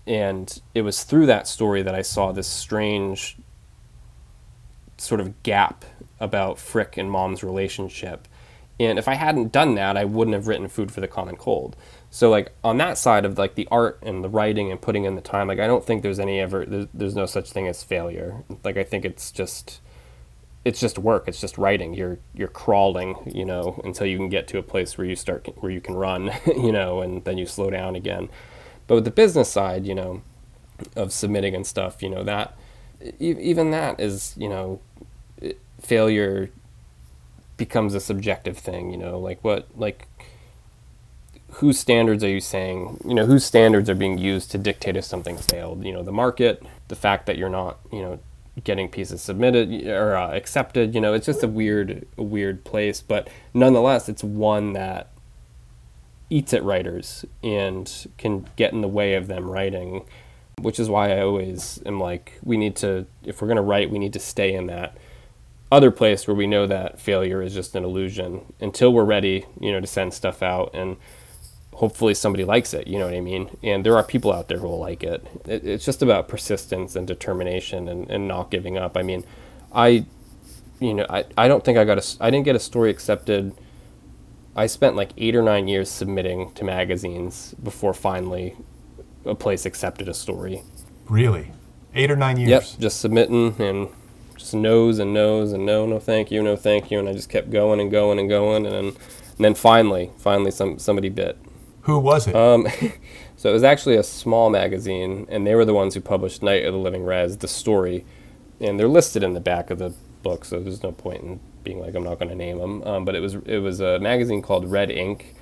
And 0.07 0.63
it 0.75 0.83
was 0.83 1.03
through 1.03 1.27
that 1.27 1.49
story 1.49 1.83
that 1.83 1.95
I 1.95 2.03
saw 2.03 2.33
this 2.33 2.47
strange 2.47 3.37
sort 4.99 5.21
of 5.21 5.43
gap 5.43 5.85
about 6.21 6.59
Frick 6.59 6.97
and 6.97 7.11
mom's 7.11 7.43
relationship. 7.43 8.29
And 8.79 8.99
if 8.99 9.09
I 9.09 9.15
hadn't 9.15 9.53
done 9.53 9.75
that, 9.75 9.97
I 9.97 10.05
wouldn't 10.05 10.35
have 10.35 10.47
written 10.47 10.69
Food 10.69 10.93
for 10.93 11.01
the 11.01 11.09
Common 11.09 11.37
Cold. 11.37 11.77
So 12.09 12.31
like 12.31 12.53
on 12.63 12.77
that 12.79 12.99
side 12.99 13.25
of 13.25 13.37
like 13.37 13.57
the 13.57 13.67
art 13.71 13.99
and 14.03 14.23
the 14.23 14.29
writing 14.29 14.71
and 14.71 14.81
putting 14.81 15.05
in 15.05 15.17
the 15.17 15.21
time, 15.21 15.49
like 15.49 15.59
I 15.59 15.67
don't 15.67 15.85
think 15.85 16.03
there's 16.03 16.21
any 16.21 16.41
ever 16.41 16.65
there's, 16.65 16.87
there's 16.95 17.17
no 17.17 17.27
such 17.27 17.51
thing 17.51 17.67
as 17.67 17.83
failure. 17.83 18.45
Like 18.63 18.77
I 18.77 18.85
think 18.85 19.05
it's 19.05 19.33
just 19.33 19.81
it's 20.67 20.81
just 20.81 20.99
work. 20.99 21.29
It's 21.29 21.41
just 21.41 21.59
writing. 21.59 21.95
You're 21.95 22.19
you're 22.35 22.49
crawling, 22.49 23.15
you 23.25 23.45
know, 23.45 23.81
until 23.85 24.05
you 24.05 24.17
can 24.17 24.29
get 24.29 24.49
to 24.49 24.59
a 24.59 24.65
place 24.65 24.99
where 24.99 25.07
you 25.07 25.15
start 25.15 25.47
where 25.61 25.71
you 25.71 25.81
can 25.81 25.95
run, 25.95 26.33
you 26.47 26.73
know, 26.73 27.01
and 27.01 27.25
then 27.25 27.39
you 27.39 27.47
slow 27.47 27.71
down 27.71 27.95
again. 27.95 28.29
But 28.89 28.97
with 28.97 29.05
the 29.05 29.13
business 29.13 29.49
side, 29.49 29.87
you 29.87 29.95
know, 29.95 30.23
of 30.97 31.13
submitting 31.13 31.55
and 31.55 31.65
stuff, 31.65 32.03
you 32.03 32.11
know, 32.11 32.25
that 32.25 32.57
even 33.21 33.71
that 33.71 34.01
is, 34.01 34.35
you 34.37 34.49
know, 34.49 34.81
failure 35.81 36.51
becomes 37.57 37.95
a 37.95 38.01
subjective 38.01 38.59
thing, 38.59 38.91
you 38.91 38.97
know, 38.97 39.21
like 39.21 39.45
what 39.45 39.69
like 39.77 40.09
whose 41.53 41.79
standards 41.79 42.25
are 42.25 42.29
you 42.29 42.41
saying, 42.41 42.99
you 43.07 43.15
know, 43.15 43.25
whose 43.25 43.45
standards 43.45 43.89
are 43.89 43.95
being 43.95 44.19
used 44.19 44.51
to 44.51 44.59
dictate 44.59 44.97
if 44.97 45.05
something 45.05 45.37
failed, 45.37 45.85
you 45.85 45.93
know, 45.93 46.03
the 46.03 46.11
market, 46.11 46.61
the 46.89 46.97
fact 46.97 47.27
that 47.27 47.39
you're 47.39 47.49
not, 47.49 47.79
you 47.93 48.03
know, 48.03 48.19
getting 48.65 48.89
pieces 48.89 49.23
submitted 49.23 49.87
or 49.87 50.17
uh, 50.17 50.35
accepted. 50.35 50.95
You 50.95 51.01
know, 51.01 51.15
it's 51.15 51.27
just 51.27 51.43
a 51.43 51.49
weird, 51.49 52.07
weird 52.17 52.65
place. 52.65 53.01
But 53.01 53.29
nonetheless, 53.55 54.09
it's 54.09 54.25
one 54.25 54.73
that 54.73 55.11
eats 56.31 56.53
at 56.55 56.65
writers 56.65 57.25
and 57.43 58.09
can 58.19 58.47
get 58.57 58.73
in 58.73 58.81
the 58.81 58.89
way 58.89 59.15
of 59.15 59.27
them 59.27 59.49
writing. 59.49 60.05
Which 60.63 60.81
is 60.81 60.89
why 60.89 61.13
I 61.13 61.21
always 61.21 61.83
am 61.85 62.01
like, 62.01 62.39
we 62.43 62.57
need 62.57 62.77
to, 62.77 63.07
if 63.23 63.43
we're 63.43 63.49
going 63.49 63.57
to 63.57 63.63
write, 63.63 63.91
we 63.91 63.99
need 63.99 64.15
to 64.15 64.19
stay 64.19 64.55
in 64.55 64.69
that 64.69 64.97
other 65.71 65.91
place 65.91 66.27
where 66.27 66.35
we 66.35 66.47
know 66.47 66.67
that 66.67 66.99
failure 66.99 67.43
is 67.43 67.53
just 67.53 67.75
an 67.75 67.85
illusion 67.85 68.41
until 68.59 68.91
we're 68.93 69.05
ready, 69.05 69.45
you 69.61 69.71
know, 69.71 69.81
to 69.81 69.87
send 69.87 70.15
stuff 70.15 70.43
out 70.43 70.71
and 70.73 70.97
hopefully 71.77 72.15
somebody 72.15 72.43
likes 72.45 72.73
it 72.73 72.87
you 72.87 72.99
know 72.99 73.05
what 73.05 73.15
i 73.15 73.21
mean? 73.21 73.51
And 73.63 73.85
there 73.85 73.97
are 73.97 74.03
people 74.03 74.33
out 74.33 74.49
there 74.49 74.59
who 74.59 74.67
will 74.67 74.79
like 74.79 75.03
it, 75.03 75.27
it 75.47 75.65
it's 75.65 75.85
just 75.85 76.03
about 76.03 76.27
persistence 76.27 76.97
and 76.97 77.07
determination 77.07 77.87
and, 77.89 78.11
and 78.11 78.27
not 78.27 78.51
giving 78.51 78.77
up. 78.79 78.97
I 78.97 79.03
mean 79.03 79.25
i 79.73 80.07
you 80.81 80.95
know 80.95 81.07
I, 81.11 81.25
I 81.37 81.49
don't 81.49 81.65
think 81.65 81.77
i 81.79 81.85
got 81.85 81.99
a 81.99 82.17
i 82.21 82.31
didn't 82.31 82.45
get 82.45 82.57
a 82.57 82.61
story 82.61 82.91
accepted. 82.91 83.55
I 84.55 84.67
spent 84.67 84.97
like 84.97 85.11
eight 85.19 85.37
or 85.37 85.43
nine 85.43 85.69
years 85.69 85.91
submitting 85.91 86.53
to 86.53 86.65
magazines 86.65 87.55
before 87.63 87.93
finally 87.93 88.57
a 89.27 89.35
place 89.35 89.67
accepted 89.67 90.09
a 90.09 90.15
story. 90.15 90.63
Really? 91.11 91.53
Eight 91.95 92.11
or 92.11 92.17
nine 92.17 92.39
years? 92.39 92.51
yep 92.51 92.81
just 92.81 93.01
submitting 93.01 93.55
and 93.61 93.89
just 94.39 94.55
no's 94.55 94.99
and 94.99 95.13
no's 95.13 95.53
and 95.53 95.67
no 95.67 95.85
no 95.85 95.99
thank 95.99 96.31
you 96.31 96.43
no 96.43 96.57
thank 96.57 96.91
you. 96.91 96.99
And 96.99 97.07
i 97.09 97.13
just 97.13 97.29
kept 97.29 97.51
going 97.51 97.81
and 97.81 97.91
going 97.91 98.19
and 98.19 98.31
going. 98.31 98.65
And 98.65 98.75
then, 98.75 98.85
and 98.87 99.45
then 99.45 99.55
finally 99.55 100.11
finally 100.17 100.51
some 100.51 100.79
somebody 100.79 101.11
bit 101.11 101.37
who 101.87 102.01
was 102.01 102.27
it? 102.27 102.35
Um, 102.35 102.67
so 103.37 103.49
it 103.49 103.53
was 103.53 103.63
actually 103.63 103.97
a 103.97 104.03
small 104.03 104.51
magazine, 104.51 105.27
and 105.31 105.47
they 105.47 105.55
were 105.55 105.65
the 105.65 105.73
ones 105.73 105.95
who 105.95 106.01
published 106.01 106.43
Night 106.43 106.65
of 106.65 106.75
the 106.75 106.81
Living 106.81 107.05
Rez, 107.05 107.39
the 107.39 107.49
story, 107.49 108.05
and 108.61 108.79
they're 108.79 108.89
listed 108.89 109.23
in 109.23 109.35
the 109.35 109.41
back 109.41 109.71
of 109.71 109.79
the 109.79 109.95
book. 110.23 110.45
So 110.45 110.59
there's 110.59 110.83
no 110.83 110.91
point 110.91 111.23
in 111.23 111.41
being 111.63 111.81
like 111.81 111.95
I'm 111.95 112.03
not 112.03 112.19
going 112.19 112.29
to 112.29 112.35
name 112.35 112.59
them. 112.59 112.83
Um, 112.83 113.05
but 113.05 113.15
it 113.15 113.21
was 113.21 113.35
it 113.47 113.59
was 113.59 113.81
a 113.81 114.01
magazine 114.01 114.43
called 114.43 114.69
Red 114.69 114.91
Ink, 114.91 115.35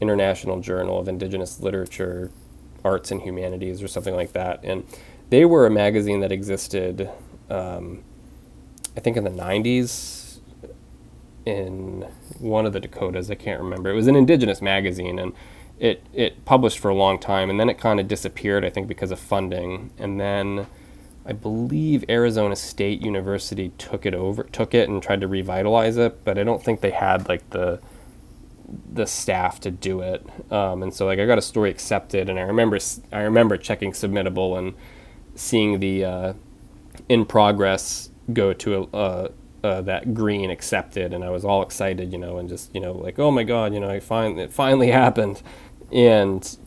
International 0.00 0.60
Journal 0.60 0.98
of 0.98 1.06
Indigenous 1.06 1.60
Literature, 1.60 2.32
Arts 2.84 3.12
and 3.12 3.22
Humanities, 3.22 3.80
or 3.80 3.86
something 3.86 4.16
like 4.16 4.32
that, 4.32 4.60
and 4.64 4.84
they 5.30 5.44
were 5.44 5.64
a 5.64 5.70
magazine 5.70 6.20
that 6.20 6.32
existed, 6.32 7.08
um, 7.50 8.02
I 8.96 9.00
think, 9.00 9.16
in 9.16 9.22
the 9.24 9.30
90s 9.30 10.40
in 11.44 12.04
one 12.40 12.66
of 12.66 12.72
the 12.72 12.80
Dakotas. 12.80 13.30
I 13.30 13.36
can't 13.36 13.60
remember. 13.60 13.90
It 13.90 13.94
was 13.94 14.08
an 14.08 14.16
indigenous 14.16 14.60
magazine, 14.60 15.20
and 15.20 15.32
it 15.80 16.02
it 16.12 16.44
published 16.44 16.78
for 16.78 16.88
a 16.88 16.94
long 16.94 17.18
time, 17.18 17.50
and 17.50 17.58
then 17.58 17.68
it 17.68 17.78
kind 17.78 18.00
of 18.00 18.08
disappeared. 18.08 18.64
I 18.64 18.70
think 18.70 18.88
because 18.88 19.10
of 19.10 19.18
funding, 19.18 19.90
and 19.98 20.20
then 20.20 20.66
I 21.24 21.32
believe 21.32 22.04
Arizona 22.08 22.56
State 22.56 23.02
University 23.02 23.72
took 23.78 24.06
it 24.06 24.14
over, 24.14 24.44
took 24.44 24.74
it, 24.74 24.88
and 24.88 25.02
tried 25.02 25.20
to 25.20 25.28
revitalize 25.28 25.96
it. 25.96 26.24
But 26.24 26.38
I 26.38 26.44
don't 26.44 26.62
think 26.62 26.80
they 26.80 26.90
had 26.90 27.28
like 27.28 27.50
the 27.50 27.80
the 28.92 29.06
staff 29.06 29.60
to 29.60 29.70
do 29.70 30.00
it. 30.00 30.26
Um, 30.52 30.82
and 30.82 30.92
so 30.92 31.06
like 31.06 31.18
I 31.18 31.26
got 31.26 31.38
a 31.38 31.42
story 31.42 31.70
accepted, 31.70 32.28
and 32.28 32.38
I 32.38 32.42
remember 32.42 32.78
I 33.12 33.20
remember 33.20 33.56
checking 33.56 33.92
submittable 33.92 34.58
and 34.58 34.74
seeing 35.34 35.80
the 35.80 36.04
uh, 36.04 36.32
in 37.08 37.24
progress 37.24 38.10
go 38.32 38.52
to 38.52 38.74
a, 38.74 38.96
uh, 38.96 39.28
uh, 39.64 39.80
that 39.82 40.14
green 40.14 40.50
accepted, 40.50 41.12
and 41.12 41.24
I 41.24 41.30
was 41.30 41.44
all 41.44 41.62
excited, 41.62 42.12
you 42.12 42.18
know, 42.18 42.38
and 42.38 42.48
just 42.48 42.74
you 42.74 42.80
know 42.80 42.92
like 42.92 43.18
oh 43.18 43.30
my 43.30 43.42
god, 43.42 43.74
you 43.74 43.80
know, 43.80 43.90
I 43.90 44.00
find 44.00 44.38
it 44.38 44.52
finally 44.52 44.90
happened 44.90 45.42
and 45.92 46.58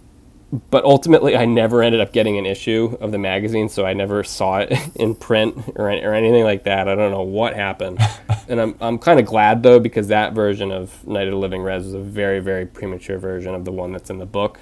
but 0.69 0.83
ultimately 0.83 1.35
I 1.35 1.45
never 1.45 1.81
ended 1.81 2.01
up 2.01 2.11
getting 2.11 2.37
an 2.37 2.45
issue 2.45 2.97
of 2.99 3.11
the 3.11 3.17
magazine, 3.17 3.69
so 3.69 3.85
I 3.85 3.93
never 3.93 4.23
saw 4.23 4.59
it 4.59 4.73
in 4.95 5.15
print 5.15 5.57
or, 5.75 5.89
or 5.89 6.13
anything 6.13 6.43
like 6.43 6.63
that. 6.63 6.87
I 6.87 6.95
don't 6.95 7.11
know 7.11 7.21
what 7.21 7.55
happened, 7.55 7.99
and 8.47 8.59
I'm 8.59 8.75
I'm 8.81 8.99
kind 8.99 9.19
of 9.19 9.25
glad 9.25 9.63
though 9.63 9.79
because 9.79 10.07
that 10.09 10.33
version 10.33 10.71
of 10.71 11.05
Night 11.07 11.27
of 11.27 11.31
the 11.31 11.37
Living 11.37 11.61
Rez 11.61 11.85
was 11.85 11.93
a 11.93 11.99
very 11.99 12.39
very 12.39 12.65
premature 12.65 13.17
version 13.17 13.55
of 13.55 13.65
the 13.65 13.71
one 13.71 13.91
that's 13.91 14.09
in 14.09 14.17
the 14.17 14.25
book. 14.25 14.59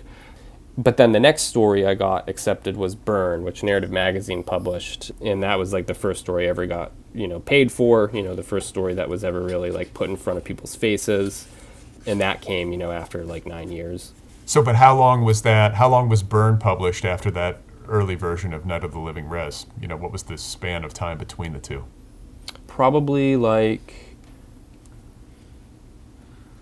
But 0.78 0.96
then 0.96 1.12
the 1.12 1.20
next 1.20 1.42
story 1.44 1.86
I 1.86 1.94
got 1.94 2.30
accepted 2.30 2.78
was 2.78 2.96
Burn, 2.96 3.44
which 3.44 3.64
Narrative 3.64 3.92
Magazine 3.92 4.44
published, 4.44 5.12
and 5.22 5.44
that 5.44 5.60
was 5.60 5.74
like 5.74 5.88
the 5.88 5.94
first 5.94 6.22
story 6.22 6.46
I 6.46 6.50
ever 6.50 6.68
got 6.68 6.92
you 7.14 7.28
know 7.28 7.40
paid 7.40 7.72
for. 7.72 8.12
You 8.14 8.22
know 8.22 8.36
the 8.36 8.44
first 8.44 8.70
story 8.70 8.94
that 8.94 9.10
was 9.10 9.24
ever 9.24 9.42
really 9.42 9.72
like 9.72 9.96
put 9.96 10.10
in 10.10 10.18
front 10.18 10.38
of 10.38 10.46
people's 10.46 10.76
faces, 10.76 11.48
and 12.06 12.22
that 12.22 12.42
came 12.42 12.72
you 12.72 12.78
know 12.78 12.92
after 12.92 13.26
like 13.26 13.48
nine 13.48 13.72
years. 13.72 14.14
So, 14.50 14.64
but 14.64 14.78
how 14.78 14.98
long 14.98 15.24
was 15.24 15.44
that? 15.44 15.76
How 15.76 15.88
long 15.88 16.10
was 16.10 16.24
Burn 16.24 16.58
published 16.58 17.06
after 17.06 17.30
that 17.32 17.62
early 17.88 18.16
version 18.16 18.52
of 18.52 18.66
Night 18.66 18.84
of 18.84 18.94
the 18.94 19.00
Living 19.00 19.30
Rez? 19.30 19.68
You 19.80 19.88
know, 19.88 19.96
what 19.96 20.12
was 20.12 20.24
the 20.24 20.40
span 20.40 20.84
of 20.84 20.92
time 20.92 21.20
between 21.20 21.54
the 21.54 21.60
two? 21.60 21.86
probably 22.80 23.36
like 23.36 24.16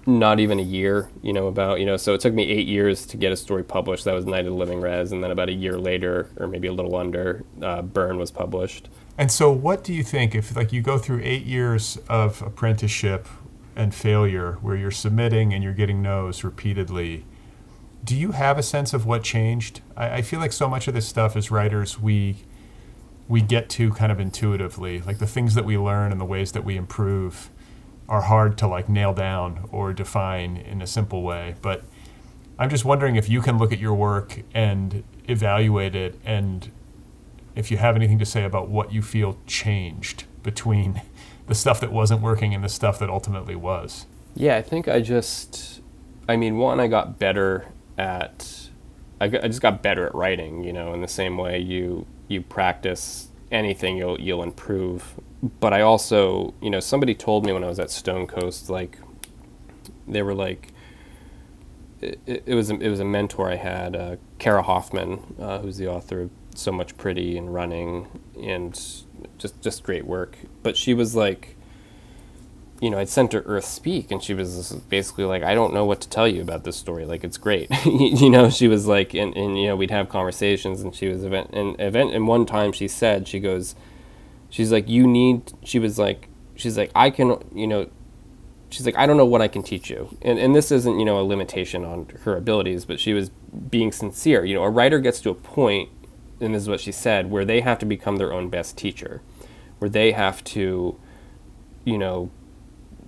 not 0.07 0.39
even 0.39 0.57
a 0.59 0.63
year, 0.63 1.11
you 1.21 1.31
know, 1.31 1.45
about, 1.45 1.79
you 1.79 1.85
know, 1.85 1.95
so 1.95 2.15
it 2.15 2.21
took 2.21 2.33
me 2.33 2.41
eight 2.41 2.65
years 2.65 3.05
to 3.05 3.17
get 3.17 3.31
a 3.31 3.38
story 3.38 3.63
published. 3.63 4.03
That 4.05 4.15
was 4.15 4.25
Night 4.25 4.39
of 4.39 4.53
the 4.53 4.57
Living 4.57 4.81
Rez. 4.81 5.11
And 5.11 5.23
then 5.23 5.29
about 5.29 5.47
a 5.47 5.53
year 5.53 5.77
later, 5.77 6.31
or 6.38 6.47
maybe 6.47 6.67
a 6.67 6.73
little 6.73 6.95
under, 6.95 7.43
uh, 7.61 7.83
Burn 7.83 8.17
was 8.17 8.31
published. 8.31 8.89
And 9.15 9.31
so, 9.31 9.51
what 9.51 9.83
do 9.83 9.93
you 9.93 10.01
think 10.01 10.33
if, 10.33 10.55
like, 10.55 10.73
you 10.73 10.81
go 10.81 10.97
through 10.97 11.21
eight 11.23 11.45
years 11.45 11.99
of 12.09 12.41
apprenticeship 12.41 13.27
and 13.75 13.93
failure 13.93 14.53
where 14.61 14.75
you're 14.75 14.89
submitting 14.89 15.53
and 15.53 15.63
you're 15.63 15.73
getting 15.73 16.01
no's 16.01 16.43
repeatedly? 16.43 17.25
Do 18.07 18.15
you 18.15 18.31
have 18.31 18.57
a 18.57 18.63
sense 18.63 18.93
of 18.93 19.05
what 19.05 19.21
changed? 19.21 19.81
I, 19.97 20.15
I 20.15 20.21
feel 20.21 20.39
like 20.39 20.53
so 20.53 20.69
much 20.69 20.87
of 20.87 20.93
this 20.93 21.05
stuff 21.05 21.35
as 21.35 21.51
writers, 21.51 21.99
we 21.99 22.37
we 23.27 23.41
get 23.41 23.67
to 23.71 23.91
kind 23.91 24.13
of 24.13 24.19
intuitively, 24.21 25.01
like 25.01 25.17
the 25.17 25.27
things 25.27 25.55
that 25.55 25.65
we 25.65 25.77
learn 25.77 26.13
and 26.13 26.21
the 26.21 26.25
ways 26.25 26.53
that 26.53 26.63
we 26.63 26.77
improve 26.77 27.49
are 28.07 28.21
hard 28.21 28.57
to 28.59 28.65
like 28.65 28.87
nail 28.87 29.13
down 29.13 29.67
or 29.73 29.91
define 29.91 30.55
in 30.55 30.81
a 30.81 30.87
simple 30.87 31.21
way. 31.21 31.55
But 31.61 31.83
I'm 32.57 32.69
just 32.69 32.85
wondering 32.85 33.17
if 33.17 33.27
you 33.27 33.41
can 33.41 33.57
look 33.57 33.73
at 33.73 33.79
your 33.79 33.93
work 33.93 34.39
and 34.53 35.03
evaluate 35.27 35.93
it 35.93 36.17
and 36.23 36.71
if 37.55 37.69
you 37.69 37.75
have 37.75 37.97
anything 37.97 38.19
to 38.19 38.25
say 38.25 38.45
about 38.45 38.69
what 38.69 38.93
you 38.93 39.01
feel 39.01 39.37
changed 39.45 40.23
between 40.43 41.01
the 41.47 41.55
stuff 41.55 41.81
that 41.81 41.91
wasn't 41.91 42.21
working 42.21 42.55
and 42.55 42.63
the 42.63 42.69
stuff 42.69 42.99
that 42.99 43.09
ultimately 43.09 43.57
was. 43.57 44.05
Yeah, 44.33 44.55
I 44.55 44.61
think 44.61 44.87
I 44.87 45.01
just, 45.01 45.81
I 46.29 46.37
mean, 46.37 46.57
one, 46.57 46.79
I 46.79 46.87
got 46.87 47.19
better 47.19 47.67
at, 47.97 48.69
I, 49.19 49.25
I 49.25 49.47
just 49.47 49.61
got 49.61 49.81
better 49.81 50.05
at 50.05 50.15
writing, 50.15 50.63
you 50.63 50.73
know, 50.73 50.93
in 50.93 51.01
the 51.01 51.07
same 51.07 51.37
way 51.37 51.59
you, 51.59 52.05
you 52.27 52.41
practice 52.41 53.29
anything, 53.51 53.97
you'll, 53.97 54.19
you'll 54.19 54.43
improve. 54.43 55.19
But 55.59 55.73
I 55.73 55.81
also, 55.81 56.53
you 56.61 56.69
know, 56.69 56.79
somebody 56.79 57.13
told 57.15 57.45
me 57.45 57.51
when 57.51 57.63
I 57.63 57.67
was 57.67 57.79
at 57.79 57.89
Stonecoast, 57.89 58.69
like, 58.69 58.97
they 60.07 60.21
were 60.21 60.35
like, 60.35 60.69
it, 61.99 62.19
it 62.25 62.55
was 62.55 62.69
a, 62.69 62.75
it 62.75 62.89
was 62.89 62.99
a 62.99 63.05
mentor 63.05 63.51
I 63.51 63.55
had, 63.55 63.95
uh, 63.95 64.15
Cara 64.39 64.61
Hoffman, 64.61 65.35
uh, 65.39 65.59
who's 65.59 65.77
the 65.77 65.87
author 65.87 66.21
of 66.21 66.29
So 66.55 66.71
Much 66.71 66.95
Pretty 66.95 67.37
and 67.37 67.53
Running, 67.53 68.07
and 68.41 68.73
just 69.37 69.61
just 69.61 69.83
great 69.83 70.05
work. 70.05 70.37
But 70.63 70.77
she 70.77 70.93
was 70.93 71.15
like, 71.15 71.56
you 72.80 72.89
know, 72.89 72.99
I'd 72.99 73.09
sent 73.09 73.34
her 73.34 73.41
Earth 73.41 73.65
Speak, 73.65 74.11
and 74.11 74.21
she 74.21 74.34
was 74.34 74.71
basically 74.89 75.25
like, 75.25 75.43
I 75.43 75.55
don't 75.55 75.73
know 75.73 75.86
what 75.86 76.01
to 76.01 76.09
tell 76.09 76.28
you 76.28 76.41
about 76.41 76.63
this 76.63 76.75
story. 76.75 77.05
Like, 77.05 77.23
it's 77.23 77.38
great. 77.38 77.69
you 77.86 78.30
know, 78.30 78.49
she 78.49 78.67
was 78.67 78.86
like, 78.86 79.13
and, 79.13 79.36
and, 79.36 79.59
you 79.59 79.67
know, 79.67 79.75
we'd 79.75 79.91
have 79.91 80.09
conversations, 80.09 80.82
and 80.82 80.93
she 80.93 81.07
was 81.07 81.23
event, 81.23 81.49
and 81.53 81.80
event, 81.80 82.13
and 82.13 82.28
one 82.28 82.45
time 82.45 82.71
she 82.71 82.88
said, 82.88 83.28
she 83.28 83.39
goes, 83.39 83.75
she's 84.49 84.71
like, 84.71 84.88
you 84.88 85.07
need, 85.07 85.53
she 85.63 85.80
was 85.80 85.97
like, 85.97 86.30
she's 86.55 86.78
like, 86.78 86.91
I 86.93 87.09
can, 87.09 87.38
you 87.53 87.67
know, 87.67 87.89
she's 88.69 88.86
like, 88.86 88.97
I 88.97 89.05
don't 89.05 89.17
know 89.17 89.25
what 89.25 89.41
I 89.41 89.47
can 89.47 89.63
teach 89.63 89.89
you. 89.89 90.15
And, 90.21 90.38
and 90.38 90.55
this 90.55 90.71
isn't, 90.71 90.99
you 90.99 91.05
know, 91.05 91.19
a 91.19 91.23
limitation 91.23 91.84
on 91.84 92.07
her 92.23 92.36
abilities, 92.38 92.86
but 92.86 92.99
she 92.99 93.13
was 93.13 93.30
being 93.30 93.91
sincere. 93.91 94.45
You 94.45 94.55
know, 94.55 94.63
a 94.63 94.69
writer 94.69 94.99
gets 94.99 95.19
to 95.21 95.30
a 95.30 95.36
point, 95.36 95.89
and 96.39 96.53
this 96.53 96.63
is 96.63 96.69
what 96.69 96.80
she 96.80 96.91
said, 96.91 97.32
where 97.32 97.45
they 97.45 97.61
have 97.61 97.80
to 97.80 97.86
become 97.86 98.17
their 98.17 98.34
own 98.34 98.49
best 98.49 98.78
teacher, 98.78 99.21
where 99.80 99.89
they 99.89 100.11
have 100.11 100.43
to, 100.43 100.99
you 101.86 101.97
know, 101.97 102.30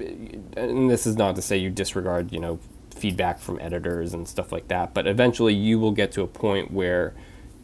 and 0.02 0.90
this 0.90 1.06
is 1.06 1.16
not 1.16 1.36
to 1.36 1.42
say 1.42 1.58
you 1.58 1.70
disregard, 1.70 2.32
you 2.32 2.40
know, 2.40 2.60
feedback 2.96 3.40
from 3.40 3.60
editors 3.60 4.14
and 4.14 4.28
stuff 4.28 4.52
like 4.52 4.68
that, 4.68 4.94
but 4.94 5.08
eventually 5.08 5.54
you 5.54 5.80
will 5.80 5.92
get 5.92 6.12
to 6.12 6.22
a 6.22 6.28
point 6.28 6.72
where 6.72 7.14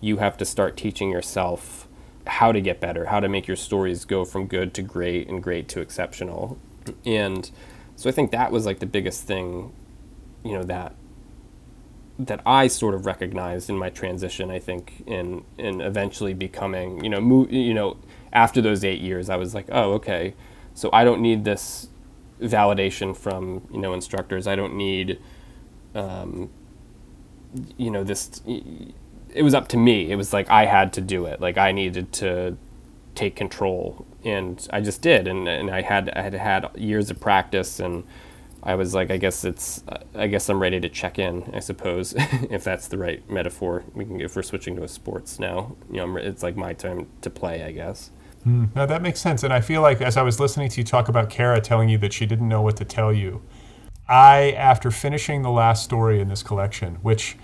you 0.02 0.18
have 0.18 0.38
to 0.38 0.46
start 0.46 0.78
teaching 0.78 1.10
yourself 1.10 1.88
how 2.28 2.52
to 2.52 2.62
get 2.62 2.80
better, 2.80 3.06
how 3.06 3.20
to 3.20 3.30
make 3.30 3.48
your 3.48 3.58
stories 3.58 4.06
go 4.06 4.26
from 4.26 4.48
good 4.48 4.74
to 4.74 4.82
great 4.82 5.28
and 5.28 5.44
great 5.44 5.68
to 5.70 5.82
exceptional. 5.82 6.58
And 7.06 7.50
so 7.96 8.10
I 8.10 8.14
think 8.14 8.32
that 8.32 8.52
was 8.52 8.66
like 8.66 8.80
the 8.80 8.86
biggest 8.86 9.24
thing, 9.24 9.74
you 10.44 10.54
know, 10.54 10.64
that 10.64 10.96
that 12.18 12.42
I 12.46 12.68
sort 12.68 12.96
of 12.96 13.06
recognized 13.06 13.70
in 13.70 13.78
my 13.78 13.90
transition. 13.90 14.50
I 14.50 14.60
think 14.60 15.04
in 15.06 15.44
in 15.58 15.82
eventually 15.82 16.34
becoming, 16.34 17.04
you 17.04 17.10
know, 17.10 17.20
mo- 17.20 17.48
you 17.50 17.74
know, 17.74 17.98
after 18.32 18.62
those 18.62 18.84
eight 18.84 19.02
years, 19.02 19.30
I 19.30 19.36
was 19.36 19.54
like, 19.54 19.68
oh, 19.72 19.94
okay, 19.94 20.34
so 20.74 20.90
I 20.94 21.04
don't 21.04 21.22
need 21.22 21.44
this 21.44 21.90
validation 22.42 23.16
from 23.16 23.68
you 23.72 23.80
know 23.80 23.94
instructors. 23.94 24.48
I 24.48 24.56
don't 24.56 24.76
need, 24.76 25.20
um, 25.94 26.50
you 27.78 27.92
know, 27.92 28.04
this. 28.04 28.42
It 28.46 29.44
was 29.44 29.54
up 29.54 29.68
to 29.70 29.78
me. 29.78 30.12
It 30.12 30.16
was 30.16 30.34
like 30.34 30.50
I 30.50 30.66
had 30.66 30.94
to 30.94 31.02
do 31.02 31.26
it. 31.26 31.42
Like 31.42 31.58
I 31.58 31.72
needed 31.72 32.12
to 32.14 32.58
take 33.16 33.36
control, 33.36 34.06
and 34.24 34.66
I 34.72 34.82
just 34.82 35.02
did. 35.02 35.28
And 35.28 35.48
and 35.48 35.70
I 35.72 35.82
had 35.82 36.10
I 36.12 36.22
had 36.22 36.34
had 36.34 36.70
years 36.76 37.10
of 37.10 37.20
practice, 37.20 37.80
and 37.80 38.04
I 38.64 38.76
was 38.76 38.94
like, 38.94 39.12
I 39.12 39.18
guess 39.18 39.44
it's. 39.46 39.84
I 40.16 40.28
guess 40.28 40.50
I'm 40.50 40.62
ready 40.62 40.80
to 40.80 40.90
check 40.90 41.20
in. 41.20 41.50
I 41.54 41.60
suppose 41.60 42.14
if 42.18 42.64
that's 42.64 42.88
the 42.88 42.98
right 42.98 43.28
metaphor. 43.30 43.84
We 43.94 44.06
can 44.06 44.22
if 44.22 44.36
we're 44.36 44.44
switching 44.44 44.76
to 44.78 44.84
a 44.84 44.88
sports 44.88 45.40
now. 45.40 45.76
You 45.90 45.98
know, 46.06 46.18
it's 46.18 46.44
like 46.44 46.56
my 46.56 46.74
time 46.74 47.08
to 47.22 47.30
play. 47.30 47.64
I 47.64 47.72
guess. 47.72 48.12
Mm, 48.46 48.76
no, 48.76 48.86
that 48.86 49.02
makes 49.02 49.20
sense. 49.20 49.44
And 49.44 49.52
I 49.52 49.62
feel 49.62 49.82
like 49.82 50.02
as 50.02 50.18
I 50.18 50.22
was 50.22 50.40
listening 50.40 50.70
to 50.70 50.82
you 50.82 50.84
talk 50.84 51.08
about 51.08 51.30
Cara 51.30 51.60
telling 51.62 51.90
you 51.90 51.98
that 52.00 52.14
she 52.14 52.26
didn't 52.26 52.48
know 52.48 52.62
what 52.62 52.78
to 52.78 52.86
tell 52.86 53.12
you, 53.12 53.42
I, 54.08 54.52
after 54.52 54.92
finishing 54.92 55.42
the 55.42 55.50
last 55.50 55.84
story 55.84 56.22
in 56.22 56.28
this 56.28 56.44
collection, 56.44 56.96
which 56.96 57.38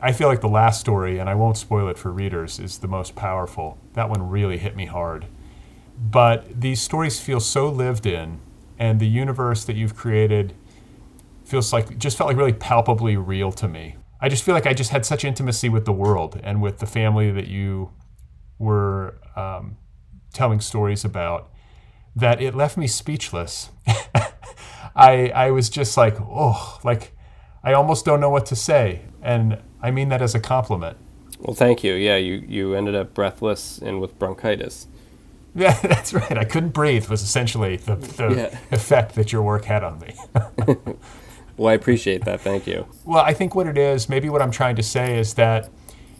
I 0.00 0.12
feel 0.12 0.28
like 0.28 0.40
the 0.40 0.48
last 0.48 0.80
story, 0.80 1.18
and 1.18 1.28
I 1.28 1.34
won't 1.34 1.56
spoil 1.56 1.88
it 1.88 1.98
for 1.98 2.12
readers, 2.12 2.60
is 2.60 2.78
the 2.78 2.86
most 2.86 3.16
powerful. 3.16 3.78
That 3.94 4.08
one 4.08 4.28
really 4.28 4.58
hit 4.58 4.76
me 4.76 4.86
hard. 4.86 5.26
But 5.98 6.60
these 6.60 6.80
stories 6.80 7.18
feel 7.20 7.40
so 7.40 7.68
lived 7.68 8.06
in, 8.06 8.40
and 8.78 9.00
the 9.00 9.08
universe 9.08 9.64
that 9.64 9.76
you've 9.76 9.96
created 9.96 10.54
feels 11.44 11.72
like 11.72 11.98
just 11.98 12.16
felt 12.16 12.28
like 12.28 12.36
really 12.36 12.52
palpably 12.52 13.16
real 13.16 13.50
to 13.52 13.66
me. 13.68 13.96
I 14.20 14.28
just 14.28 14.44
feel 14.44 14.54
like 14.54 14.66
I 14.66 14.74
just 14.74 14.90
had 14.90 15.04
such 15.04 15.24
intimacy 15.24 15.68
with 15.68 15.84
the 15.84 15.92
world 15.92 16.40
and 16.42 16.62
with 16.62 16.78
the 16.78 16.86
family 16.86 17.30
that 17.30 17.48
you 17.48 17.90
were 18.58 19.16
um, 19.36 19.76
telling 20.34 20.60
stories 20.60 21.04
about 21.04 21.48
that 22.16 22.40
it 22.40 22.54
left 22.54 22.76
me 22.76 22.86
speechless. 22.86 23.70
I 24.96 25.28
I 25.34 25.50
was 25.50 25.68
just 25.68 25.96
like, 25.96 26.16
oh, 26.20 26.78
like 26.84 27.12
I 27.62 27.72
almost 27.72 28.04
don't 28.04 28.20
know 28.20 28.30
what 28.30 28.46
to 28.46 28.56
say, 28.56 29.02
and 29.22 29.58
I 29.82 29.90
mean 29.90 30.08
that 30.10 30.22
as 30.22 30.34
a 30.34 30.40
compliment. 30.40 30.98
Well, 31.40 31.54
thank 31.54 31.82
you. 31.82 31.94
Yeah, 31.94 32.16
you 32.16 32.44
you 32.46 32.74
ended 32.74 32.94
up 32.94 33.14
breathless 33.14 33.78
and 33.78 34.00
with 34.00 34.18
bronchitis. 34.18 34.86
Yeah, 35.54 35.78
that's 35.82 36.12
right. 36.12 36.36
I 36.36 36.44
couldn't 36.44 36.70
breathe 36.70 37.08
was 37.08 37.22
essentially 37.22 37.76
the, 37.76 37.96
the 37.96 38.34
yeah. 38.34 38.58
effect 38.70 39.14
that 39.14 39.32
your 39.32 39.42
work 39.42 39.64
had 39.64 39.84
on 39.84 40.00
me. 40.00 40.14
well, 41.56 41.68
I 41.68 41.74
appreciate 41.74 42.24
that. 42.24 42.40
Thank 42.40 42.66
you. 42.66 42.86
Well, 43.04 43.22
I 43.22 43.34
think 43.34 43.54
what 43.54 43.68
it 43.68 43.78
is, 43.78 44.08
maybe 44.08 44.28
what 44.28 44.42
I'm 44.42 44.50
trying 44.50 44.76
to 44.76 44.82
say 44.82 45.18
is 45.18 45.34
that 45.34 45.70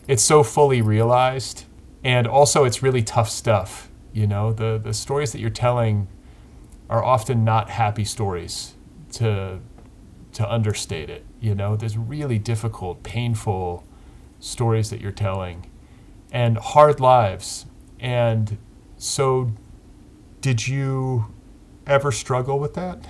it's 0.07 0.23
so 0.23 0.43
fully 0.45 0.83
realized, 0.83 1.65
and 2.05 2.27
also 2.27 2.65
it's 2.65 2.83
really 2.83 3.03
tough 3.03 3.29
stuff 3.29 3.91
you 4.15 4.29
know, 4.29 4.53
the, 4.53 4.81
the 4.83 4.95
stories 4.95 5.33
that 5.33 5.41
you're 5.41 5.51
telling 5.51 6.07
are 6.89 7.03
often 7.05 7.45
not 7.45 7.69
happy 7.69 8.05
stories 8.05 8.75
to, 9.13 9.59
to 10.33 10.51
understate 10.51 11.11
it. 11.11 11.27
You 11.41 11.55
know, 11.57 11.75
there's 11.75 11.99
really 11.99 12.39
difficult, 12.39 13.03
painful 13.03 13.85
stories 14.39 14.91
that 14.91 15.01
you're 15.01 15.11
telling 15.13 15.69
and 16.31 16.57
hard 16.59 17.01
lives. 17.01 17.67
And 17.99 18.57
so, 18.97 19.53
did 20.41 20.69
you 20.69 21.35
ever 21.87 22.13
struggle 22.13 22.59
with 22.61 22.75
that? 22.75 23.05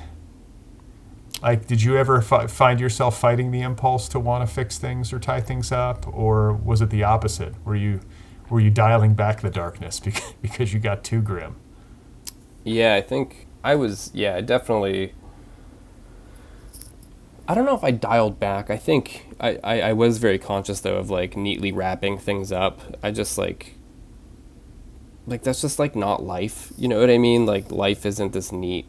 Like, 1.43 1.67
did 1.67 1.83
you 1.83 1.99
ever 1.99 2.23
fi- 2.23 2.47
find 2.47 2.81
yourself 2.81 3.19
fighting 3.19 3.51
the 3.51 3.61
impulse 3.61 4.09
to 4.09 4.19
want 4.19 4.49
to 4.49 4.53
fix 4.53 4.79
things 4.79 5.13
or 5.13 5.19
tie 5.19 5.43
things 5.43 5.71
up? 5.71 6.07
Or 6.09 6.55
was 6.55 6.81
it 6.81 6.89
the 6.89 7.05
opposite? 7.05 7.55
Were 7.67 7.77
you 7.77 8.01
were 8.51 8.61
you 8.61 8.71
dialing 8.71 9.15
back 9.15 9.41
the 9.41 9.51
darkness 9.51 10.01
because, 10.43 10.73
you 10.73 10.81
got 10.81 11.05
too 11.05 11.21
grim? 11.21 11.57
Yeah, 12.63 12.95
I 12.95 13.01
think 13.01 13.47
I 13.63 13.75
was. 13.75 14.11
Yeah, 14.15 14.41
definitely. 14.41 15.15
I 17.47 17.55
don't 17.55 17.67
know 17.67 17.75
if 17.75 17.85
I 17.85 17.91
dialed 17.91 18.41
back. 18.41 18.71
I 18.71 18.79
think 18.79 19.27
I, 19.39 19.59
I, 19.63 19.81
I 19.81 19.93
was 19.93 20.17
very 20.19 20.39
conscious 20.39 20.81
though 20.81 20.97
of 20.97 21.11
like 21.11 21.37
neatly 21.37 21.73
wrapping 21.73 22.19
things 22.19 22.51
up. 22.53 22.81
I 23.03 23.11
just 23.11 23.37
like 23.37 23.77
like 25.27 25.43
that's 25.43 25.61
just 25.61 25.79
like 25.79 25.95
not 25.95 26.23
life. 26.23 26.73
You 26.77 26.89
know 26.89 27.01
what 27.01 27.11
I 27.11 27.19
mean? 27.19 27.47
Like 27.47 27.71
life 27.71 28.07
isn't 28.07 28.33
this 28.33 28.51
neat 28.51 28.87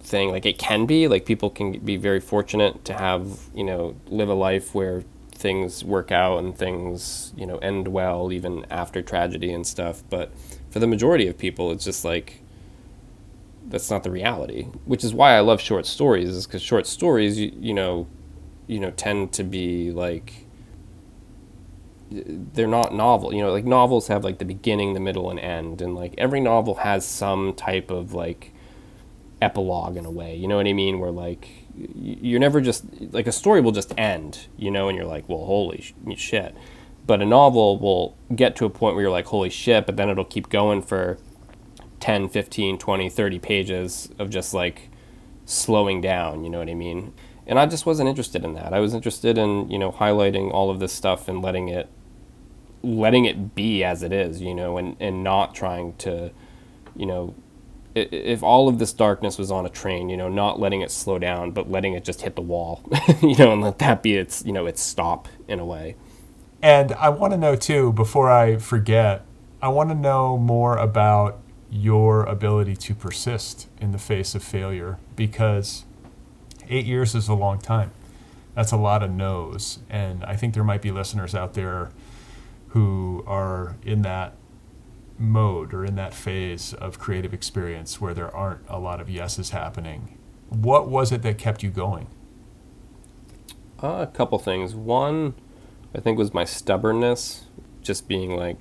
thing. 0.00 0.30
Like 0.30 0.46
it 0.46 0.58
can 0.58 0.86
be. 0.86 1.08
Like 1.08 1.24
people 1.24 1.50
can 1.50 1.78
be 1.80 1.96
very 1.96 2.20
fortunate 2.20 2.84
to 2.86 2.94
have, 2.94 3.40
you 3.54 3.64
know, 3.64 3.96
live 4.06 4.28
a 4.28 4.34
life 4.34 4.74
where 4.74 5.04
things 5.42 5.84
work 5.84 6.10
out 6.10 6.38
and 6.38 6.56
things 6.56 7.32
you 7.36 7.44
know 7.44 7.58
end 7.58 7.88
well 7.88 8.32
even 8.32 8.64
after 8.70 9.02
tragedy 9.02 9.52
and 9.52 9.66
stuff 9.66 10.02
but 10.08 10.32
for 10.70 10.78
the 10.78 10.86
majority 10.86 11.26
of 11.26 11.36
people 11.36 11.70
it's 11.70 11.84
just 11.84 12.04
like 12.04 12.42
that's 13.66 13.90
not 13.90 14.02
the 14.04 14.10
reality 14.10 14.64
which 14.84 15.04
is 15.04 15.12
why 15.12 15.36
i 15.36 15.40
love 15.40 15.60
short 15.60 15.84
stories 15.84 16.28
is 16.28 16.46
because 16.46 16.62
short 16.62 16.86
stories 16.86 17.38
you, 17.38 17.52
you 17.58 17.74
know 17.74 18.06
you 18.66 18.78
know 18.80 18.90
tend 18.92 19.32
to 19.32 19.42
be 19.42 19.90
like 19.90 20.46
they're 22.10 22.66
not 22.66 22.94
novel 22.94 23.34
you 23.34 23.42
know 23.42 23.50
like 23.50 23.64
novels 23.64 24.08
have 24.08 24.22
like 24.22 24.38
the 24.38 24.44
beginning 24.44 24.94
the 24.94 25.00
middle 25.00 25.30
and 25.30 25.40
end 25.40 25.82
and 25.82 25.94
like 25.94 26.14
every 26.16 26.40
novel 26.40 26.76
has 26.76 27.04
some 27.04 27.52
type 27.54 27.90
of 27.90 28.14
like 28.14 28.52
epilogue 29.42 29.96
in 29.96 30.06
a 30.06 30.10
way. 30.10 30.36
You 30.36 30.48
know 30.48 30.56
what 30.56 30.66
I 30.66 30.72
mean? 30.72 31.00
Where 31.00 31.10
like 31.10 31.61
you're 31.74 32.40
never 32.40 32.60
just 32.60 32.84
like 33.12 33.26
a 33.26 33.32
story 33.32 33.60
will 33.60 33.72
just 33.72 33.94
end, 33.98 34.46
you 34.56 34.70
know, 34.70 34.88
and 34.88 34.96
you're 34.96 35.06
like, 35.06 35.28
well, 35.28 35.44
holy 35.44 35.94
shit. 36.16 36.54
But 37.06 37.20
a 37.20 37.26
novel 37.26 37.78
will 37.78 38.16
get 38.34 38.54
to 38.56 38.64
a 38.64 38.70
point 38.70 38.94
where 38.94 39.02
you're 39.02 39.10
like, 39.10 39.26
holy 39.26 39.50
shit, 39.50 39.86
but 39.86 39.96
then 39.96 40.08
it'll 40.08 40.24
keep 40.24 40.48
going 40.48 40.82
for 40.82 41.18
10, 42.00 42.28
15, 42.28 42.78
20, 42.78 43.10
30 43.10 43.38
pages 43.38 44.08
of 44.18 44.30
just 44.30 44.54
like 44.54 44.90
slowing 45.44 46.00
down, 46.00 46.44
you 46.44 46.50
know 46.50 46.58
what 46.58 46.68
I 46.68 46.74
mean? 46.74 47.12
And 47.46 47.58
I 47.58 47.66
just 47.66 47.86
wasn't 47.86 48.08
interested 48.08 48.44
in 48.44 48.54
that. 48.54 48.72
I 48.72 48.78
was 48.78 48.94
interested 48.94 49.36
in, 49.36 49.68
you 49.70 49.78
know, 49.78 49.90
highlighting 49.90 50.52
all 50.52 50.70
of 50.70 50.78
this 50.78 50.92
stuff 50.92 51.28
and 51.28 51.42
letting 51.42 51.68
it 51.68 51.88
letting 52.84 53.24
it 53.24 53.54
be 53.54 53.84
as 53.84 54.02
it 54.02 54.12
is, 54.12 54.40
you 54.40 54.54
know, 54.54 54.76
and, 54.76 54.96
and 54.98 55.22
not 55.22 55.54
trying 55.54 55.94
to, 55.98 56.32
you 56.96 57.06
know, 57.06 57.34
if 57.94 58.42
all 58.42 58.68
of 58.68 58.78
this 58.78 58.92
darkness 58.92 59.38
was 59.38 59.50
on 59.50 59.66
a 59.66 59.68
train, 59.68 60.08
you 60.08 60.16
know, 60.16 60.28
not 60.28 60.58
letting 60.58 60.80
it 60.80 60.90
slow 60.90 61.18
down, 61.18 61.50
but 61.50 61.70
letting 61.70 61.94
it 61.94 62.04
just 62.04 62.22
hit 62.22 62.36
the 62.36 62.42
wall, 62.42 62.82
you 63.22 63.36
know, 63.36 63.52
and 63.52 63.62
let 63.62 63.78
that 63.78 64.02
be 64.02 64.16
its, 64.16 64.44
you 64.44 64.52
know, 64.52 64.66
its 64.66 64.80
stop 64.80 65.28
in 65.48 65.60
a 65.60 65.64
way. 65.64 65.96
And 66.62 66.92
I 66.92 67.08
want 67.08 67.32
to 67.32 67.36
know 67.36 67.56
too, 67.56 67.92
before 67.92 68.30
I 68.30 68.56
forget, 68.56 69.24
I 69.60 69.68
want 69.68 69.90
to 69.90 69.94
know 69.94 70.38
more 70.38 70.76
about 70.76 71.40
your 71.70 72.24
ability 72.24 72.76
to 72.76 72.94
persist 72.94 73.68
in 73.80 73.92
the 73.92 73.98
face 73.98 74.34
of 74.34 74.44
failure 74.44 74.98
because 75.16 75.84
eight 76.68 76.84
years 76.84 77.14
is 77.14 77.28
a 77.28 77.34
long 77.34 77.58
time. 77.58 77.90
That's 78.54 78.72
a 78.72 78.76
lot 78.76 79.02
of 79.02 79.10
no's. 79.10 79.78
And 79.88 80.24
I 80.24 80.36
think 80.36 80.54
there 80.54 80.64
might 80.64 80.82
be 80.82 80.90
listeners 80.90 81.34
out 81.34 81.54
there 81.54 81.90
who 82.68 83.24
are 83.26 83.76
in 83.82 84.02
that 84.02 84.34
mode 85.18 85.72
or 85.74 85.84
in 85.84 85.94
that 85.96 86.14
phase 86.14 86.72
of 86.74 86.98
creative 86.98 87.32
experience 87.32 88.00
where 88.00 88.14
there 88.14 88.34
aren't 88.34 88.60
a 88.68 88.78
lot 88.78 89.00
of 89.00 89.08
yeses 89.08 89.50
happening. 89.50 90.18
What 90.48 90.88
was 90.88 91.12
it 91.12 91.22
that 91.22 91.38
kept 91.38 91.62
you 91.62 91.70
going? 91.70 92.08
Uh, 93.82 94.02
a 94.02 94.06
couple 94.06 94.38
things. 94.38 94.74
One, 94.74 95.34
I 95.94 96.00
think, 96.00 96.18
was 96.18 96.32
my 96.32 96.44
stubbornness, 96.44 97.46
just 97.82 98.06
being 98.06 98.36
like, 98.36 98.56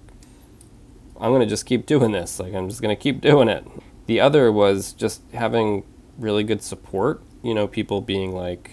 I'm 1.19 1.29
going 1.29 1.41
to 1.41 1.47
just 1.47 1.65
keep 1.65 1.85
doing 1.85 2.11
this. 2.11 2.39
Like, 2.39 2.53
I'm 2.53 2.67
just 2.67 2.81
going 2.81 2.95
to 2.95 3.01
keep 3.01 3.21
doing 3.21 3.47
it. 3.47 3.65
The 4.07 4.19
other 4.19 4.51
was 4.51 4.93
just 4.93 5.21
having 5.33 5.83
really 6.17 6.43
good 6.43 6.63
support, 6.63 7.21
you 7.43 7.53
know, 7.53 7.67
people 7.67 8.01
being 8.01 8.31
like, 8.31 8.71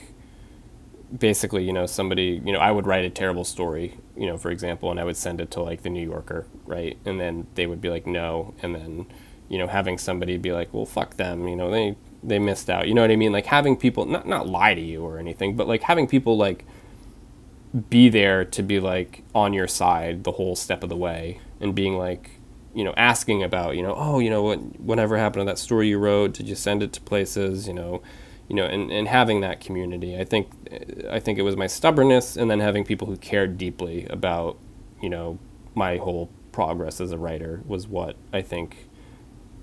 basically, 1.16 1.64
you 1.64 1.72
know, 1.72 1.86
somebody, 1.86 2.40
you 2.44 2.52
know, 2.52 2.58
I 2.58 2.70
would 2.70 2.86
write 2.86 3.04
a 3.04 3.10
terrible 3.10 3.44
story, 3.44 3.98
you 4.18 4.26
know, 4.26 4.36
for 4.36 4.50
example, 4.50 4.90
and 4.90 4.98
I 4.98 5.04
would 5.04 5.16
send 5.16 5.40
it 5.40 5.50
to 5.52 5.62
like 5.62 5.82
the 5.82 5.90
New 5.90 6.04
Yorker, 6.04 6.46
right? 6.66 6.98
And 7.04 7.20
then 7.20 7.46
they 7.54 7.66
would 7.66 7.80
be 7.80 7.88
like, 7.88 8.04
no. 8.06 8.52
And 8.60 8.74
then, 8.74 9.06
you 9.48 9.58
know, 9.58 9.68
having 9.68 9.96
somebody 9.96 10.36
be 10.36 10.50
like, 10.52 10.74
well, 10.74 10.86
fuck 10.86 11.16
them, 11.16 11.46
you 11.46 11.54
know, 11.54 11.70
they, 11.70 11.96
they 12.22 12.40
missed 12.40 12.68
out. 12.68 12.88
You 12.88 12.94
know 12.94 13.02
what 13.02 13.12
I 13.12 13.16
mean? 13.16 13.30
Like 13.30 13.46
having 13.46 13.76
people, 13.76 14.06
not, 14.06 14.26
not 14.26 14.48
lie 14.48 14.74
to 14.74 14.80
you 14.80 15.02
or 15.02 15.18
anything, 15.18 15.54
but 15.54 15.68
like 15.68 15.82
having 15.82 16.08
people 16.08 16.36
like 16.36 16.64
be 17.88 18.08
there 18.08 18.44
to 18.44 18.62
be 18.62 18.80
like 18.80 19.22
on 19.36 19.52
your 19.52 19.68
side 19.68 20.24
the 20.24 20.32
whole 20.32 20.56
step 20.56 20.82
of 20.82 20.88
the 20.88 20.96
way 20.96 21.40
and 21.60 21.74
being 21.74 21.96
like, 21.96 22.32
you 22.74 22.82
know, 22.82 22.94
asking 22.96 23.44
about, 23.44 23.76
you 23.76 23.82
know, 23.82 23.94
oh, 23.96 24.18
you 24.18 24.30
know, 24.30 24.42
what, 24.42 24.80
whatever 24.80 25.16
happened 25.16 25.42
to 25.42 25.44
that 25.52 25.58
story 25.58 25.88
you 25.88 25.98
wrote? 25.98 26.32
Did 26.32 26.48
you 26.48 26.56
send 26.56 26.82
it 26.82 26.92
to 26.94 27.00
places? 27.00 27.68
You 27.68 27.74
know, 27.74 28.02
you 28.48 28.56
know, 28.56 28.64
and, 28.64 28.90
and 28.90 29.06
having 29.06 29.40
that 29.42 29.60
community. 29.60 30.18
I 30.18 30.24
think 30.24 30.50
I 31.10 31.20
think 31.20 31.38
it 31.38 31.42
was 31.42 31.56
my 31.56 31.66
stubbornness 31.66 32.36
and 32.36 32.50
then 32.50 32.60
having 32.60 32.84
people 32.84 33.06
who 33.06 33.16
cared 33.16 33.58
deeply 33.58 34.06
about, 34.06 34.58
you 35.02 35.10
know, 35.10 35.38
my 35.74 35.98
whole 35.98 36.30
progress 36.50 37.00
as 37.00 37.12
a 37.12 37.18
writer 37.18 37.62
was 37.66 37.86
what 37.86 38.16
I 38.32 38.40
think 38.42 38.88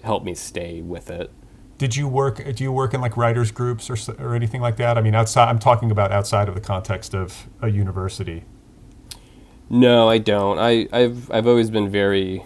helped 0.03 0.25
me 0.25 0.35
stay 0.35 0.81
with 0.81 1.09
it. 1.09 1.31
Did 1.79 1.95
you 1.95 2.07
work 2.07 2.43
do 2.55 2.63
you 2.63 2.71
work 2.71 2.93
in 2.93 3.01
like 3.01 3.17
writers 3.17 3.51
groups 3.51 3.89
or 3.89 3.97
or 4.19 4.35
anything 4.35 4.61
like 4.61 4.77
that? 4.77 4.97
I 4.97 5.01
mean, 5.01 5.15
outside 5.15 5.49
I'm 5.49 5.59
talking 5.59 5.89
about 5.89 6.11
outside 6.11 6.47
of 6.47 6.53
the 6.53 6.61
context 6.61 7.15
of 7.15 7.47
a 7.61 7.69
university. 7.69 8.43
No, 9.67 10.07
I 10.07 10.19
don't. 10.19 10.59
I 10.59 10.87
I've 10.93 11.31
I've 11.31 11.47
always 11.47 11.71
been 11.71 11.89
very 11.89 12.45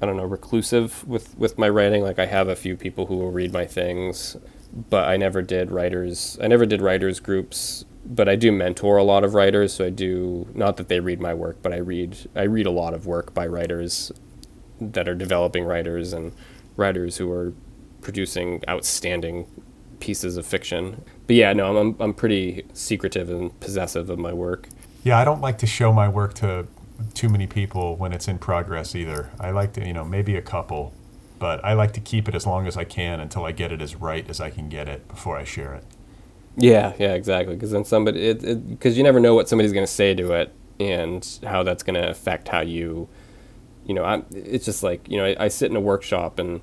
I 0.00 0.06
don't 0.06 0.16
know, 0.16 0.24
reclusive 0.24 1.06
with 1.06 1.38
with 1.38 1.58
my 1.58 1.68
writing. 1.68 2.02
Like 2.02 2.18
I 2.18 2.24
have 2.24 2.48
a 2.48 2.56
few 2.56 2.74
people 2.74 3.06
who 3.06 3.16
will 3.16 3.30
read 3.30 3.52
my 3.52 3.66
things 3.66 4.36
but 4.72 5.08
I 5.08 5.16
never 5.16 5.42
did 5.42 5.70
writers. 5.70 6.38
I 6.42 6.48
never 6.48 6.66
did 6.66 6.80
writers 6.80 7.20
groups, 7.20 7.84
but 8.04 8.28
I 8.28 8.36
do 8.36 8.50
mentor 8.50 8.96
a 8.96 9.04
lot 9.04 9.24
of 9.24 9.34
writers. 9.34 9.74
So 9.74 9.86
I 9.86 9.90
do 9.90 10.48
not 10.54 10.76
that 10.78 10.88
they 10.88 11.00
read 11.00 11.20
my 11.20 11.34
work, 11.34 11.58
but 11.62 11.72
I 11.72 11.78
read 11.78 12.16
I 12.34 12.42
read 12.42 12.66
a 12.66 12.70
lot 12.70 12.94
of 12.94 13.06
work 13.06 13.34
by 13.34 13.46
writers 13.46 14.12
that 14.80 15.08
are 15.08 15.14
developing 15.14 15.64
writers 15.64 16.12
and 16.12 16.32
writers 16.76 17.18
who 17.18 17.30
are 17.30 17.52
producing 18.00 18.62
outstanding 18.68 19.46
pieces 20.00 20.36
of 20.36 20.44
fiction. 20.46 21.04
But 21.26 21.36
yeah, 21.36 21.52
no, 21.52 21.76
I'm 21.76 21.96
I'm 22.00 22.14
pretty 22.14 22.64
secretive 22.72 23.30
and 23.30 23.58
possessive 23.60 24.10
of 24.10 24.18
my 24.18 24.32
work. 24.32 24.68
Yeah, 25.04 25.18
I 25.18 25.24
don't 25.24 25.40
like 25.40 25.58
to 25.58 25.66
show 25.66 25.92
my 25.92 26.08
work 26.08 26.34
to 26.34 26.66
too 27.14 27.28
many 27.28 27.46
people 27.46 27.96
when 27.96 28.12
it's 28.12 28.28
in 28.28 28.38
progress 28.38 28.94
either. 28.94 29.30
I 29.40 29.50
like 29.50 29.72
to, 29.74 29.86
you 29.86 29.92
know, 29.92 30.04
maybe 30.04 30.36
a 30.36 30.42
couple, 30.42 30.92
but 31.42 31.64
I 31.64 31.72
like 31.72 31.90
to 31.94 32.00
keep 32.00 32.28
it 32.28 32.36
as 32.36 32.46
long 32.46 32.68
as 32.68 32.76
I 32.76 32.84
can 32.84 33.18
until 33.18 33.44
I 33.44 33.50
get 33.50 33.72
it 33.72 33.82
as 33.82 33.96
right 33.96 34.24
as 34.30 34.40
I 34.40 34.48
can 34.48 34.68
get 34.68 34.86
it 34.86 35.08
before 35.08 35.36
I 35.36 35.42
share 35.42 35.74
it. 35.74 35.84
Yeah, 36.56 36.92
yeah, 37.00 37.14
exactly. 37.14 37.56
Because 37.56 37.72
then 37.72 37.84
somebody, 37.84 38.32
because 38.32 38.96
you 38.96 39.02
never 39.02 39.18
know 39.18 39.34
what 39.34 39.48
somebody's 39.48 39.72
going 39.72 39.84
to 39.84 39.92
say 39.92 40.14
to 40.14 40.34
it 40.34 40.54
and 40.78 41.28
how 41.42 41.64
that's 41.64 41.82
going 41.82 42.00
to 42.00 42.08
affect 42.08 42.46
how 42.46 42.60
you, 42.60 43.08
you 43.84 43.92
know, 43.92 44.04
I'm, 44.04 44.24
it's 44.30 44.66
just 44.66 44.84
like 44.84 45.08
you 45.08 45.18
know, 45.18 45.24
I, 45.24 45.46
I 45.46 45.48
sit 45.48 45.68
in 45.68 45.76
a 45.76 45.80
workshop 45.80 46.38
and 46.38 46.60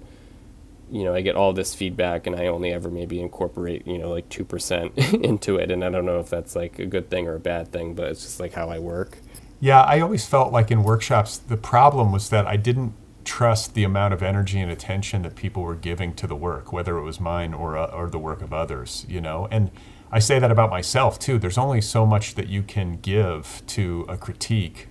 you 0.89 1.03
know, 1.03 1.13
I 1.13 1.19
get 1.19 1.35
all 1.35 1.51
this 1.51 1.75
feedback 1.75 2.25
and 2.25 2.33
I 2.33 2.47
only 2.47 2.71
ever 2.71 2.89
maybe 2.89 3.19
incorporate, 3.19 3.85
you 3.85 3.97
know, 3.97 4.09
like 4.09 4.29
2% 4.29 5.23
into 5.25 5.57
it. 5.57 5.71
And 5.71 5.83
I 5.83 5.89
don't 5.89 6.05
know 6.05 6.21
if 6.21 6.29
that's 6.29 6.55
like 6.55 6.79
a 6.79 6.85
good 6.85 7.09
thing 7.09 7.27
or 7.27 7.35
a 7.35 7.39
bad 7.39 7.73
thing, 7.73 7.95
but 7.95 8.05
it's 8.05 8.21
just 8.21 8.39
like 8.39 8.53
how 8.53 8.69
I 8.69 8.79
work. 8.79 9.17
Yeah, 9.59 9.81
I 9.81 9.99
always 9.99 10.25
felt 10.25 10.53
like 10.53 10.71
in 10.71 10.83
workshops, 10.83 11.37
the 11.37 11.57
problem 11.57 12.13
was 12.13 12.29
that 12.29 12.47
I 12.47 12.55
didn't 12.55 12.93
trust 13.29 13.75
the 13.75 13.83
amount 13.83 14.11
of 14.11 14.23
energy 14.23 14.59
and 14.59 14.71
attention 14.71 15.21
that 15.21 15.35
people 15.35 15.61
were 15.61 15.75
giving 15.75 16.15
to 16.15 16.25
the 16.25 16.35
work, 16.35 16.73
whether 16.73 16.97
it 16.97 17.03
was 17.03 17.19
mine 17.19 17.53
or 17.53 17.77
uh, 17.77 17.85
or 17.85 18.09
the 18.09 18.17
work 18.17 18.41
of 18.41 18.51
others. 18.51 19.05
You 19.07 19.21
know, 19.21 19.47
and 19.51 19.69
I 20.11 20.17
say 20.17 20.39
that 20.39 20.49
about 20.49 20.71
myself 20.71 21.19
too. 21.19 21.37
There's 21.37 21.57
only 21.57 21.79
so 21.79 22.07
much 22.07 22.33
that 22.33 22.47
you 22.47 22.63
can 22.63 22.97
give 22.97 23.61
to 23.67 24.03
a 24.09 24.17
critique, 24.17 24.87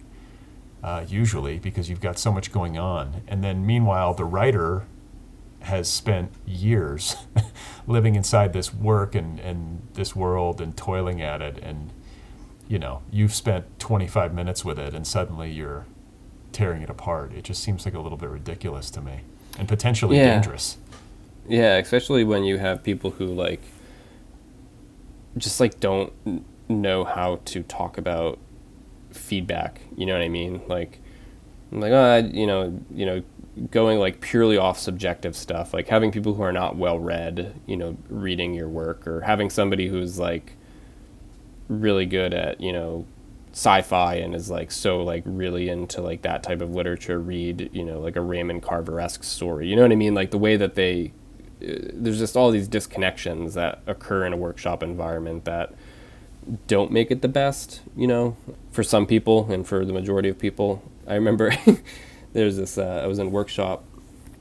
uh, 0.85 1.05
usually, 1.09 1.59
because 1.59 1.91
you've 1.91 2.01
got 2.01 2.17
so 2.17 2.31
much 2.31 2.53
going 2.53 2.79
on. 2.79 3.23
And 3.27 3.43
then 3.43 3.67
meanwhile, 3.67 4.15
the 4.15 4.25
writer 4.25 4.87
has 5.63 5.91
spent 5.91 6.31
years 6.47 7.17
living 7.89 8.15
inside 8.15 8.53
this 8.53 8.73
work 8.73 9.17
and, 9.17 9.41
and 9.41 9.83
this 9.95 10.15
world 10.15 10.61
and 10.61 10.77
toiling 10.77 11.21
at 11.21 11.43
it 11.43 11.59
and 11.59 11.93
you 12.69 12.79
know 12.79 13.03
you've 13.11 13.35
spent 13.35 13.65
25 13.81 14.33
minutes 14.33 14.65
with 14.65 14.79
it 14.79 14.95
and 14.95 15.05
suddenly 15.05 15.51
you're 15.51 15.85
tearing 16.53 16.83
it 16.83 16.91
apart. 16.91 17.33
It 17.33 17.45
just 17.45 17.63
seems 17.63 17.85
like 17.85 17.95
a 17.95 18.01
little 18.01 18.19
bit 18.19 18.31
ridiculous 18.31 18.91
to 18.93 19.01
me 19.01 19.21
and 19.59 19.69
potentially 19.69 20.17
yeah. 20.17 20.35
dangerous. 20.35 20.79
Yeah, 21.49 21.77
especially 21.77 22.25
when 22.25 22.45
you 22.45 22.59
have 22.59 22.83
people 22.83 23.11
who 23.13 23.27
like 23.27 23.63
just 25.37 25.61
like 25.61 25.81
don't 25.81 26.13
know 26.69 27.05
how 27.05 27.41
to 27.47 27.63
talk 27.63 27.99
about 27.99 28.39
feedback. 29.11 29.81
You 29.97 30.07
know 30.07 30.13
what 30.13 30.23
I 30.23 30.29
mean? 30.29 30.63
Like, 30.69 31.01
I'm 31.73 31.81
like, 31.81 31.93
oh, 31.93 32.31
you 32.33 32.47
know, 32.47 32.81
you 32.91 33.07
know, 33.07 33.23
going 33.71 33.99
like 33.99 34.21
purely 34.21 34.57
off 34.57 34.79
subjective 34.79 35.35
stuff, 35.35 35.75
like 35.75 35.89
having 35.89 36.13
people 36.13 36.35
who 36.35 36.43
are 36.43 36.53
not 36.53 36.77
well 36.77 36.99
read, 36.99 37.55
you 37.67 37.77
know, 37.77 37.97
reading 38.09 38.55
your 38.55 38.69
work, 38.69 39.07
or 39.07 39.23
having 39.23 39.51
somebody 39.51 39.89
who's 39.89 40.19
like 40.19 40.55
really 41.69 42.07
good 42.07 42.33
at, 42.35 42.61
you 42.61 42.73
know, 42.73 43.07
sci-fi 43.59 44.15
and 44.15 44.35
is 44.35 44.51
like 44.51 44.71
so 44.71 45.03
like 45.03 45.23
really 45.27 45.69
into 45.69 46.01
like 46.01 46.23
that 46.23 46.43
type 46.43 46.61
of 46.61 46.71
literature 46.71 47.19
read 47.19 47.69
you 47.73 47.85
know 47.85 47.99
like 47.99 48.17
a 48.17 48.21
raymond 48.21 48.63
carver-esque 48.63 49.25
story. 49.25 49.69
You 49.69 49.77
know 49.77 49.83
what 49.83 49.93
i 49.93 49.97
mean? 49.97 50.15
Like 50.15 50.31
the 50.31 50.39
way 50.39 50.57
that 50.57 50.75
they 50.75 51.13
uh, 51.61 51.91
there's 51.93 52.19
just 52.19 52.37
all 52.37 52.51
these 52.51 52.69
disconnections 52.69 53.55
that 53.55 53.83
occur 53.87 54.25
in 54.25 54.33
a 54.33 54.37
workshop 54.37 54.83
environment 54.83 55.45
that 55.45 55.75
don't 56.67 56.91
make 56.91 57.11
it 57.11 57.21
the 57.21 57.29
best 57.29 57.83
you 57.97 58.07
know 58.07 58.37
for 58.71 58.83
some 58.83 59.07
people 59.07 59.51
and 59.53 59.67
for 59.67 59.85
the 59.85 59.93
majority 59.93 60.29
of 60.29 60.39
people. 60.39 60.83
I 61.07 61.15
remember 61.15 61.53
there's 62.33 62.57
this 62.57 62.79
uh, 62.79 63.01
i 63.03 63.07
was 63.07 63.19
in 63.19 63.31
workshop 63.31 63.85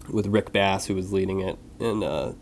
with 0.09 0.28
rick 0.28 0.51
bass 0.51 0.86
who 0.86 0.95
was 0.95 1.11
leading 1.11 1.39
it 1.39 1.57
and 1.80 2.03
uh, 2.03 2.34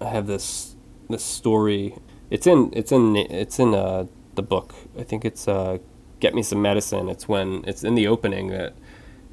i 0.00 0.08
have 0.08 0.26
this 0.26 0.72
this 1.12 1.24
story. 1.24 1.94
It's 2.30 2.46
in 2.46 2.70
it's 2.72 2.90
in 2.90 3.16
it's 3.16 3.58
in 3.60 3.74
uh, 3.74 4.06
the 4.34 4.42
book. 4.42 4.74
I 4.98 5.04
think 5.04 5.24
it's 5.24 5.46
uh, 5.46 5.78
get 6.22 6.34
me 6.34 6.42
some 6.42 6.62
medicine. 6.62 7.08
It's 7.08 7.26
when 7.26 7.64
it's 7.66 7.82
in 7.82 7.96
the 7.96 8.06
opening 8.06 8.46
that 8.48 8.74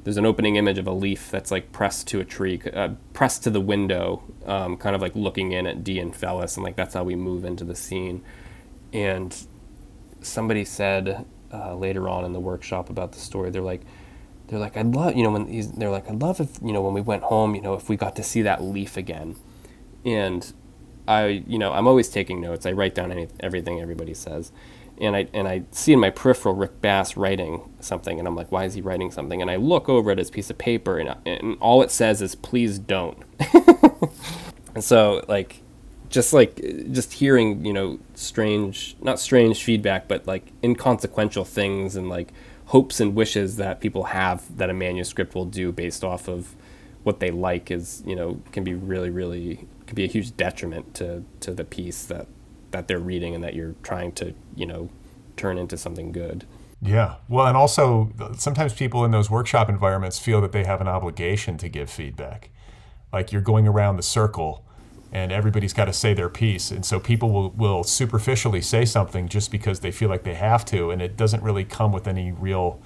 there's 0.02 0.16
an 0.16 0.26
opening 0.26 0.56
image 0.56 0.76
of 0.76 0.88
a 0.88 0.92
leaf 0.92 1.30
that's 1.30 1.52
like 1.52 1.70
pressed 1.70 2.08
to 2.08 2.18
a 2.18 2.24
tree, 2.24 2.60
uh, 2.74 2.88
pressed 3.12 3.44
to 3.44 3.50
the 3.50 3.60
window, 3.60 4.22
um, 4.44 4.76
kind 4.76 4.96
of 4.96 5.00
like 5.00 5.14
looking 5.14 5.52
in 5.52 5.68
at 5.68 5.84
Dee 5.84 6.00
and 6.00 6.12
Fellis, 6.12 6.56
and 6.56 6.64
like 6.64 6.74
that's 6.74 6.94
how 6.94 7.04
we 7.04 7.14
move 7.14 7.44
into 7.44 7.64
the 7.64 7.76
scene. 7.76 8.22
And 8.92 9.36
somebody 10.20 10.64
said 10.64 11.24
uh, 11.52 11.76
later 11.76 12.08
on 12.08 12.24
in 12.24 12.32
the 12.32 12.40
workshop 12.40 12.90
about 12.90 13.12
the 13.12 13.20
story, 13.20 13.50
they're 13.50 13.62
like, 13.62 13.82
they're 14.48 14.58
like, 14.58 14.76
I'd 14.76 14.92
love, 14.92 15.14
you 15.14 15.22
know, 15.22 15.30
when 15.30 15.46
he's, 15.46 15.70
they're 15.70 15.90
like, 15.90 16.10
I'd 16.10 16.20
love 16.20 16.40
if, 16.40 16.58
you 16.60 16.72
know, 16.72 16.82
when 16.82 16.92
we 16.92 17.00
went 17.00 17.22
home, 17.22 17.54
you 17.54 17.62
know, 17.62 17.74
if 17.74 17.88
we 17.88 17.96
got 17.96 18.16
to 18.16 18.24
see 18.24 18.42
that 18.42 18.64
leaf 18.64 18.96
again. 18.96 19.36
And 20.04 20.52
I 21.10 21.42
you 21.46 21.58
know 21.58 21.72
I'm 21.72 21.86
always 21.88 22.08
taking 22.08 22.40
notes. 22.40 22.66
I 22.66 22.72
write 22.72 22.94
down 22.94 23.10
any, 23.10 23.28
everything 23.40 23.80
everybody 23.80 24.14
says, 24.14 24.52
and 25.00 25.16
I 25.16 25.28
and 25.32 25.48
I 25.48 25.62
see 25.70 25.92
in 25.92 25.98
my 25.98 26.10
peripheral 26.10 26.54
Rick 26.54 26.80
Bass 26.80 27.16
writing 27.16 27.68
something, 27.80 28.18
and 28.18 28.28
I'm 28.28 28.36
like, 28.36 28.52
why 28.52 28.64
is 28.64 28.74
he 28.74 28.80
writing 28.80 29.10
something? 29.10 29.40
And 29.40 29.50
I 29.50 29.56
look 29.56 29.88
over 29.88 30.10
at 30.10 30.18
his 30.18 30.30
piece 30.30 30.50
of 30.50 30.58
paper, 30.58 30.98
and, 30.98 31.16
and 31.26 31.56
all 31.60 31.82
it 31.82 31.90
says 31.90 32.22
is, 32.22 32.34
please 32.34 32.78
don't. 32.78 33.18
and 34.74 34.84
so 34.84 35.24
like, 35.28 35.62
just 36.08 36.32
like 36.32 36.56
just 36.92 37.14
hearing 37.14 37.64
you 37.64 37.72
know 37.72 37.98
strange, 38.14 38.96
not 39.00 39.18
strange 39.18 39.62
feedback, 39.62 40.06
but 40.06 40.26
like 40.26 40.52
inconsequential 40.62 41.44
things 41.44 41.96
and 41.96 42.08
like 42.08 42.32
hopes 42.66 43.00
and 43.00 43.14
wishes 43.16 43.56
that 43.56 43.80
people 43.80 44.04
have 44.04 44.56
that 44.56 44.70
a 44.70 44.74
manuscript 44.74 45.34
will 45.34 45.44
do 45.44 45.72
based 45.72 46.04
off 46.04 46.28
of 46.28 46.54
what 47.02 47.18
they 47.18 47.30
like 47.30 47.70
is 47.70 48.02
you 48.06 48.14
know 48.14 48.40
can 48.52 48.62
be 48.62 48.74
really 48.74 49.10
really 49.10 49.66
can 49.86 49.96
be 49.96 50.04
a 50.04 50.06
huge 50.06 50.36
detriment 50.36 50.94
to 50.94 51.24
to 51.40 51.52
the 51.52 51.64
piece 51.64 52.04
that 52.04 52.26
that 52.70 52.88
they're 52.88 52.98
reading 52.98 53.34
and 53.34 53.42
that 53.42 53.54
you're 53.54 53.74
trying 53.82 54.12
to 54.12 54.34
you 54.54 54.66
know 54.66 54.90
turn 55.36 55.58
into 55.58 55.76
something 55.76 56.12
good. 56.12 56.46
Yeah. 56.82 57.16
Well, 57.28 57.46
and 57.46 57.56
also 57.56 58.10
sometimes 58.36 58.72
people 58.72 59.04
in 59.04 59.10
those 59.10 59.30
workshop 59.30 59.68
environments 59.68 60.18
feel 60.18 60.40
that 60.40 60.52
they 60.52 60.64
have 60.64 60.80
an 60.80 60.88
obligation 60.88 61.58
to 61.58 61.68
give 61.68 61.90
feedback. 61.90 62.50
Like 63.12 63.32
you're 63.32 63.42
going 63.42 63.68
around 63.68 63.96
the 63.96 64.02
circle 64.02 64.64
and 65.12 65.32
everybody's 65.32 65.72
got 65.72 65.86
to 65.86 65.92
say 65.92 66.14
their 66.14 66.28
piece. 66.28 66.70
And 66.70 66.84
so 66.84 67.00
people 67.00 67.30
will, 67.32 67.50
will 67.50 67.84
superficially 67.84 68.60
say 68.60 68.84
something 68.84 69.28
just 69.28 69.50
because 69.50 69.80
they 69.80 69.90
feel 69.90 70.08
like 70.08 70.22
they 70.22 70.34
have 70.34 70.64
to, 70.66 70.90
and 70.90 71.02
it 71.02 71.16
doesn't 71.16 71.42
really 71.42 71.64
come 71.64 71.92
with 71.92 72.06
any 72.06 72.32
real 72.32 72.80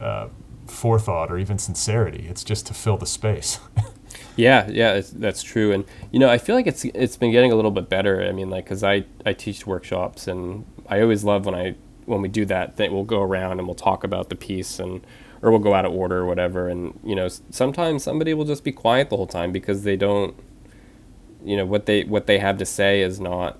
uh, 0.00 0.28
forethought 0.66 1.30
or 1.30 1.38
even 1.38 1.58
sincerity. 1.58 2.26
It's 2.28 2.42
just 2.44 2.66
to 2.66 2.74
fill 2.74 2.96
the 2.96 3.06
space. 3.06 3.60
Yeah, 4.36 4.68
yeah, 4.68 5.00
that's 5.12 5.42
true. 5.42 5.72
And 5.72 5.84
you 6.10 6.18
know, 6.18 6.28
I 6.28 6.38
feel 6.38 6.56
like 6.56 6.66
it's 6.66 6.84
it's 6.86 7.16
been 7.16 7.30
getting 7.30 7.52
a 7.52 7.54
little 7.54 7.70
bit 7.70 7.88
better. 7.88 8.22
I 8.22 8.32
mean, 8.32 8.50
like, 8.50 8.66
cause 8.66 8.82
I 8.82 9.04
I 9.24 9.32
teach 9.32 9.66
workshops, 9.66 10.26
and 10.26 10.64
I 10.88 11.00
always 11.00 11.22
love 11.22 11.46
when 11.46 11.54
I 11.54 11.76
when 12.06 12.20
we 12.20 12.28
do 12.28 12.44
that. 12.46 12.76
That 12.76 12.92
we'll 12.92 13.04
go 13.04 13.22
around 13.22 13.58
and 13.60 13.68
we'll 13.68 13.76
talk 13.76 14.02
about 14.02 14.30
the 14.30 14.34
piece, 14.36 14.80
and 14.80 15.06
or 15.40 15.50
we'll 15.50 15.60
go 15.60 15.74
out 15.74 15.84
of 15.84 15.92
order 15.92 16.18
or 16.18 16.26
whatever. 16.26 16.68
And 16.68 16.98
you 17.04 17.14
know, 17.14 17.28
sometimes 17.50 18.02
somebody 18.02 18.34
will 18.34 18.44
just 18.44 18.64
be 18.64 18.72
quiet 18.72 19.08
the 19.08 19.16
whole 19.16 19.28
time 19.28 19.52
because 19.52 19.84
they 19.84 19.96
don't, 19.96 20.34
you 21.44 21.56
know, 21.56 21.64
what 21.66 21.86
they 21.86 22.02
what 22.04 22.26
they 22.26 22.38
have 22.38 22.58
to 22.58 22.66
say 22.66 23.02
is 23.02 23.20
not 23.20 23.58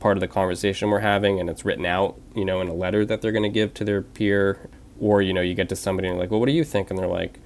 part 0.00 0.16
of 0.18 0.20
the 0.20 0.28
conversation 0.28 0.90
we're 0.90 1.00
having, 1.00 1.40
and 1.40 1.48
it's 1.48 1.64
written 1.64 1.86
out, 1.86 2.20
you 2.34 2.44
know, 2.44 2.60
in 2.60 2.68
a 2.68 2.74
letter 2.74 3.06
that 3.06 3.22
they're 3.22 3.32
going 3.32 3.42
to 3.42 3.48
give 3.48 3.72
to 3.74 3.84
their 3.84 4.02
peer. 4.02 4.68
Or 5.00 5.20
you 5.22 5.32
know, 5.32 5.40
you 5.40 5.54
get 5.54 5.68
to 5.70 5.76
somebody 5.76 6.08
and 6.08 6.18
like, 6.18 6.30
well, 6.30 6.38
what 6.40 6.46
do 6.46 6.52
you 6.52 6.62
think? 6.64 6.88
And 6.90 6.98
they're 6.98 7.08
like 7.08 7.40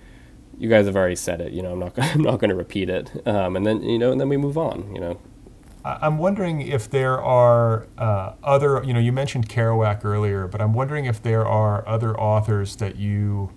you 0.58 0.68
guys 0.68 0.86
have 0.86 0.96
already 0.96 1.16
said 1.16 1.40
it. 1.40 1.52
You 1.52 1.62
know, 1.62 1.72
I'm 1.72 1.78
not 1.78 1.92
I'm 1.98 2.22
not 2.22 2.38
going 2.38 2.50
to 2.50 2.56
repeat 2.56 2.90
it. 2.90 3.26
Um, 3.26 3.56
and 3.56 3.66
then 3.66 3.82
you 3.82 3.98
know, 3.98 4.12
and 4.12 4.20
then 4.20 4.28
we 4.28 4.36
move 4.36 4.58
on. 4.58 4.94
You 4.94 5.00
know. 5.00 5.20
I'm 5.84 6.18
wondering 6.18 6.60
if 6.60 6.90
there 6.90 7.20
are 7.22 7.86
uh, 7.96 8.34
other. 8.42 8.82
You 8.84 8.92
know, 8.92 9.00
you 9.00 9.12
mentioned 9.12 9.48
Kerouac 9.48 10.04
earlier, 10.04 10.46
but 10.46 10.60
I'm 10.60 10.74
wondering 10.74 11.06
if 11.06 11.22
there 11.22 11.46
are 11.46 11.86
other 11.88 12.18
authors 12.18 12.76
that 12.76 12.96
you 12.96 13.52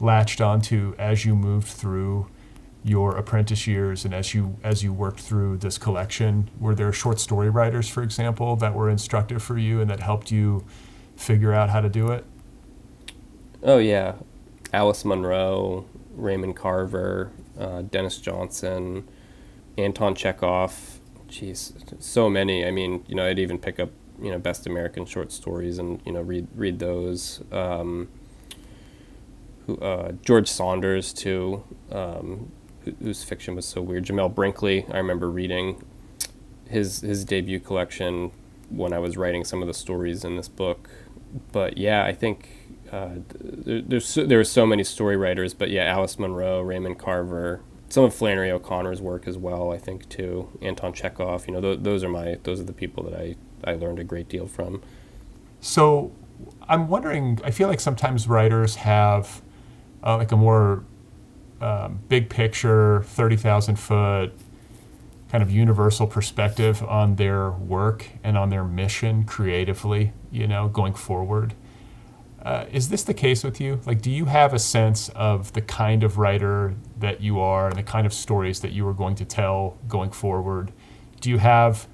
latched 0.00 0.40
onto 0.40 0.94
as 0.98 1.24
you 1.24 1.36
moved 1.36 1.68
through 1.68 2.28
your 2.82 3.16
apprentice 3.16 3.66
years 3.66 4.04
and 4.04 4.14
as 4.14 4.32
you 4.32 4.56
as 4.62 4.82
you 4.82 4.92
worked 4.92 5.20
through 5.20 5.58
this 5.58 5.76
collection. 5.76 6.50
Were 6.58 6.74
there 6.74 6.92
short 6.92 7.20
story 7.20 7.50
writers, 7.50 7.88
for 7.88 8.02
example, 8.02 8.56
that 8.56 8.74
were 8.74 8.88
instructive 8.88 9.42
for 9.42 9.58
you 9.58 9.80
and 9.80 9.90
that 9.90 10.00
helped 10.00 10.30
you 10.30 10.64
figure 11.16 11.52
out 11.52 11.70
how 11.70 11.80
to 11.80 11.88
do 11.88 12.10
it? 12.10 12.24
Oh 13.62 13.78
yeah, 13.78 14.14
Alice 14.72 15.04
Munro, 15.04 15.86
Raymond 16.16 16.56
Carver, 16.56 17.30
uh, 17.58 17.82
Denis 17.82 18.18
Johnson, 18.18 19.06
Anton 19.78 20.14
Chekhov. 20.14 21.00
Jeez, 21.28 21.72
so 22.02 22.30
many. 22.30 22.64
I 22.64 22.70
mean, 22.70 23.04
you 23.06 23.14
know, 23.14 23.26
I'd 23.26 23.38
even 23.38 23.58
pick 23.58 23.78
up 23.78 23.90
you 24.20 24.30
know 24.30 24.38
best 24.38 24.66
American 24.66 25.04
short 25.04 25.30
stories 25.32 25.78
and 25.78 26.00
you 26.04 26.12
know 26.12 26.22
read 26.22 26.48
read 26.54 26.78
those. 26.78 27.42
Um, 27.52 28.08
who, 29.66 29.76
uh, 29.78 30.12
George 30.22 30.48
Saunders 30.48 31.12
too, 31.12 31.64
um, 31.90 32.52
whose 33.02 33.24
fiction 33.24 33.56
was 33.56 33.66
so 33.66 33.82
weird. 33.82 34.04
Jamel 34.04 34.32
Brinkley, 34.32 34.86
I 34.90 34.98
remember 34.98 35.30
reading 35.30 35.82
his 36.68 37.00
his 37.00 37.24
debut 37.24 37.60
collection 37.60 38.30
when 38.70 38.92
I 38.92 38.98
was 38.98 39.16
writing 39.16 39.44
some 39.44 39.62
of 39.62 39.68
the 39.68 39.74
stories 39.74 40.24
in 40.24 40.36
this 40.36 40.48
book. 40.48 40.88
But 41.52 41.78
yeah, 41.78 42.04
I 42.04 42.12
think 42.12 42.48
uh, 42.92 43.16
there, 43.40 43.82
there's 43.82 44.14
there 44.14 44.40
are 44.40 44.44
so 44.44 44.66
many 44.66 44.84
story 44.84 45.16
writers, 45.16 45.54
but 45.54 45.70
yeah, 45.70 45.84
Alice 45.84 46.18
Munro, 46.18 46.60
Raymond 46.60 46.98
Carver, 46.98 47.60
some 47.88 48.04
of 48.04 48.14
Flannery 48.14 48.50
O'Connor's 48.50 49.00
work 49.00 49.26
as 49.26 49.38
well, 49.38 49.72
I 49.72 49.78
think 49.78 50.08
too. 50.08 50.48
Anton 50.60 50.92
Chekhov, 50.92 51.46
you 51.46 51.54
know, 51.54 51.60
th- 51.60 51.80
those 51.82 52.02
are 52.04 52.08
my 52.08 52.38
those 52.42 52.60
are 52.60 52.64
the 52.64 52.72
people 52.72 53.04
that 53.04 53.14
I 53.14 53.36
I 53.64 53.74
learned 53.74 53.98
a 53.98 54.04
great 54.04 54.28
deal 54.28 54.46
from. 54.46 54.82
So, 55.60 56.12
I'm 56.68 56.88
wondering. 56.88 57.40
I 57.44 57.50
feel 57.50 57.68
like 57.68 57.80
sometimes 57.80 58.28
writers 58.28 58.76
have 58.76 59.42
uh, 60.02 60.16
like 60.16 60.32
a 60.32 60.36
more 60.36 60.84
um, 61.60 62.00
big 62.08 62.28
picture, 62.28 63.02
thirty 63.04 63.36
thousand 63.36 63.76
foot 63.76 64.32
kind 65.28 65.42
of 65.42 65.50
universal 65.50 66.06
perspective 66.06 66.80
on 66.84 67.16
their 67.16 67.50
work 67.50 68.08
and 68.22 68.38
on 68.38 68.48
their 68.48 68.62
mission 68.62 69.24
creatively. 69.24 70.12
You 70.30 70.46
know, 70.46 70.68
going 70.68 70.94
forward. 70.94 71.54
Uh, 72.42 72.66
is 72.70 72.88
this 72.90 73.02
the 73.02 73.14
case 73.14 73.42
with 73.42 73.60
you? 73.60 73.80
Like, 73.86 74.00
do 74.00 74.10
you 74.10 74.26
have 74.26 74.54
a 74.54 74.58
sense 74.58 75.08
of 75.10 75.52
the 75.52 75.62
kind 75.62 76.04
of 76.04 76.18
writer 76.18 76.74
that 76.98 77.20
you 77.20 77.40
are 77.40 77.68
and 77.68 77.76
the 77.76 77.82
kind 77.82 78.06
of 78.06 78.12
stories 78.12 78.60
that 78.60 78.72
you 78.72 78.86
are 78.86 78.92
going 78.92 79.16
to 79.16 79.24
tell 79.24 79.78
going 79.88 80.10
forward? 80.10 80.72
Do 81.20 81.30
you 81.30 81.38
have, 81.38 81.88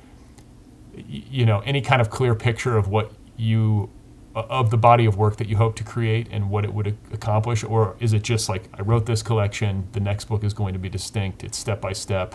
you 0.94 1.46
know, 1.46 1.60
any 1.60 1.80
kind 1.80 2.02
of 2.02 2.10
clear 2.10 2.34
picture 2.34 2.76
of 2.76 2.88
what 2.88 3.12
you, 3.36 3.90
of 4.34 4.70
the 4.70 4.76
body 4.76 5.06
of 5.06 5.16
work 5.16 5.36
that 5.36 5.48
you 5.48 5.56
hope 5.56 5.74
to 5.76 5.84
create 5.84 6.28
and 6.30 6.50
what 6.50 6.64
it 6.64 6.74
would 6.74 6.98
accomplish? 7.12 7.64
Or 7.64 7.96
is 7.98 8.12
it 8.12 8.22
just 8.22 8.48
like, 8.48 8.68
I 8.74 8.82
wrote 8.82 9.06
this 9.06 9.22
collection, 9.22 9.88
the 9.92 10.00
next 10.00 10.26
book 10.26 10.44
is 10.44 10.52
going 10.52 10.74
to 10.74 10.78
be 10.78 10.90
distinct, 10.90 11.44
it's 11.44 11.56
step 11.56 11.80
by 11.80 11.94
step, 11.94 12.34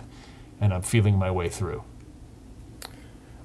and 0.60 0.74
I'm 0.74 0.82
feeling 0.82 1.16
my 1.16 1.30
way 1.30 1.48
through? 1.48 1.84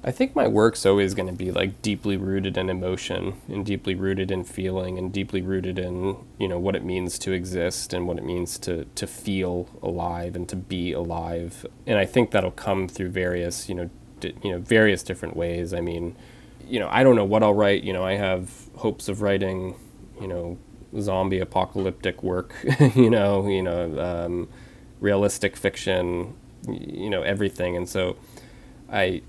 I 0.06 0.12
think 0.12 0.36
my 0.36 0.48
work's 0.50 0.86
always 0.86 1.14
going 1.14 1.30
to 1.30 1.34
be 1.34 1.50
like 1.52 1.82
deeply 1.82 2.18
rooted 2.18 2.58
in 2.58 2.70
emotion 2.70 3.36
and 3.48 3.66
deeply 3.66 3.96
rooted 3.96 4.32
in 4.32 4.44
feeling 4.44 4.98
and 4.98 5.14
deeply 5.14 5.42
rooted 5.42 5.80
in 5.80 6.18
you 6.38 6.48
know 6.50 6.60
what 6.60 6.76
it 6.76 6.84
means 6.84 7.18
to 7.20 7.32
exist 7.32 7.94
and 7.94 8.06
what 8.06 8.18
it 8.18 8.26
means 8.26 8.60
to 8.60 8.86
to 8.96 9.08
feel 9.08 9.70
alive 9.82 10.36
and 10.36 10.50
to 10.50 10.58
be 10.58 10.92
alive. 10.92 11.66
And 11.88 11.98
I 11.98 12.06
think 12.06 12.32
that'll 12.32 12.52
come 12.52 12.90
through 12.90 13.10
various 13.10 13.70
you 13.70 13.76
know 13.76 13.90
di- 14.20 14.36
you 14.44 14.52
know 14.52 14.60
various 14.60 15.04
different 15.04 15.38
ways. 15.38 15.74
I 15.74 15.80
mean, 15.80 16.18
you 16.68 16.82
know, 16.82 16.90
I 16.92 17.04
don't 17.04 17.16
know 17.16 17.26
what 17.26 17.42
I'll 17.42 17.54
write. 17.54 17.84
You 17.84 17.94
know, 17.94 18.04
I 18.04 18.14
have 18.16 18.50
hopes 18.76 19.08
of 19.08 19.22
writing 19.22 19.76
you 20.20 20.28
know 20.28 20.58
zombie 21.00 21.40
apocalyptic 21.40 22.22
work. 22.22 22.54
you 22.96 23.10
know, 23.10 23.48
you 23.48 23.64
know, 23.64 24.00
um, 24.02 24.50
realistic 25.00 25.56
fiction. 25.56 26.36
You 26.68 27.10
know, 27.10 27.24
everything. 27.24 27.76
And 27.76 27.88
so, 27.90 28.16
I 28.90 29.22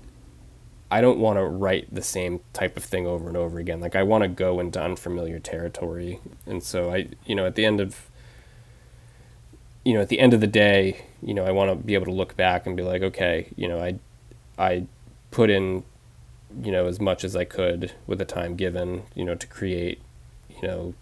I 0.91 1.01
don't 1.01 1.19
want 1.19 1.37
to 1.39 1.43
write 1.43 1.93
the 1.93 2.01
same 2.01 2.41
type 2.53 2.77
of 2.77 2.83
thing 2.83 3.07
over 3.07 3.27
and 3.27 3.35
over 3.35 3.59
again. 3.59 3.79
Like 3.79 3.95
I 3.95 4.03
want 4.03 4.23
to 4.23 4.27
go 4.27 4.59
into 4.59 4.81
unfamiliar 4.81 5.39
territory. 5.39 6.19
And 6.45 6.61
so 6.63 6.93
I, 6.93 7.07
you 7.25 7.35
know, 7.35 7.45
at 7.45 7.55
the 7.55 7.65
end 7.65 7.81
of 7.81 8.09
you 9.83 9.93
know, 9.93 10.01
at 10.01 10.09
the 10.09 10.19
end 10.19 10.33
of 10.33 10.41
the 10.41 10.47
day, 10.47 11.05
you 11.21 11.33
know, 11.33 11.45
I 11.45 11.51
want 11.51 11.69
to 11.69 11.75
be 11.75 11.93
able 11.93 12.05
to 12.05 12.11
look 12.11 12.35
back 12.35 12.65
and 12.65 12.75
be 12.75 12.81
like, 12.81 13.03
okay, 13.03 13.49
you 13.55 13.67
know, 13.67 13.79
I 13.79 13.99
I 14.57 14.85
put 15.31 15.49
in 15.49 15.83
you 16.63 16.71
know 16.71 16.87
as 16.87 16.99
much 17.01 17.23
as 17.23 17.35
I 17.35 17.45
could 17.45 17.93
with 18.07 18.19
the 18.19 18.25
time 18.25 18.55
given, 18.55 19.03
you 19.15 19.25
know, 19.25 19.35
to 19.35 19.47
create, 19.47 20.01
you 20.49 20.67
know, 20.67 20.93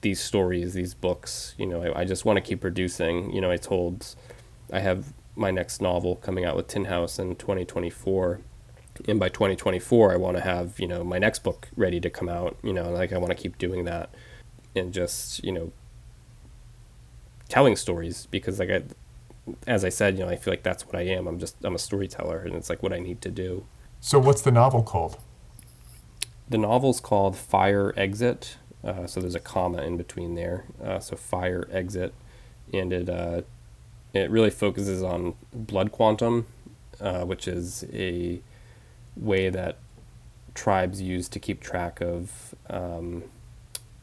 these 0.00 0.20
stories, 0.20 0.74
these 0.74 0.94
books. 0.94 1.54
You 1.58 1.66
know, 1.66 1.82
I, 1.82 2.00
I 2.00 2.04
just 2.04 2.24
want 2.24 2.36
to 2.36 2.40
keep 2.40 2.60
producing. 2.60 3.32
You 3.32 3.40
know, 3.40 3.50
I 3.50 3.56
told 3.56 4.14
I 4.72 4.80
have 4.80 5.12
my 5.36 5.50
next 5.50 5.80
novel 5.82 6.16
coming 6.16 6.44
out 6.44 6.56
with 6.56 6.68
Tin 6.68 6.84
House 6.84 7.18
in 7.18 7.34
2024 7.36 8.40
and 9.06 9.18
by 9.18 9.28
2024 9.28 10.12
i 10.12 10.16
want 10.16 10.36
to 10.36 10.42
have 10.42 10.78
you 10.78 10.86
know 10.86 11.02
my 11.02 11.18
next 11.18 11.42
book 11.42 11.68
ready 11.76 12.00
to 12.00 12.10
come 12.10 12.28
out 12.28 12.56
you 12.62 12.72
know 12.72 12.90
like 12.90 13.12
i 13.12 13.18
want 13.18 13.30
to 13.30 13.36
keep 13.36 13.58
doing 13.58 13.84
that 13.84 14.10
and 14.74 14.92
just 14.92 15.42
you 15.44 15.52
know 15.52 15.72
telling 17.48 17.76
stories 17.76 18.26
because 18.30 18.58
like 18.58 18.70
i 18.70 18.82
as 19.66 19.84
i 19.84 19.88
said 19.88 20.16
you 20.18 20.24
know 20.24 20.30
i 20.30 20.36
feel 20.36 20.52
like 20.52 20.62
that's 20.62 20.86
what 20.86 20.94
i 20.94 21.02
am. 21.02 21.26
I'm 21.26 21.38
just 21.38 21.56
i'm 21.64 21.74
a 21.74 21.78
storyteller 21.78 22.38
and 22.38 22.54
it's 22.54 22.70
like 22.70 22.82
what 22.82 22.92
i 22.92 22.98
need 22.98 23.20
to 23.22 23.30
do. 23.30 23.66
So 24.00 24.18
what's 24.18 24.42
the 24.42 24.50
novel 24.50 24.82
called? 24.82 25.18
The 26.48 26.58
novel's 26.58 27.00
called 27.00 27.36
fire 27.36 27.94
exit. 27.96 28.58
Uh, 28.82 29.06
so 29.06 29.20
there's 29.20 29.34
a 29.34 29.40
comma 29.40 29.82
in 29.82 29.96
between 29.96 30.34
there. 30.34 30.66
Uh, 30.82 30.98
so 30.98 31.16
fire 31.16 31.66
exit. 31.72 32.12
And 32.72 32.92
it 32.92 33.08
uh, 33.08 33.42
it 34.12 34.30
really 34.30 34.50
focuses 34.50 35.02
on 35.02 35.34
blood 35.52 35.90
quantum 35.90 36.46
uh, 37.00 37.24
which 37.24 37.48
is 37.48 37.84
a 37.92 38.40
way 39.16 39.50
that 39.50 39.78
tribes 40.54 41.00
use 41.00 41.28
to 41.28 41.38
keep 41.38 41.60
track 41.60 42.00
of 42.00 42.54
um, 42.70 43.24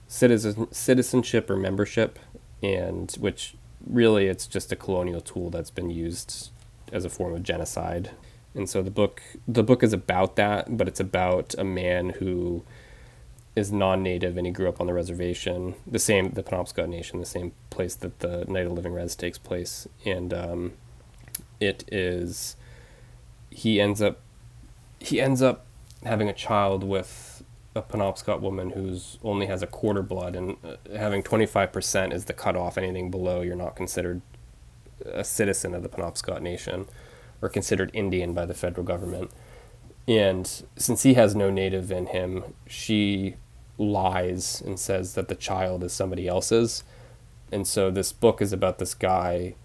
citizen 0.08 0.72
citizenship 0.72 1.50
or 1.50 1.56
membership, 1.56 2.20
and 2.62 3.12
which 3.20 3.56
really 3.88 4.28
it's 4.28 4.48
just 4.48 4.72
a 4.72 4.76
colonial 4.76 5.22
tool 5.22 5.50
that's 5.50 5.72
been 5.72 5.90
used 5.90 6.50
as 6.92 7.06
a 7.06 7.10
form 7.10 7.34
of 7.34 7.44
genocide. 7.44 8.12
And 8.54 8.70
so 8.70 8.82
the 8.82 8.92
book 8.92 9.22
the 9.48 9.64
book 9.64 9.84
is 9.84 9.94
about 9.94 10.36
that, 10.36 10.78
but 10.78 10.88
it's 10.88 11.00
about 11.00 11.56
a 11.58 11.64
man 11.64 12.12
who 12.12 12.64
is 13.56 13.72
non-native 13.72 14.38
and 14.38 14.46
he 14.46 14.54
grew 14.54 14.70
up 14.70 14.80
on 14.80 14.88
the 14.88 14.94
reservation, 14.94 15.76
the 15.86 16.00
same 16.00 16.32
the 16.32 16.44
Penobscot 16.44 16.88
Nation, 16.88 17.20
the 17.20 17.26
same 17.26 17.52
place 17.70 17.96
that 17.96 18.20
the 18.20 18.46
Night 18.46 18.66
of 18.66 18.72
Living 18.74 18.94
Rez 18.94 19.16
takes 19.16 19.38
place, 19.38 19.88
and 20.06 20.34
um, 20.34 20.74
it 21.60 21.84
is 21.92 22.56
he 23.50 23.82
ends 23.82 24.02
up 24.02 24.20
he 25.02 25.20
ends 25.20 25.42
up 25.42 25.66
having 26.04 26.30
a 26.30 26.34
child 26.34 26.84
with 26.84 27.44
a 27.76 27.82
Penobscot 27.82 28.42
woman 28.42 28.72
who's 28.72 29.18
only 29.24 29.48
has 29.48 29.64
a 29.64 29.68
quarter 29.68 30.04
blood, 30.04 30.36
and 30.36 30.58
uh, 30.64 30.76
having 30.98 31.24
twenty 31.24 31.46
five 31.46 31.72
percent 31.72 32.14
is 32.14 32.26
the 32.26 32.34
cutoff. 32.34 32.78
Anything 32.78 33.10
below, 33.10 33.42
you're 33.42 33.56
not 33.56 33.76
considered 33.76 34.22
a 35.06 35.24
citizen 35.24 35.74
of 35.74 35.82
the 35.84 35.90
Penobscot 35.90 36.42
Nation 36.42 36.86
or 37.42 37.50
considered 37.50 37.90
Indian 37.94 38.34
by 38.34 38.46
the 38.46 38.54
federal 38.54 38.86
government. 38.86 39.32
And 40.08 40.64
since 40.76 41.04
he 41.04 41.16
has 41.16 41.36
no 41.36 41.50
native 41.50 41.92
in 41.92 42.08
him, 42.08 42.54
she 42.68 43.36
lies 43.78 44.62
and 44.66 44.80
says 44.80 45.16
that 45.16 45.28
the 45.28 45.36
child 45.36 45.84
is 45.84 45.94
somebody 45.94 46.28
else's. 46.28 46.84
And 47.52 47.66
so 47.68 47.90
this 47.90 48.12
book 48.14 48.42
is 48.42 48.54
about 48.54 48.78
this 48.78 48.94
guy 48.94 49.56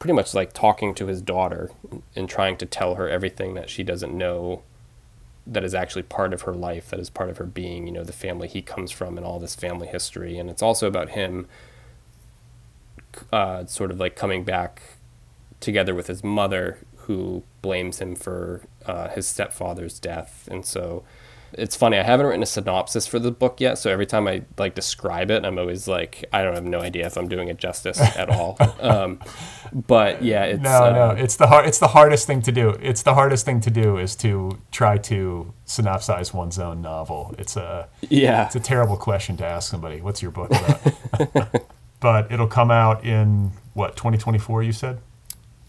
pretty 0.00 0.14
much 0.14 0.34
like 0.34 0.52
talking 0.52 0.94
to 0.94 1.06
his 1.06 1.20
daughter 1.20 1.70
and 2.16 2.28
trying 2.28 2.56
to 2.56 2.66
tell 2.66 2.96
her 2.96 3.08
everything 3.08 3.54
that 3.54 3.70
she 3.70 3.84
doesn't 3.84 4.16
know 4.16 4.62
that 5.46 5.62
is 5.62 5.74
actually 5.74 6.02
part 6.02 6.32
of 6.32 6.42
her 6.42 6.54
life, 6.54 6.88
that 6.88 6.98
is 6.98 7.10
part 7.10 7.28
of 7.28 7.36
her 7.36 7.44
being, 7.44 7.86
you 7.86 7.92
know, 7.92 8.02
the 8.02 8.12
family 8.12 8.48
he 8.48 8.62
comes 8.62 8.90
from 8.90 9.16
and 9.16 9.26
all 9.26 9.38
this 9.38 9.54
family 9.54 9.86
history. 9.86 10.38
And 10.38 10.48
it's 10.48 10.62
also 10.62 10.88
about 10.88 11.10
him 11.10 11.46
uh, 13.32 13.66
sort 13.66 13.90
of 13.90 14.00
like 14.00 14.16
coming 14.16 14.42
back 14.42 14.82
together 15.60 15.94
with 15.94 16.06
his 16.06 16.24
mother, 16.24 16.78
who 16.96 17.42
blames 17.60 17.98
him 17.98 18.14
for 18.14 18.62
uh, 18.86 19.08
his 19.08 19.26
stepfather's 19.26 19.98
death. 19.98 20.48
And 20.50 20.64
so 20.64 21.04
it's 21.52 21.76
funny. 21.76 21.98
I 21.98 22.02
haven't 22.02 22.26
written 22.26 22.42
a 22.42 22.46
synopsis 22.46 23.06
for 23.06 23.18
the 23.18 23.30
book 23.30 23.60
yet, 23.60 23.78
so 23.78 23.90
every 23.90 24.06
time 24.06 24.26
I 24.28 24.42
like 24.58 24.74
describe 24.74 25.30
it, 25.30 25.44
I'm 25.44 25.58
always 25.58 25.88
like, 25.88 26.24
I 26.32 26.42
don't 26.42 26.54
have 26.54 26.64
no 26.64 26.80
idea 26.80 27.06
if 27.06 27.16
I'm 27.16 27.28
doing 27.28 27.48
it 27.48 27.58
justice 27.58 28.00
at 28.00 28.28
all. 28.30 28.58
Um, 28.80 29.20
but 29.72 30.22
yeah, 30.22 30.44
it's 30.44 30.62
no, 30.62 30.84
uh, 30.84 30.90
no. 30.90 31.10
It's 31.10 31.36
the 31.36 31.46
hard. 31.46 31.66
It's 31.66 31.78
the 31.78 31.88
hardest 31.88 32.26
thing 32.26 32.40
to 32.42 32.52
do. 32.52 32.70
It's 32.80 33.02
the 33.02 33.14
hardest 33.14 33.44
thing 33.44 33.60
to 33.60 33.70
do 33.70 33.98
is 33.98 34.16
to 34.16 34.58
try 34.70 34.96
to 34.98 35.52
synopsize 35.66 36.32
one's 36.32 36.58
own 36.58 36.80
novel. 36.80 37.34
It's 37.38 37.56
a 37.56 37.88
yeah. 38.08 38.46
it's 38.46 38.56
a 38.56 38.60
terrible 38.60 38.96
question 38.96 39.36
to 39.38 39.46
ask 39.46 39.70
somebody. 39.70 40.00
What's 40.00 40.22
your 40.22 40.30
book 40.30 40.50
about? 40.50 41.66
but 42.00 42.32
it'll 42.32 42.46
come 42.48 42.70
out 42.70 43.04
in 43.04 43.52
what 43.74 43.96
2024. 43.96 44.62
You 44.62 44.72
said. 44.72 45.00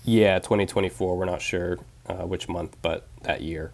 Yeah, 0.06 0.40
2024. 0.40 1.18
We're 1.18 1.26
not 1.26 1.42
sure 1.42 1.78
uh, 2.08 2.26
which 2.26 2.48
month, 2.48 2.78
but 2.82 3.08
that 3.24 3.42
year. 3.42 3.72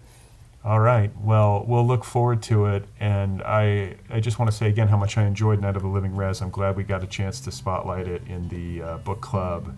All 0.63 0.79
right. 0.79 1.11
Well, 1.21 1.63
we'll 1.67 1.87
look 1.87 2.03
forward 2.03 2.41
to 2.43 2.65
it. 2.65 2.83
And 2.99 3.41
I, 3.43 3.95
I 4.09 4.19
just 4.19 4.37
want 4.37 4.51
to 4.51 4.57
say 4.57 4.67
again 4.67 4.87
how 4.87 4.97
much 4.97 5.17
I 5.17 5.25
enjoyed 5.25 5.61
Night 5.61 5.75
of 5.75 5.81
the 5.81 5.87
Living 5.87 6.15
Rez. 6.15 6.41
I'm 6.41 6.49
glad 6.49 6.75
we 6.75 6.83
got 6.83 7.03
a 7.03 7.07
chance 7.07 7.39
to 7.41 7.51
spotlight 7.51 8.07
it 8.07 8.21
in 8.27 8.49
the 8.49 8.81
uh, 8.81 8.97
book 8.97 9.21
club. 9.21 9.73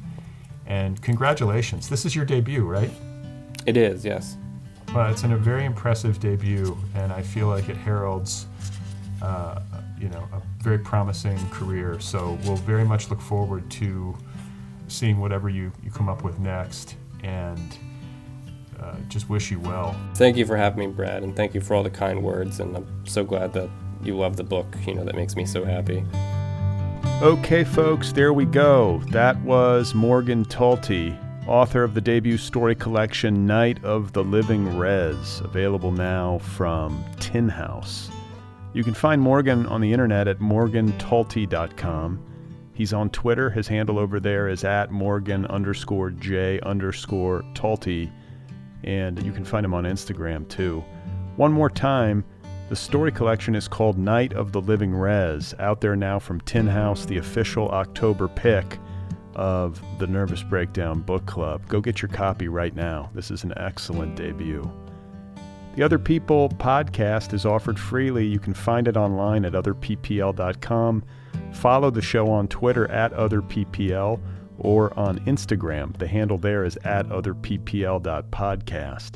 And 0.65 0.99
congratulations. 1.01 1.89
This 1.89 2.05
is 2.05 2.15
your 2.15 2.25
debut, 2.25 2.63
right? 2.65 2.91
It 3.65 3.77
is, 3.77 4.03
yes. 4.03 4.37
Well, 4.93 5.11
it's 5.11 5.23
in 5.23 5.33
a 5.33 5.37
very 5.37 5.65
impressive 5.65 6.19
debut, 6.19 6.75
and 6.95 7.11
I 7.13 7.21
feel 7.21 7.47
like 7.47 7.69
it 7.69 7.77
heralds, 7.77 8.47
uh, 9.21 9.61
you 9.99 10.09
know, 10.09 10.27
a 10.33 10.41
very 10.63 10.79
promising 10.79 11.37
career. 11.49 11.99
So 11.99 12.39
we'll 12.43 12.55
very 12.55 12.83
much 12.83 13.11
look 13.11 13.21
forward 13.21 13.69
to 13.71 14.17
seeing 14.87 15.19
whatever 15.19 15.49
you, 15.49 15.71
you 15.83 15.91
come 15.91 16.09
up 16.09 16.23
with 16.23 16.39
next. 16.39 16.95
And 17.23 17.77
uh, 18.81 18.95
just 19.07 19.29
wish 19.29 19.51
you 19.51 19.59
well. 19.59 19.95
Thank 20.15 20.37
you 20.37 20.45
for 20.45 20.55
having 20.57 20.79
me, 20.79 20.87
Brad, 20.87 21.23
and 21.23 21.35
thank 21.35 21.53
you 21.53 21.61
for 21.61 21.75
all 21.75 21.83
the 21.83 21.89
kind 21.89 22.23
words. 22.23 22.59
And 22.59 22.75
I'm 22.75 23.05
so 23.05 23.23
glad 23.23 23.53
that 23.53 23.69
you 24.03 24.17
love 24.17 24.37
the 24.37 24.43
book. 24.43 24.67
You 24.85 24.95
know, 24.95 25.03
that 25.03 25.15
makes 25.15 25.35
me 25.35 25.45
so 25.45 25.63
happy. 25.65 26.03
Okay, 27.21 27.63
folks, 27.63 28.13
there 28.13 28.33
we 28.33 28.45
go. 28.45 29.01
That 29.09 29.39
was 29.41 29.93
Morgan 29.93 30.45
Talty, 30.45 31.17
author 31.47 31.83
of 31.83 31.93
the 31.93 32.01
debut 32.01 32.37
story 32.37 32.75
collection 32.75 33.45
Night 33.45 33.83
of 33.83 34.13
the 34.13 34.23
Living 34.23 34.77
Rez, 34.77 35.41
available 35.41 35.91
now 35.91 36.37
from 36.39 37.03
Tin 37.19 37.49
House. 37.49 38.09
You 38.71 38.83
can 38.83 38.93
find 38.93 39.21
Morgan 39.21 39.65
on 39.65 39.81
the 39.81 39.91
internet 39.91 40.27
at 40.27 40.39
morgantalty.com. 40.39 42.25
He's 42.73 42.93
on 42.93 43.09
Twitter. 43.09 43.49
His 43.49 43.67
handle 43.67 43.99
over 43.99 44.21
there 44.21 44.47
is 44.47 44.63
at 44.63 44.89
Morgan 44.91 45.45
underscore 45.47 46.11
J 46.11 46.61
underscore 46.61 47.43
Talty 47.53 48.09
and 48.83 49.21
you 49.23 49.31
can 49.31 49.45
find 49.45 49.65
him 49.65 49.73
on 49.73 49.83
Instagram 49.83 50.47
too. 50.47 50.83
One 51.35 51.51
more 51.51 51.69
time, 51.69 52.23
the 52.69 52.75
story 52.75 53.11
collection 53.11 53.55
is 53.55 53.67
called 53.67 53.97
Night 53.97 54.33
of 54.33 54.51
the 54.51 54.61
Living 54.61 54.93
Rez, 54.93 55.55
out 55.59 55.81
there 55.81 55.95
now 55.95 56.19
from 56.19 56.41
Tin 56.41 56.67
House, 56.67 57.05
the 57.05 57.17
official 57.17 57.69
October 57.69 58.27
pick 58.27 58.77
of 59.35 59.81
the 59.99 60.07
Nervous 60.07 60.43
Breakdown 60.43 61.01
Book 61.01 61.25
Club. 61.25 61.67
Go 61.67 61.81
get 61.81 62.01
your 62.01 62.09
copy 62.09 62.47
right 62.47 62.75
now. 62.75 63.09
This 63.13 63.31
is 63.31 63.43
an 63.43 63.53
excellent 63.57 64.15
debut. 64.15 64.69
The 65.75 65.83
Other 65.83 65.97
People 65.97 66.49
podcast 66.49 67.33
is 67.33 67.45
offered 67.45 67.79
freely. 67.79 68.25
You 68.25 68.39
can 68.39 68.53
find 68.53 68.87
it 68.87 68.97
online 68.97 69.45
at 69.45 69.53
otherppl.com. 69.53 71.03
Follow 71.53 71.89
the 71.89 72.01
show 72.01 72.29
on 72.29 72.47
Twitter 72.47 72.89
at 72.91 73.13
otherppl 73.13 74.19
or 74.59 74.97
on 74.97 75.19
Instagram. 75.25 75.97
The 75.97 76.07
handle 76.07 76.37
there 76.37 76.63
is 76.63 76.77
at 76.77 77.07
otherppl.podcast. 77.07 79.11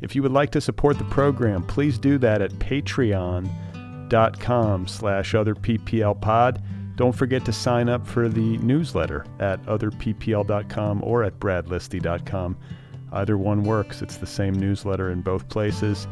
If 0.00 0.14
you 0.14 0.22
would 0.22 0.32
like 0.32 0.50
to 0.50 0.60
support 0.60 0.98
the 0.98 1.04
program, 1.04 1.62
please 1.62 1.98
do 1.98 2.18
that 2.18 2.42
at 2.42 2.52
patreon.com 2.52 4.86
slash 4.86 5.32
otherpplpod. 5.32 6.62
Don't 6.96 7.14
forget 7.14 7.44
to 7.44 7.52
sign 7.52 7.88
up 7.88 8.06
for 8.06 8.28
the 8.28 8.58
newsletter 8.58 9.24
at 9.38 9.62
otherppl.com 9.66 11.04
or 11.04 11.24
at 11.24 11.38
bradlisti.com. 11.38 12.56
Either 13.12 13.38
one 13.38 13.62
works. 13.62 14.02
It's 14.02 14.16
the 14.16 14.26
same 14.26 14.54
newsletter 14.54 15.10
in 15.10 15.22
both 15.22 15.48
places. 15.48 16.06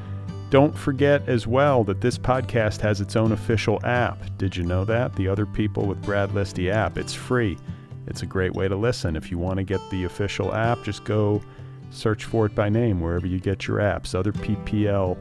Don't 0.50 0.76
forget 0.76 1.28
as 1.28 1.46
well 1.46 1.84
that 1.84 2.00
this 2.00 2.16
podcast 2.16 2.80
has 2.80 3.00
its 3.00 3.16
own 3.16 3.32
official 3.32 3.84
app. 3.84 4.18
Did 4.38 4.56
you 4.56 4.62
know 4.62 4.84
that? 4.84 5.16
The 5.16 5.26
Other 5.26 5.46
People 5.46 5.86
with 5.86 6.00
Brad 6.02 6.30
Listi 6.30 6.70
app. 6.70 6.96
It's 6.96 7.14
free. 7.14 7.58
It's 8.06 8.22
a 8.22 8.26
great 8.26 8.54
way 8.54 8.68
to 8.68 8.76
listen. 8.76 9.16
If 9.16 9.30
you 9.30 9.38
want 9.38 9.56
to 9.58 9.64
get 9.64 9.80
the 9.90 10.04
official 10.04 10.54
app, 10.54 10.82
just 10.84 11.04
go 11.04 11.42
search 11.90 12.24
for 12.24 12.46
it 12.46 12.54
by 12.54 12.68
name 12.68 13.00
wherever 13.00 13.26
you 13.26 13.38
get 13.38 13.66
your 13.66 13.78
apps. 13.78 14.14
Other 14.14 14.32
PPL 14.32 15.16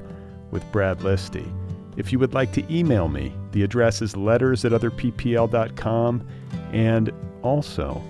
with 0.52 0.70
Brad 0.72 1.00
Listi. 1.00 1.48
If 1.96 2.12
you 2.12 2.20
would 2.20 2.34
like 2.34 2.52
to 2.54 2.74
email 2.76 3.08
me, 3.08 3.34
the 3.52 3.64
address 3.64 4.02
is 4.02 4.16
letters 4.18 4.66
at 4.66 4.72
otherppl.com. 4.72 6.28
And 6.72 7.12
also, 7.44 8.02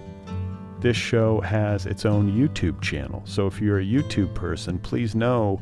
this 0.80 0.98
show 0.98 1.42
has 1.42 1.86
its 1.86 2.06
own 2.06 2.32
YouTube 2.32 2.82
channel. 2.82 3.22
So 3.26 3.48
if 3.48 3.62
you're 3.62 3.80
a 3.80 3.86
YouTube 3.86 4.34
person, 4.34 4.80
please 4.80 5.16
know 5.16 5.62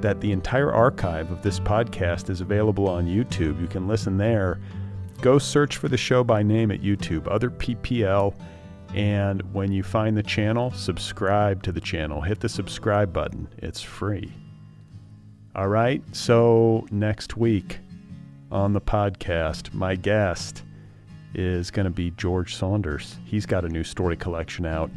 that 0.00 0.20
the 0.20 0.32
entire 0.32 0.72
archive 0.72 1.30
of 1.30 1.42
this 1.42 1.58
podcast 1.58 2.28
is 2.28 2.42
available 2.42 2.88
on 2.88 3.06
YouTube. 3.06 3.60
You 3.60 3.66
can 3.66 3.88
listen 3.88 4.18
there 4.18 4.60
go 5.24 5.38
search 5.38 5.78
for 5.78 5.88
the 5.88 5.96
show 5.96 6.22
by 6.22 6.42
name 6.42 6.70
at 6.70 6.82
YouTube, 6.82 7.26
Other 7.32 7.48
PPL. 7.48 8.34
And 8.94 9.40
when 9.54 9.72
you 9.72 9.82
find 9.82 10.14
the 10.14 10.22
channel, 10.22 10.70
subscribe 10.72 11.62
to 11.62 11.72
the 11.72 11.80
channel. 11.80 12.20
Hit 12.20 12.40
the 12.40 12.48
subscribe 12.50 13.10
button, 13.10 13.48
it's 13.56 13.80
free. 13.80 14.30
All 15.56 15.68
right, 15.68 16.02
so 16.14 16.86
next 16.90 17.38
week 17.38 17.78
on 18.52 18.74
the 18.74 18.82
podcast, 18.82 19.72
my 19.72 19.94
guest 19.94 20.62
is 21.32 21.70
going 21.70 21.86
to 21.86 21.90
be 21.90 22.10
George 22.10 22.54
Saunders. 22.54 23.16
He's 23.24 23.46
got 23.46 23.64
a 23.64 23.68
new 23.70 23.82
story 23.82 24.18
collection 24.18 24.66
out 24.66 24.90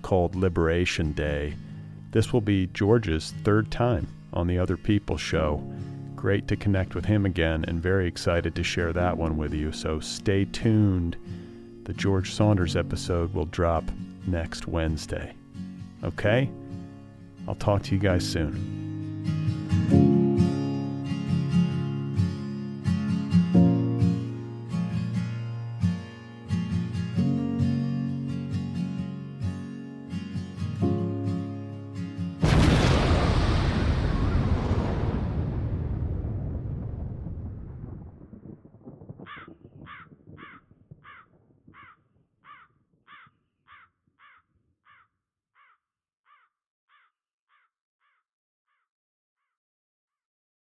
called 0.00 0.34
Liberation 0.34 1.12
Day. 1.12 1.54
This 2.12 2.32
will 2.32 2.40
be 2.40 2.68
George's 2.68 3.34
third 3.44 3.70
time 3.70 4.08
on 4.32 4.46
the 4.46 4.58
Other 4.58 4.78
People 4.78 5.18
show 5.18 5.62
great 6.26 6.48
to 6.48 6.56
connect 6.56 6.96
with 6.96 7.04
him 7.04 7.24
again 7.24 7.64
and 7.68 7.80
very 7.80 8.08
excited 8.08 8.52
to 8.52 8.64
share 8.64 8.92
that 8.92 9.16
one 9.16 9.36
with 9.36 9.54
you. 9.54 9.70
So 9.70 10.00
stay 10.00 10.44
tuned. 10.44 11.16
The 11.84 11.92
George 11.92 12.34
Saunders 12.34 12.74
episode 12.74 13.32
will 13.32 13.44
drop 13.44 13.84
next 14.26 14.66
Wednesday. 14.66 15.36
Okay? 16.02 16.50
I'll 17.46 17.54
talk 17.54 17.84
to 17.84 17.94
you 17.94 18.00
guys 18.00 18.28
soon. 18.28 20.05